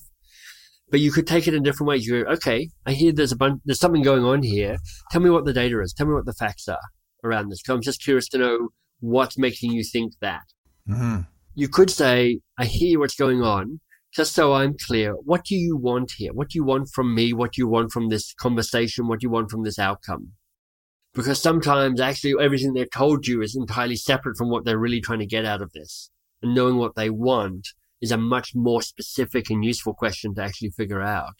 But 0.89 1.01
you 1.01 1.11
could 1.11 1.27
take 1.27 1.49
it 1.49 1.53
in 1.53 1.63
different 1.63 1.89
ways. 1.89 2.07
You 2.07 2.23
go, 2.23 2.31
okay, 2.31 2.69
I 2.85 2.93
hear 2.93 3.11
there's 3.11 3.33
a 3.33 3.35
bunch, 3.35 3.59
there's 3.65 3.79
something 3.79 4.03
going 4.03 4.23
on 4.23 4.41
here. 4.41 4.77
Tell 5.11 5.19
me 5.19 5.29
what 5.29 5.43
the 5.43 5.51
data 5.51 5.81
is. 5.81 5.91
Tell 5.91 6.07
me 6.07 6.13
what 6.13 6.25
the 6.25 6.33
facts 6.33 6.69
are 6.69 6.79
around 7.25 7.49
this. 7.49 7.61
I'm 7.67 7.81
just 7.81 8.01
curious 8.01 8.29
to 8.29 8.37
know 8.37 8.69
what's 9.01 9.37
making 9.37 9.73
you 9.73 9.83
think 9.83 10.13
that. 10.21 10.43
Mm-hmm. 10.89 11.21
You 11.55 11.67
could 11.67 11.89
say, 11.89 12.39
I 12.57 12.65
hear 12.65 12.99
what's 12.99 13.15
going 13.15 13.41
on 13.41 13.81
just 14.15 14.33
so 14.33 14.53
I'm 14.53 14.77
clear, 14.87 15.11
what 15.11 15.43
do 15.43 15.55
you 15.55 15.75
want 15.75 16.13
here? 16.15 16.31
What 16.31 16.51
do 16.51 16.57
you 16.57 16.63
want 16.63 16.87
from 16.93 17.13
me? 17.13 17.33
What 17.33 17.51
do 17.51 17.61
you 17.61 17.67
want 17.67 17.91
from 17.91 18.07
this 18.07 18.33
conversation? 18.35 19.09
What 19.09 19.19
do 19.19 19.25
you 19.25 19.29
want 19.29 19.51
from 19.51 19.63
this 19.63 19.77
outcome? 19.77 20.31
Because 21.15 21.41
sometimes 21.41 22.01
actually 22.01 22.35
everything 22.39 22.73
they've 22.73 22.91
told 22.91 23.25
you 23.25 23.41
is 23.41 23.55
entirely 23.55 23.95
separate 23.95 24.37
from 24.37 24.49
what 24.49 24.65
they're 24.65 24.77
really 24.77 24.99
trying 24.99 25.19
to 25.19 25.25
get 25.25 25.45
out 25.45 25.61
of 25.61 25.71
this. 25.71 26.11
And 26.43 26.53
knowing 26.53 26.75
what 26.75 26.95
they 26.95 27.09
want 27.09 27.69
is 28.01 28.11
a 28.11 28.17
much 28.17 28.51
more 28.53 28.81
specific 28.81 29.49
and 29.49 29.63
useful 29.63 29.93
question 29.93 30.35
to 30.35 30.43
actually 30.43 30.71
figure 30.71 31.01
out. 31.01 31.35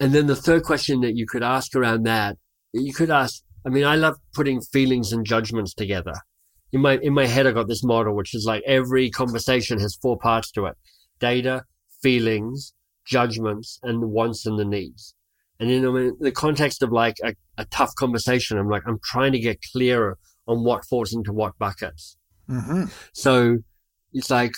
And 0.00 0.12
then 0.12 0.26
the 0.26 0.34
third 0.34 0.62
question 0.62 1.02
that 1.02 1.14
you 1.14 1.26
could 1.26 1.42
ask 1.42 1.76
around 1.76 2.04
that, 2.04 2.36
you 2.72 2.94
could 2.94 3.10
ask, 3.10 3.42
I 3.66 3.68
mean, 3.68 3.84
I 3.84 3.96
love 3.96 4.16
putting 4.34 4.62
feelings 4.62 5.12
and 5.12 5.26
judgments 5.26 5.74
together. 5.74 6.14
In 6.72 6.80
my, 6.80 6.98
in 6.98 7.12
my 7.12 7.26
head, 7.26 7.46
I 7.46 7.52
got 7.52 7.68
this 7.68 7.84
model, 7.84 8.16
which 8.16 8.34
is 8.34 8.46
like 8.46 8.62
every 8.66 9.10
conversation 9.10 9.78
has 9.78 9.98
four 10.00 10.18
parts 10.18 10.50
to 10.52 10.66
it. 10.66 10.76
Data, 11.20 11.64
feelings, 12.02 12.72
judgments, 13.06 13.78
and 13.82 14.02
the 14.02 14.08
wants 14.08 14.46
and 14.46 14.58
the 14.58 14.64
needs. 14.64 15.14
And 15.58 15.70
in, 15.70 15.84
in 15.84 16.16
the 16.20 16.32
context 16.32 16.82
of 16.82 16.92
like 16.92 17.16
a, 17.24 17.34
a 17.56 17.64
tough 17.66 17.94
conversation, 17.94 18.58
I'm 18.58 18.68
like, 18.68 18.82
I'm 18.86 18.98
trying 19.02 19.32
to 19.32 19.38
get 19.38 19.64
clearer 19.72 20.18
on 20.46 20.64
what 20.64 20.84
falls 20.84 21.12
into 21.14 21.32
what 21.32 21.58
buckets. 21.58 22.16
Mm-hmm. 22.48 22.84
So 23.12 23.58
it's 24.12 24.30
like, 24.30 24.52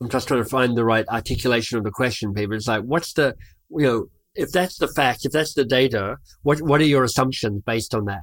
I'm 0.00 0.08
just 0.08 0.28
trying 0.28 0.42
to 0.42 0.48
find 0.48 0.76
the 0.76 0.84
right 0.84 1.08
articulation 1.08 1.78
of 1.78 1.84
the 1.84 1.90
question, 1.90 2.34
people. 2.34 2.56
It's 2.56 2.68
like, 2.68 2.82
what's 2.82 3.12
the, 3.14 3.34
you 3.70 3.86
know, 3.86 4.06
if 4.34 4.50
that's 4.52 4.76
the 4.76 4.88
fact, 4.88 5.24
if 5.24 5.32
that's 5.32 5.54
the 5.54 5.64
data, 5.64 6.18
what, 6.42 6.60
what 6.60 6.80
are 6.80 6.84
your 6.84 7.04
assumptions 7.04 7.62
based 7.64 7.94
on 7.94 8.04
that? 8.06 8.20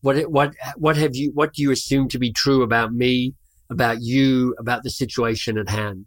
What, 0.00 0.28
what, 0.30 0.54
what 0.76 0.96
have 0.96 1.14
you, 1.14 1.30
what 1.34 1.52
do 1.52 1.62
you 1.62 1.70
assume 1.70 2.08
to 2.08 2.18
be 2.18 2.32
true 2.32 2.62
about 2.62 2.92
me, 2.92 3.34
about 3.70 3.98
you, 4.00 4.56
about 4.58 4.82
the 4.82 4.90
situation 4.90 5.58
at 5.58 5.68
hand? 5.68 6.06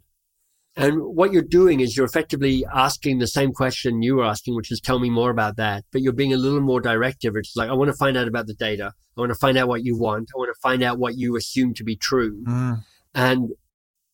And 0.76 0.98
what 0.98 1.32
you're 1.32 1.42
doing 1.42 1.80
is 1.80 1.96
you're 1.96 2.06
effectively 2.06 2.64
asking 2.72 3.18
the 3.18 3.28
same 3.28 3.52
question 3.52 4.02
you 4.02 4.16
were 4.16 4.24
asking, 4.24 4.56
which 4.56 4.72
is 4.72 4.80
tell 4.80 4.98
me 4.98 5.08
more 5.08 5.30
about 5.30 5.56
that. 5.56 5.84
But 5.92 6.02
you're 6.02 6.12
being 6.12 6.32
a 6.32 6.36
little 6.36 6.60
more 6.60 6.80
directive. 6.80 7.36
It's 7.36 7.54
like, 7.54 7.70
I 7.70 7.74
want 7.74 7.90
to 7.90 7.96
find 7.96 8.16
out 8.16 8.26
about 8.26 8.46
the 8.46 8.54
data. 8.54 8.92
I 9.16 9.20
want 9.20 9.30
to 9.30 9.38
find 9.38 9.56
out 9.56 9.68
what 9.68 9.84
you 9.84 9.96
want. 9.96 10.30
I 10.34 10.38
want 10.38 10.52
to 10.52 10.60
find 10.60 10.82
out 10.82 10.98
what 10.98 11.16
you 11.16 11.36
assume 11.36 11.74
to 11.74 11.84
be 11.84 11.94
true. 11.94 12.42
Mm. 12.44 12.82
And 13.14 13.50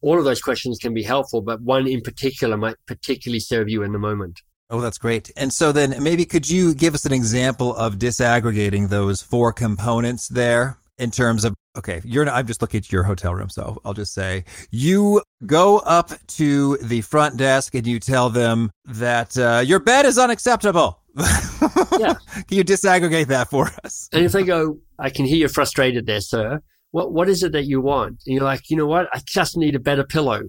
all 0.03 0.19
of 0.19 0.25
those 0.25 0.43
questions 0.43 0.79
can 0.79 0.93
be 0.93 1.03
helpful, 1.03 1.41
but 1.41 1.63
one 1.63 1.87
in 1.87 2.03
particular 2.03 2.57
might 2.57 2.77
particularly 2.87 3.41
serve 3.41 3.69
you 3.69 3.83
in 3.83 3.93
the 3.93 3.99
moment. 3.99 4.41
Oh, 4.69 4.81
that's 4.81 4.99
great. 4.99 5.31
And 5.37 5.53
so 5.53 5.73
then 5.73 6.01
maybe 6.03 6.25
could 6.25 6.49
you 6.49 6.75
give 6.75 6.95
us 6.95 7.05
an 7.05 7.13
example 7.13 7.75
of 7.75 7.97
disaggregating 7.97 8.89
those 8.89 9.21
four 9.21 9.53
components 9.53 10.29
there 10.29 10.79
in 11.01 11.11
terms 11.11 11.45
of 11.45 11.55
okay, 11.77 12.01
you're 12.05 12.29
I'm 12.29 12.47
just 12.47 12.61
looking 12.61 12.79
at 12.79 12.93
your 12.93 13.03
hotel 13.03 13.35
room, 13.35 13.49
so 13.49 13.81
I'll 13.85 13.95
just 13.95 14.13
say 14.13 14.45
you 14.71 15.23
go 15.47 15.79
up 15.79 16.13
to 16.39 16.77
the 16.79 17.01
front 17.01 17.37
desk 17.37 17.75
and 17.75 17.87
you 17.87 17.99
tell 17.99 18.31
them 18.31 18.71
that 18.85 19.37
uh, 19.39 19.63
your 19.65 19.81
bed 19.81 20.07
is 20.07 20.19
unacceptable. 20.19 21.01
Yeah. 21.17 22.15
Can 22.49 22.57
you 22.59 22.65
disaggregate 22.65 23.27
that 23.29 23.51
for 23.51 23.71
us? 23.85 24.09
And 24.13 24.25
if 24.25 24.33
they 24.33 24.45
go, 24.45 24.79
I 24.99 25.11
can 25.11 25.25
hear 25.25 25.39
you're 25.39 25.49
frustrated 25.49 26.07
there, 26.07 26.21
sir. 26.21 26.61
What 26.93 27.13
what 27.13 27.29
is 27.29 27.43
it 27.43 27.53
that 27.53 27.65
you 27.65 27.81
want? 27.81 28.23
And 28.27 28.35
you're 28.35 28.45
like, 28.45 28.69
you 28.69 28.77
know 28.77 28.87
what? 28.87 29.09
I 29.13 29.21
just 29.25 29.57
need 29.57 29.75
a 29.75 29.81
better 29.81 30.05
pillow. 30.05 30.43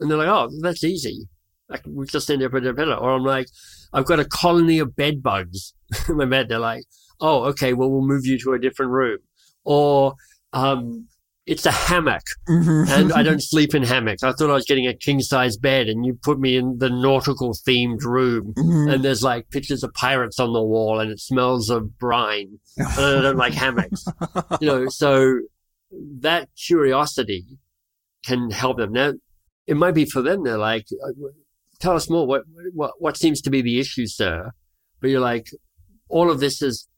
And 0.00 0.10
they're 0.10 0.18
like, 0.18 0.28
oh, 0.28 0.50
that's 0.60 0.84
easy. 0.84 1.28
Can, 1.72 1.94
we 1.94 2.06
just 2.06 2.28
need 2.28 2.42
a 2.42 2.50
better 2.50 2.74
pillow. 2.74 2.96
Or 2.96 3.12
I'm 3.12 3.24
like, 3.24 3.48
I've 3.92 4.04
got 4.04 4.20
a 4.20 4.24
colony 4.24 4.78
of 4.78 4.94
bed 4.94 5.22
bugs 5.22 5.74
in 6.08 6.16
my 6.16 6.26
bed. 6.26 6.48
They're 6.48 6.58
like, 6.58 6.84
oh, 7.20 7.44
okay, 7.44 7.72
well, 7.72 7.90
we'll 7.90 8.06
move 8.06 8.26
you 8.26 8.38
to 8.40 8.52
a 8.52 8.58
different 8.58 8.92
room. 8.92 9.18
Or 9.66 10.14
um, 10.52 11.06
it's 11.44 11.66
a 11.66 11.70
hammock 11.70 12.22
and 12.48 13.12
I 13.12 13.22
don't 13.22 13.42
sleep 13.52 13.74
in 13.74 13.82
hammocks. 13.82 14.22
I 14.22 14.32
thought 14.32 14.50
I 14.50 14.54
was 14.54 14.64
getting 14.64 14.86
a 14.86 14.94
king 14.94 15.20
size 15.20 15.56
bed 15.56 15.88
and 15.88 16.04
you 16.06 16.18
put 16.22 16.40
me 16.40 16.56
in 16.56 16.78
the 16.78 16.88
nautical 16.90 17.52
themed 17.52 18.02
room 18.02 18.54
Mhm. 18.56 18.92
and 18.94 19.04
there's 19.04 19.22
like 19.22 19.50
pictures 19.50 19.82
of 19.84 19.92
pirates 19.94 20.40
on 20.40 20.52
the 20.52 20.62
wall 20.62 20.98
and 20.98 21.10
it 21.12 21.20
smells 21.20 21.68
of 21.70 21.98
brine 21.98 22.58
and 22.78 22.88
I 23.18 23.22
don't 23.22 23.36
like 23.36 23.54
hammocks. 23.54 24.04
You 24.60 24.66
know, 24.66 24.88
so 24.88 25.40
that 26.20 26.48
curiosity 26.56 27.44
can 28.24 28.50
help 28.50 28.78
them. 28.78 28.92
Now, 28.92 29.12
it 29.66 29.76
might 29.76 29.94
be 29.94 30.04
for 30.04 30.22
them. 30.22 30.42
They're 30.44 30.58
like, 30.58 30.86
uh, 31.04 31.10
tell 31.80 31.94
us 31.96 32.08
more. 32.10 32.26
What, 32.26 32.42
what, 32.72 32.92
what 32.98 33.16
seems 33.16 33.40
to 33.42 33.50
be 33.50 33.62
the 33.62 33.78
issue, 33.80 34.06
sir? 34.06 34.50
But 35.00 35.10
you're 35.10 35.20
like, 35.20 35.46
all 36.08 36.30
of 36.30 36.40
this 36.40 36.60
is 36.62 36.88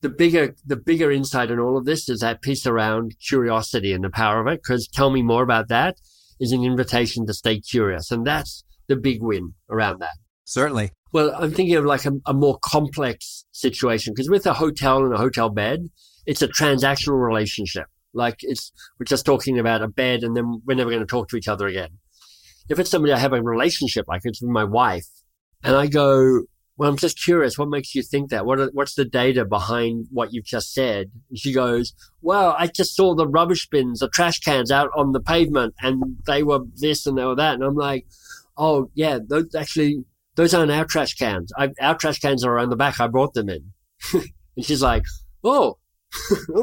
the 0.00 0.08
bigger, 0.08 0.54
the 0.64 0.76
bigger 0.76 1.10
insight 1.10 1.50
in 1.50 1.58
all 1.58 1.76
of 1.76 1.84
this 1.84 2.08
is 2.08 2.20
that 2.20 2.42
piece 2.42 2.66
around 2.66 3.16
curiosity 3.26 3.92
and 3.92 4.04
the 4.04 4.10
power 4.10 4.40
of 4.40 4.46
it. 4.46 4.62
Cause 4.64 4.88
tell 4.92 5.10
me 5.10 5.22
more 5.22 5.42
about 5.42 5.68
that 5.68 5.96
is 6.38 6.52
an 6.52 6.64
invitation 6.64 7.26
to 7.26 7.34
stay 7.34 7.60
curious. 7.60 8.10
And 8.10 8.26
that's 8.26 8.64
the 8.86 8.96
big 8.96 9.22
win 9.22 9.54
around 9.68 10.00
that. 10.00 10.16
Certainly. 10.44 10.92
Well, 11.12 11.34
I'm 11.36 11.52
thinking 11.52 11.76
of 11.76 11.84
like 11.84 12.04
a, 12.04 12.12
a 12.26 12.34
more 12.34 12.58
complex 12.62 13.44
situation 13.52 14.12
because 14.14 14.30
with 14.30 14.46
a 14.46 14.54
hotel 14.54 15.04
and 15.04 15.12
a 15.12 15.18
hotel 15.18 15.50
bed, 15.50 15.88
it's 16.26 16.42
a 16.42 16.48
transactional 16.48 17.20
relationship. 17.20 17.86
Like 18.14 18.36
it's, 18.40 18.72
we're 18.98 19.04
just 19.04 19.26
talking 19.26 19.58
about 19.58 19.82
a 19.82 19.88
bed 19.88 20.22
and 20.22 20.36
then 20.36 20.62
we're 20.64 20.74
never 20.76 20.90
going 20.90 21.00
to 21.00 21.06
talk 21.06 21.28
to 21.28 21.36
each 21.36 21.48
other 21.48 21.66
again. 21.66 21.90
If 22.68 22.78
it's 22.78 22.90
somebody 22.90 23.12
I 23.12 23.18
have 23.18 23.32
a 23.32 23.42
relationship, 23.42 24.06
like 24.08 24.22
it's 24.24 24.42
with 24.42 24.50
my 24.50 24.64
wife 24.64 25.06
and 25.64 25.74
I 25.74 25.86
go, 25.86 26.42
well, 26.78 26.88
I'm 26.88 26.96
just 26.96 27.20
curious. 27.22 27.58
What 27.58 27.68
makes 27.68 27.92
you 27.96 28.02
think 28.04 28.30
that? 28.30 28.46
What 28.46 28.60
are, 28.60 28.70
what's 28.72 28.94
the 28.94 29.04
data 29.04 29.44
behind 29.44 30.06
what 30.12 30.32
you've 30.32 30.44
just 30.44 30.72
said? 30.72 31.10
And 31.28 31.36
she 31.36 31.52
goes, 31.52 31.92
well, 32.22 32.54
I 32.56 32.68
just 32.68 32.94
saw 32.94 33.16
the 33.16 33.26
rubbish 33.26 33.68
bins, 33.68 33.98
the 33.98 34.08
trash 34.08 34.38
cans 34.38 34.70
out 34.70 34.90
on 34.96 35.10
the 35.10 35.20
pavement 35.20 35.74
and 35.82 36.16
they 36.28 36.44
were 36.44 36.60
this 36.76 37.04
and 37.04 37.18
they 37.18 37.24
were 37.24 37.34
that. 37.34 37.54
And 37.54 37.64
I'm 37.64 37.74
like, 37.74 38.06
oh 38.56 38.90
yeah, 38.94 39.18
those 39.26 39.52
actually, 39.56 40.04
those 40.36 40.54
aren't 40.54 40.70
our 40.70 40.84
trash 40.84 41.14
cans. 41.14 41.52
I, 41.58 41.70
our 41.80 41.96
trash 41.96 42.20
cans 42.20 42.44
are 42.44 42.52
around 42.52 42.70
the 42.70 42.76
back. 42.76 43.00
I 43.00 43.08
brought 43.08 43.34
them 43.34 43.48
in. 43.48 43.72
and 44.12 44.64
she's 44.64 44.82
like, 44.82 45.02
oh, 45.42 45.78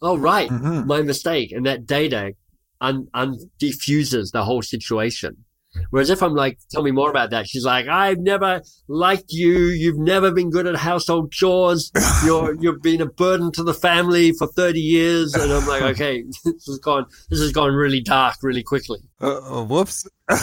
oh, 0.00 0.16
right. 0.16 0.48
Mhm. 0.48 0.86
My 0.86 1.02
mistake. 1.02 1.50
And 1.50 1.66
that 1.66 1.86
data 1.86 2.34
un, 2.80 3.08
un 3.14 3.36
diffuses 3.58 4.30
the 4.30 4.44
whole 4.44 4.62
situation. 4.62 5.44
Whereas 5.90 6.10
if 6.10 6.22
I'm 6.22 6.34
like, 6.34 6.58
tell 6.70 6.82
me 6.82 6.90
more 6.90 7.10
about 7.10 7.30
that, 7.30 7.48
she's 7.48 7.64
like, 7.64 7.86
I've 7.86 8.18
never 8.18 8.62
liked 8.88 9.30
you. 9.32 9.58
You've 9.68 9.98
never 9.98 10.30
been 10.30 10.50
good 10.50 10.66
at 10.66 10.76
household 10.76 11.32
chores. 11.32 11.90
You're, 12.24 12.54
you've 12.60 12.82
been 12.82 13.00
a 13.00 13.06
burden 13.06 13.52
to 13.52 13.62
the 13.62 13.74
family 13.74 14.32
for 14.32 14.46
30 14.46 14.80
years. 14.80 15.34
And 15.34 15.52
I'm 15.52 15.66
like, 15.66 15.82
okay, 15.94 16.22
this 16.22 16.66
has 16.66 16.78
gone, 16.78 17.06
this 17.30 17.40
has 17.40 17.52
gone 17.52 17.72
really 17.72 18.00
dark 18.00 18.36
really 18.42 18.62
quickly. 18.62 18.98
Uh, 19.20 19.64
whoops. 19.64 20.06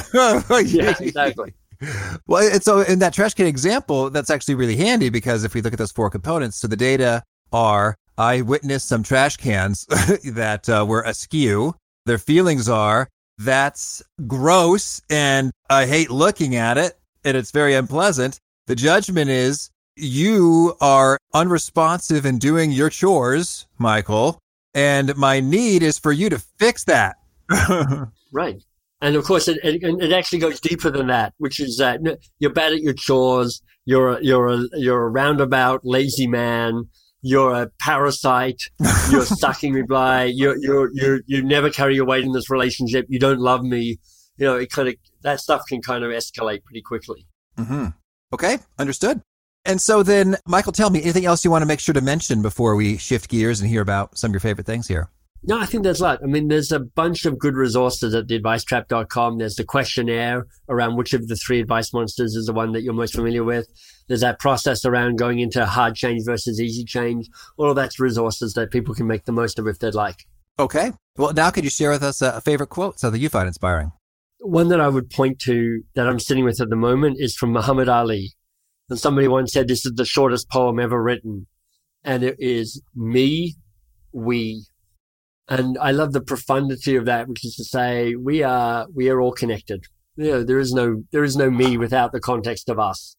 Yeah, 0.65 0.93
exactly. 0.99 1.53
Well, 2.27 2.47
and 2.53 2.63
so 2.63 2.81
in 2.81 2.99
that 2.99 3.13
trash 3.13 3.33
can 3.33 3.47
example, 3.47 4.09
that's 4.09 4.29
actually 4.29 4.55
really 4.55 4.75
handy 4.75 5.09
because 5.09 5.43
if 5.43 5.53
we 5.55 5.61
look 5.61 5.73
at 5.73 5.79
those 5.79 5.91
four 5.91 6.09
components, 6.09 6.57
so 6.57 6.67
the 6.67 6.75
data 6.75 7.23
are 7.51 7.95
I 8.17 8.41
witnessed 8.41 8.87
some 8.87 9.03
trash 9.03 9.37
cans 9.37 9.85
that 9.85 10.69
uh, 10.69 10.85
were 10.87 11.01
askew. 11.01 11.73
Their 12.05 12.17
feelings 12.17 12.69
are 12.69 13.09
that's 13.43 14.01
gross 14.27 15.01
and 15.09 15.51
I 15.69 15.85
hate 15.85 16.11
looking 16.11 16.55
at 16.55 16.77
it 16.77 16.97
and 17.23 17.35
it's 17.37 17.51
very 17.51 17.73
unpleasant. 17.73 18.39
The 18.67 18.75
judgment 18.75 19.29
is 19.29 19.69
you 19.95 20.75
are 20.81 21.17
unresponsive 21.33 22.25
in 22.25 22.37
doing 22.37 22.71
your 22.71 22.89
chores, 22.89 23.67
Michael, 23.77 24.39
and 24.73 25.15
my 25.17 25.39
need 25.39 25.83
is 25.83 25.99
for 25.99 26.11
you 26.11 26.29
to 26.29 26.39
fix 26.59 26.85
that. 26.85 27.17
Right. 28.33 28.63
And 29.01 29.15
of 29.15 29.25
course, 29.25 29.47
it, 29.47 29.59
it, 29.63 29.83
it 29.83 30.13
actually 30.13 30.39
goes 30.39 30.59
deeper 30.59 30.89
than 30.89 31.07
that, 31.07 31.33
which 31.37 31.59
is 31.59 31.77
that 31.77 31.99
you're 32.39 32.53
bad 32.53 32.71
at 32.71 32.81
your 32.81 32.93
chores. 32.93 33.61
You're 33.83 34.17
a, 34.17 34.23
you're 34.23 34.47
a, 34.47 34.63
you're 34.73 35.03
a 35.03 35.09
roundabout 35.09 35.81
lazy 35.83 36.27
man. 36.27 36.87
You're 37.21 37.53
a 37.53 37.71
parasite. 37.79 38.61
You're 39.09 39.25
sucking 39.25 39.73
me 39.73 39.83
dry. 39.83 40.25
You're, 40.25 40.57
you're, 40.57 40.89
you're, 40.93 41.19
you 41.25 41.43
never 41.43 41.69
carry 41.69 41.95
your 41.95 42.05
weight 42.05 42.23
in 42.23 42.31
this 42.31 42.49
relationship. 42.49 43.05
You 43.09 43.19
don't 43.19 43.39
love 43.39 43.63
me. 43.63 43.99
You 44.37 44.47
know, 44.47 44.55
it 44.55 44.71
kind 44.71 44.89
of, 44.89 44.95
that 45.21 45.39
stuff 45.39 45.61
can 45.67 45.81
kind 45.81 46.03
of 46.03 46.11
escalate 46.11 46.63
pretty 46.63 46.81
quickly. 46.81 47.27
hmm 47.57 47.87
Okay, 48.33 48.59
understood. 48.79 49.21
And 49.65 49.79
so 49.79 50.03
then, 50.03 50.37
Michael, 50.47 50.71
tell 50.71 50.89
me 50.89 51.01
anything 51.01 51.25
else 51.25 51.45
you 51.45 51.51
want 51.51 51.61
to 51.61 51.67
make 51.67 51.79
sure 51.79 51.93
to 51.93 52.01
mention 52.01 52.41
before 52.41 52.75
we 52.75 52.97
shift 52.97 53.29
gears 53.29 53.59
and 53.61 53.69
hear 53.69 53.81
about 53.81 54.17
some 54.17 54.31
of 54.31 54.33
your 54.33 54.39
favorite 54.39 54.65
things 54.65 54.87
here. 54.87 55.09
No, 55.43 55.59
I 55.59 55.65
think 55.65 55.83
there's 55.83 56.01
a 56.01 56.03
lot. 56.03 56.19
I 56.23 56.27
mean, 56.27 56.49
there's 56.49 56.71
a 56.71 56.79
bunch 56.79 57.25
of 57.25 57.39
good 57.39 57.55
resources 57.55 58.13
at 58.13 58.27
theadvicetrap.com. 58.27 59.39
There's 59.39 59.55
the 59.55 59.63
questionnaire 59.63 60.45
around 60.69 60.97
which 60.97 61.13
of 61.13 61.27
the 61.27 61.35
three 61.35 61.59
advice 61.59 61.91
monsters 61.93 62.35
is 62.35 62.45
the 62.45 62.53
one 62.53 62.73
that 62.73 62.83
you're 62.83 62.93
most 62.93 63.15
familiar 63.15 63.43
with. 63.43 63.67
There's 64.07 64.21
that 64.21 64.39
process 64.39 64.85
around 64.85 65.17
going 65.17 65.39
into 65.39 65.65
hard 65.65 65.95
change 65.95 66.25
versus 66.25 66.61
easy 66.61 66.83
change. 66.83 67.27
All 67.57 67.71
of 67.71 67.75
that's 67.75 67.99
resources 67.99 68.53
that 68.53 68.69
people 68.69 68.93
can 68.93 69.07
make 69.07 69.25
the 69.25 69.31
most 69.31 69.57
of 69.57 69.65
if 69.67 69.79
they'd 69.79 69.95
like. 69.95 70.25
Okay. 70.59 70.91
Well, 71.17 71.33
now 71.33 71.49
could 71.49 71.63
you 71.63 71.71
share 71.71 71.89
with 71.89 72.03
us 72.03 72.21
a, 72.21 72.39
favorite 72.41 72.69
quote 72.69 72.99
so 72.99 73.09
that 73.09 73.19
you 73.19 73.29
find 73.29 73.47
inspiring? 73.47 73.91
One 74.39 74.67
that 74.67 74.81
I 74.81 74.89
would 74.89 75.09
point 75.09 75.39
to 75.39 75.81
that 75.95 76.07
I'm 76.07 76.19
sitting 76.19 76.45
with 76.45 76.61
at 76.61 76.69
the 76.69 76.75
moment 76.75 77.17
is 77.19 77.35
from 77.35 77.51
Muhammad 77.51 77.89
Ali. 77.89 78.33
And 78.89 78.99
somebody 78.99 79.27
once 79.27 79.53
said 79.53 79.67
this 79.67 79.85
is 79.85 79.93
the 79.95 80.05
shortest 80.05 80.51
poem 80.51 80.79
ever 80.79 81.01
written. 81.01 81.47
And 82.03 82.23
it 82.23 82.35
is 82.37 82.81
me, 82.95 83.55
we. 84.11 84.65
And 85.51 85.77
I 85.79 85.91
love 85.91 86.13
the 86.13 86.21
profundity 86.21 86.95
of 86.95 87.03
that, 87.07 87.27
which 87.27 87.43
is 87.43 87.55
to 87.55 87.65
say 87.65 88.15
we 88.15 88.41
are, 88.41 88.87
we 88.95 89.09
are 89.09 89.19
all 89.19 89.33
connected. 89.33 89.83
You 90.15 90.31
know, 90.31 90.43
there 90.45 90.59
is 90.59 90.71
no, 90.71 91.03
there 91.11 91.25
is 91.25 91.35
no 91.35 91.51
me 91.51 91.77
without 91.77 92.13
the 92.13 92.21
context 92.21 92.69
of 92.69 92.79
us. 92.79 93.17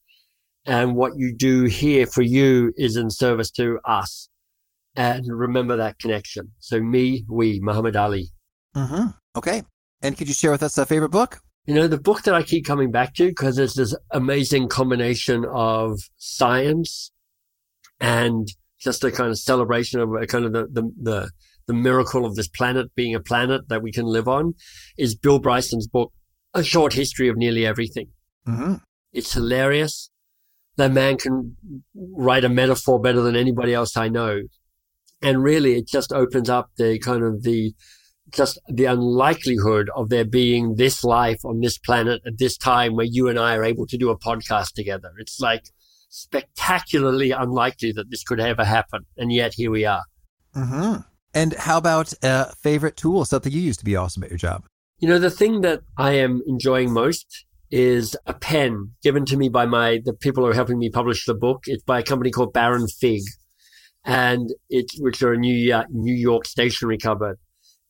And 0.65 0.95
what 0.95 1.13
you 1.17 1.37
do 1.37 1.65
here 1.65 2.07
for 2.07 2.23
you 2.23 2.73
is 2.79 2.97
in 2.97 3.11
service 3.11 3.51
to 3.53 3.81
us. 3.85 4.31
And 4.97 5.27
remember 5.29 5.77
that 5.77 5.99
connection. 5.99 6.53
So 6.59 6.81
me, 6.81 7.27
we, 7.29 7.61
Muhammad 7.61 7.97
Ali. 7.97 8.31
Mm-hmm. 8.75 9.09
Okay. 9.37 9.65
And 10.01 10.17
could 10.17 10.29
you 10.29 10.35
share 10.35 10.53
with 10.53 10.63
us 10.63 10.79
a 10.79 10.87
favorite 10.87 11.11
book? 11.11 11.39
You 11.67 11.75
know, 11.75 11.87
the 11.87 12.01
book 12.01 12.23
that 12.23 12.35
I 12.35 12.43
keep 12.43 12.65
coming 12.65 12.91
back 12.91 13.13
to 13.17 13.29
because 13.29 13.59
it's 13.59 13.75
this 13.75 13.95
amazing 14.11 14.69
combination 14.69 15.45
of 15.45 16.01
science 16.17 17.13
and 18.01 18.49
just 18.81 19.05
a 19.05 19.13
kind 19.13 19.31
of 19.31 19.39
celebration 19.39 20.01
of 20.01 20.15
a 20.15 20.27
kind 20.27 20.47
of 20.47 20.55
the, 20.55 20.67
the, 20.73 20.93
the, 20.99 21.31
the 21.67 21.75
miracle 21.75 22.25
of 22.25 22.35
this 22.35 22.49
planet 22.49 22.95
being 22.95 23.15
a 23.15 23.21
planet 23.21 23.69
that 23.69 23.83
we 23.83 23.93
can 23.93 24.07
live 24.07 24.29
on 24.29 24.55
is 24.97 25.15
Bill 25.15 25.39
Bryson's 25.39 25.87
book, 25.87 26.13
A 26.55 26.63
Short 26.63 26.93
History 26.93 27.29
of 27.29 27.37
Nearly 27.37 27.67
Everything. 27.67 28.09
Mm-hmm. 28.47 28.75
It's 29.13 29.33
hilarious. 29.33 30.11
That 30.77 30.93
man 30.93 31.19
can 31.19 31.57
write 31.95 32.45
a 32.45 32.49
metaphor 32.49 33.01
better 33.01 33.21
than 33.21 33.37
anybody 33.37 33.75
else 33.75 33.97
I 33.97 34.09
know. 34.09 34.41
And 35.21 35.43
really, 35.43 35.77
it 35.77 35.87
just 35.87 36.13
opens 36.13 36.49
up 36.49 36.71
the 36.77 36.99
kind 36.99 37.23
of 37.23 37.43
the, 37.43 37.75
just 38.31 38.59
the 38.69 38.87
unlikelihood 38.87 39.91
of 39.95 40.09
there 40.09 40.25
being 40.25 40.77
this 40.77 41.05
life 41.05 41.45
on 41.45 41.61
this 41.61 41.79
planet 41.79 42.23
at 42.27 42.39
this 42.39 42.57
time 42.57 42.97
where 42.97 43.07
you 43.07 43.29
and 43.29 43.39
I 43.39 43.55
are 43.55 43.65
able 43.65 43.87
to 43.87 43.99
do 43.99 44.11
a 44.11 44.19
podcast 44.19 44.73
together. 44.73 45.13
It's 45.19 45.39
like 45.39 45.65
spectacularly 46.09 47.31
unlikely 47.31 47.93
that 47.93 48.11
this 48.11 48.23
could 48.23 48.41
ever 48.41 48.65
happen. 48.65 49.07
And 49.17 49.33
yet 49.33 49.55
here 49.55 49.71
we 49.71 49.85
are. 49.85 50.05
Mm-hmm. 50.57 51.01
And 51.35 51.55
how 51.55 51.79
about 51.79 52.13
a 52.23 52.55
favorite 52.57 52.97
tool, 52.97 53.25
something 53.25 53.53
you 53.53 53.61
use 53.61 53.77
to 53.79 53.85
be 53.85 53.97
awesome 53.97 54.23
at 54.23 54.31
your 54.31 54.39
job? 54.39 54.65
You 54.99 55.09
know, 55.09 55.19
the 55.19 55.31
thing 55.31 55.63
that 55.63 55.81
I 55.97 56.13
am 56.13 56.43
enjoying 56.47 56.93
most 56.93 57.47
is 57.71 58.15
a 58.27 58.35
pen 58.35 58.93
given 59.03 59.25
to 59.25 59.37
me 59.37 59.49
by 59.49 59.67
my, 59.67 60.01
the 60.05 60.13
people 60.13 60.45
who 60.45 60.51
are 60.51 60.55
helping 60.55 60.79
me 60.79 60.91
publish 60.91 61.25
the 61.25 61.35
book. 61.35 61.63
It's 61.67 61.83
by 61.83 62.01
a 62.01 62.03
company 62.03 62.31
called 62.31 62.53
Baron 62.53 62.87
Fig 62.87 63.23
and 64.05 64.51
it's, 64.69 64.99
which 65.01 65.23
are 65.23 65.33
a 65.33 65.39
New 65.39 65.55
York, 65.55 65.87
New 65.91 66.15
York 66.15 66.47
stationery 66.47 66.99
cupboard. 66.99 67.39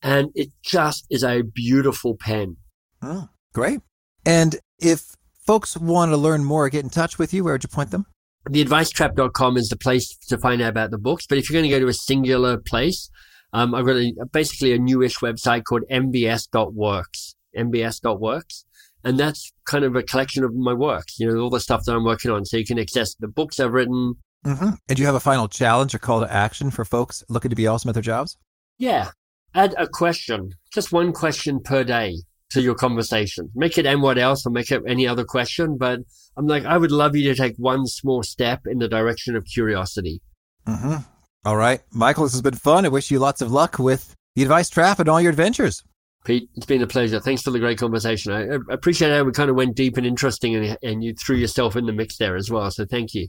And 0.03 0.31
it 0.35 0.51
just 0.63 1.07
is 1.11 1.23
a 1.23 1.43
beautiful 1.43 2.17
pen. 2.17 2.57
Oh, 3.03 3.29
great. 3.53 3.81
And 4.27 4.57
if 4.81 5.17
folks 5.47 5.77
want 5.77 6.11
to 6.11 6.17
learn 6.17 6.45
more, 6.45 6.69
get 6.69 6.85
in 6.85 6.91
touch 6.91 7.19
with 7.19 7.33
you, 7.33 7.45
where 7.45 7.55
would 7.55 7.63
you 7.63 7.69
point 7.69 7.91
them? 7.91 8.07
Theadvicetrap.com 8.49 9.57
is 9.57 9.69
the 9.69 9.77
place 9.77 10.17
to 10.29 10.39
find 10.39 10.61
out 10.61 10.71
about 10.71 10.91
the 10.91 10.99
books. 10.99 11.27
But 11.27 11.39
if 11.39 11.49
you're 11.49 11.61
going 11.61 11.71
to 11.71 11.77
go 11.77 11.81
to 11.81 11.89
a 11.89 11.95
singular 11.95 12.59
place, 12.59 13.09
um, 13.53 13.75
I've 13.75 13.87
got 13.87 13.97
a, 13.97 14.15
basically 14.33 14.73
a 14.73 14.79
newish 14.79 15.19
website 15.19 15.65
called 15.65 15.83
mbs.works, 15.91 17.35
mbs.works. 17.57 18.65
And 19.05 19.19
that's 19.19 19.53
kind 19.67 19.85
of 19.85 19.97
a 19.97 20.03
collection 20.03 20.45
of 20.45 20.55
my 20.55 20.73
work, 20.73 21.07
you 21.19 21.27
know, 21.27 21.41
all 21.41 21.51
the 21.51 21.61
stuff 21.61 21.85
that 21.85 21.95
I'm 21.95 22.05
working 22.05 22.31
on. 22.31 22.45
So 22.45 22.57
you 22.57 22.65
can 22.65 22.79
access 22.79 23.15
the 23.15 23.29
books 23.29 23.59
I've 23.59 23.73
written. 23.73 24.15
Mm-hmm. 24.47 24.71
And 24.89 24.97
do 24.97 25.01
you 25.03 25.07
have 25.07 25.17
a 25.17 25.21
final 25.21 25.49
challenge 25.49 25.95
or 25.95 25.99
call 25.99 26.21
to 26.21 26.33
action 26.33 26.71
for 26.71 26.85
folks 26.85 27.25
looking 27.29 27.49
to 27.49 27.57
be 27.57 27.67
awesome 27.67 27.89
at 27.89 27.95
their 27.95 28.03
jobs? 28.03 28.37
Yeah. 28.79 29.11
Add 29.55 29.75
a 29.77 29.87
question, 29.87 30.53
just 30.73 30.93
one 30.93 31.13
question 31.13 31.61
per 31.61 31.85
day 31.85 32.17
to 32.51 32.63
your 32.63 32.75
conversation. 32.75 33.51
Make 33.55 33.77
it 33.77 33.87
and 33.87 34.03
what 34.03 34.19
else 34.19 34.47
or 34.47 34.51
make 34.51 34.71
it 34.71 34.83
any 34.87 35.07
other 35.07 35.25
question. 35.25 35.77
But 35.77 36.01
I'm 36.37 36.47
like, 36.47 36.65
I 36.65 36.79
would 36.79 36.93
love 36.93 37.17
you 37.17 37.25
to 37.25 37.35
take 37.35 37.57
one 37.57 37.87
small 37.87 38.23
step 38.23 38.61
in 38.67 38.79
the 38.79 38.89
direction 38.89 39.37
of 39.37 39.45
curiosity. 39.45 40.23
Mm-hmm. 40.67 40.97
All 41.45 41.57
right. 41.57 41.81
Michael, 41.91 42.23
this 42.23 42.33
has 42.35 42.43
been 42.43 42.55
fun. 42.55 42.85
I 42.85 42.89
wish 42.89 43.11
you 43.11 43.19
lots 43.19 43.43
of 43.43 43.51
luck 43.51 43.79
with 43.79 44.15
the 44.37 44.43
advice 44.43 44.71
trap 44.71 45.01
and 45.01 45.09
all 45.09 45.21
your 45.21 45.31
adventures. 45.31 45.83
Pete, 46.25 46.49
it's 46.55 46.67
been 46.67 46.83
a 46.83 46.87
pleasure. 46.87 47.19
Thanks 47.19 47.43
for 47.43 47.51
the 47.51 47.59
great 47.59 47.79
conversation. 47.79 48.33
I, 48.33 48.55
I 48.55 48.59
appreciate 48.75 49.11
how 49.11 49.25
we 49.25 49.33
kind 49.33 49.51
of 49.51 49.57
went 49.57 49.75
deep 49.75 49.97
and 49.97 50.07
interesting 50.07 50.55
and, 50.55 50.79
and 50.81 51.03
you 51.03 51.15
threw 51.15 51.35
yourself 51.35 51.75
in 51.75 51.87
the 51.87 51.93
mix 51.93 52.17
there 52.17 52.37
as 52.37 52.49
well. 52.49 52.71
So 52.71 52.85
thank 52.85 53.13
you. 53.13 53.27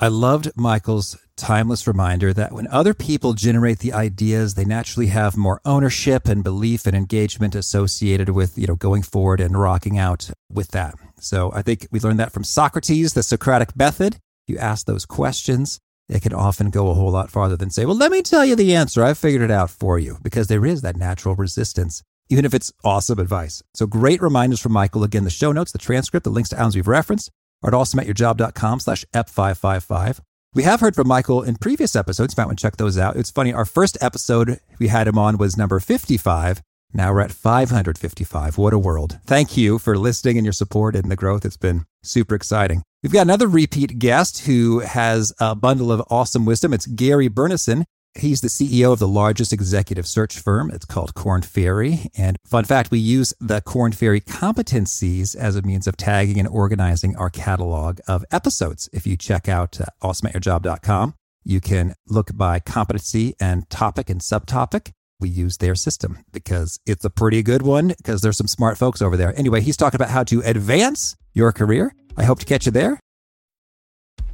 I 0.00 0.08
loved 0.08 0.50
Michael's 0.56 1.16
timeless 1.36 1.86
reminder 1.86 2.32
that 2.32 2.50
when 2.50 2.66
other 2.66 2.92
people 2.92 3.34
generate 3.34 3.78
the 3.78 3.92
ideas, 3.92 4.54
they 4.54 4.64
naturally 4.64 5.06
have 5.06 5.36
more 5.36 5.60
ownership 5.64 6.26
and 6.26 6.42
belief 6.42 6.86
and 6.86 6.96
engagement 6.96 7.54
associated 7.54 8.30
with, 8.30 8.58
you 8.58 8.66
know, 8.66 8.74
going 8.74 9.02
forward 9.02 9.40
and 9.40 9.56
rocking 9.56 9.96
out 9.96 10.28
with 10.52 10.72
that. 10.72 10.96
So 11.20 11.52
I 11.54 11.62
think 11.62 11.86
we 11.92 12.00
learned 12.00 12.18
that 12.18 12.32
from 12.32 12.42
Socrates, 12.42 13.14
the 13.14 13.22
Socratic 13.22 13.76
method. 13.76 14.16
You 14.48 14.58
ask 14.58 14.86
those 14.86 15.06
questions, 15.06 15.78
it 16.08 16.22
can 16.22 16.32
often 16.32 16.70
go 16.70 16.90
a 16.90 16.94
whole 16.94 17.10
lot 17.10 17.30
farther 17.30 17.56
than 17.56 17.70
say, 17.70 17.86
well, 17.86 17.96
let 17.96 18.12
me 18.12 18.22
tell 18.22 18.44
you 18.44 18.56
the 18.56 18.74
answer. 18.74 19.02
I 19.02 19.14
figured 19.14 19.42
it 19.42 19.50
out 19.50 19.70
for 19.70 19.98
you 19.98 20.18
because 20.22 20.48
there 20.48 20.66
is 20.66 20.82
that 20.82 20.96
natural 20.96 21.34
resistance, 21.34 22.02
even 22.28 22.44
if 22.44 22.54
it's 22.54 22.72
awesome 22.84 23.18
advice. 23.18 23.62
So 23.74 23.86
great 23.86 24.20
reminders 24.20 24.60
from 24.60 24.72
Michael. 24.72 25.04
Again, 25.04 25.24
the 25.24 25.30
show 25.30 25.52
notes, 25.52 25.72
the 25.72 25.78
transcript, 25.78 26.24
the 26.24 26.30
links 26.30 26.50
to 26.50 26.58
items 26.58 26.76
we've 26.76 26.88
referenced 26.88 27.30
are 27.62 27.68
at 27.68 27.74
awesomeatyourjob.com 27.74 28.80
slash 28.80 29.04
ep555. 29.14 30.20
We 30.54 30.64
have 30.64 30.80
heard 30.80 30.94
from 30.94 31.08
Michael 31.08 31.42
in 31.42 31.56
previous 31.56 31.96
episodes. 31.96 32.34
You 32.36 32.42
might 32.42 32.46
want 32.46 32.58
to 32.58 32.62
check 32.62 32.76
those 32.76 32.98
out. 32.98 33.16
It's 33.16 33.30
funny. 33.30 33.54
Our 33.54 33.64
first 33.64 33.96
episode 34.02 34.60
we 34.78 34.88
had 34.88 35.08
him 35.08 35.16
on 35.16 35.38
was 35.38 35.56
number 35.56 35.80
55. 35.80 36.60
Now 36.94 37.12
we're 37.12 37.20
at 37.20 37.32
555. 37.32 38.58
What 38.58 38.72
a 38.72 38.78
world. 38.78 39.18
Thank 39.24 39.56
you 39.56 39.78
for 39.78 39.96
listening 39.96 40.36
and 40.36 40.44
your 40.44 40.52
support 40.52 40.94
and 40.94 41.10
the 41.10 41.16
growth. 41.16 41.44
It's 41.44 41.56
been 41.56 41.84
super 42.02 42.34
exciting. 42.34 42.82
We've 43.02 43.12
got 43.12 43.22
another 43.22 43.48
repeat 43.48 43.98
guest 43.98 44.46
who 44.46 44.80
has 44.80 45.32
a 45.40 45.54
bundle 45.54 45.90
of 45.90 46.02
awesome 46.10 46.44
wisdom. 46.44 46.72
It's 46.72 46.86
Gary 46.86 47.28
Burnison. 47.28 47.84
He's 48.14 48.42
the 48.42 48.48
CEO 48.48 48.92
of 48.92 48.98
the 48.98 49.08
largest 49.08 49.54
executive 49.54 50.06
search 50.06 50.38
firm. 50.38 50.70
It's 50.70 50.84
called 50.84 51.14
Korn 51.14 51.40
Ferry. 51.40 52.10
And 52.16 52.36
fun 52.44 52.64
fact, 52.64 52.90
we 52.90 52.98
use 52.98 53.32
the 53.40 53.62
Korn 53.62 53.92
Ferry 53.92 54.20
competencies 54.20 55.34
as 55.34 55.56
a 55.56 55.62
means 55.62 55.86
of 55.86 55.96
tagging 55.96 56.38
and 56.38 56.46
organizing 56.46 57.16
our 57.16 57.30
catalog 57.30 58.00
of 58.06 58.24
episodes. 58.30 58.90
If 58.92 59.06
you 59.06 59.16
check 59.16 59.48
out 59.48 59.80
uh, 59.80 59.86
awesomeatyourjob.com, 60.02 61.14
you 61.44 61.60
can 61.62 61.94
look 62.06 62.36
by 62.36 62.60
competency 62.60 63.34
and 63.40 63.68
topic 63.70 64.10
and 64.10 64.20
subtopic. 64.20 64.92
We 65.22 65.30
use 65.30 65.56
their 65.56 65.74
system 65.74 66.18
because 66.32 66.78
it's 66.84 67.04
a 67.06 67.10
pretty 67.10 67.42
good 67.42 67.62
one 67.62 67.94
because 67.96 68.20
there's 68.20 68.36
some 68.36 68.48
smart 68.48 68.76
folks 68.76 69.00
over 69.00 69.16
there. 69.16 69.32
Anyway, 69.38 69.62
he's 69.62 69.78
talking 69.78 69.96
about 69.96 70.10
how 70.10 70.24
to 70.24 70.42
advance 70.42 71.16
your 71.32 71.50
career 71.50 71.94
I 72.16 72.24
hope 72.24 72.40
to 72.40 72.46
catch 72.46 72.66
you 72.66 72.72
there. 72.72 72.98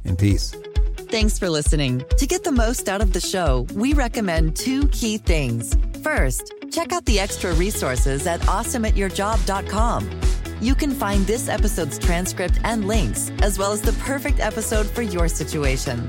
In 0.03 0.15
peace. 0.15 0.55
Thanks 1.11 1.39
for 1.39 1.49
listening. 1.49 2.03
To 2.17 2.27
get 2.27 2.43
the 2.43 2.51
most 2.51 2.87
out 2.87 3.01
of 3.01 3.13
the 3.13 3.19
show, 3.19 3.65
we 3.73 3.93
recommend 3.93 4.55
two 4.55 4.87
key 4.89 5.17
things. 5.17 5.75
First, 6.03 6.53
check 6.71 6.93
out 6.93 7.05
the 7.05 7.19
extra 7.19 7.53
resources 7.53 8.27
at 8.27 8.41
awesomeatyourjob.com. 8.41 10.09
You 10.61 10.75
can 10.75 10.91
find 10.91 11.25
this 11.25 11.49
episode's 11.49 11.97
transcript 11.97 12.59
and 12.63 12.85
links, 12.87 13.31
as 13.41 13.57
well 13.57 13.71
as 13.71 13.81
the 13.81 13.93
perfect 13.93 14.39
episode 14.39 14.87
for 14.87 15.01
your 15.01 15.27
situation. 15.27 16.07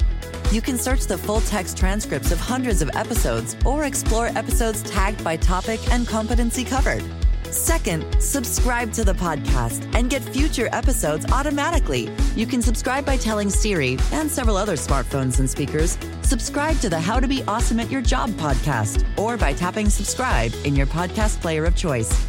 You 0.50 0.60
can 0.60 0.78
search 0.78 1.06
the 1.06 1.16
full 1.16 1.42
text 1.42 1.76
transcripts 1.76 2.32
of 2.32 2.40
hundreds 2.40 2.82
of 2.82 2.90
episodes 2.96 3.56
or 3.64 3.84
explore 3.84 4.26
episodes 4.36 4.82
tagged 4.82 5.22
by 5.22 5.36
topic 5.36 5.78
and 5.92 6.08
competency 6.08 6.64
covered. 6.64 7.04
Second, 7.44 8.04
subscribe 8.20 8.92
to 8.94 9.04
the 9.04 9.12
podcast 9.12 9.88
and 9.94 10.10
get 10.10 10.22
future 10.22 10.68
episodes 10.72 11.24
automatically. 11.30 12.10
You 12.34 12.46
can 12.46 12.62
subscribe 12.62 13.04
by 13.04 13.16
telling 13.16 13.48
Siri 13.48 13.96
and 14.12 14.28
several 14.28 14.56
other 14.56 14.74
smartphones 14.74 15.38
and 15.38 15.48
speakers, 15.48 15.96
subscribe 16.22 16.78
to 16.80 16.88
the 16.88 16.98
How 16.98 17.20
to 17.20 17.28
Be 17.28 17.44
Awesome 17.44 17.78
at 17.78 17.90
Your 17.90 18.02
Job 18.02 18.30
podcast, 18.30 19.04
or 19.16 19.36
by 19.36 19.52
tapping 19.52 19.88
subscribe 19.88 20.52
in 20.64 20.74
your 20.74 20.86
podcast 20.86 21.40
player 21.40 21.64
of 21.64 21.76
choice. 21.76 22.28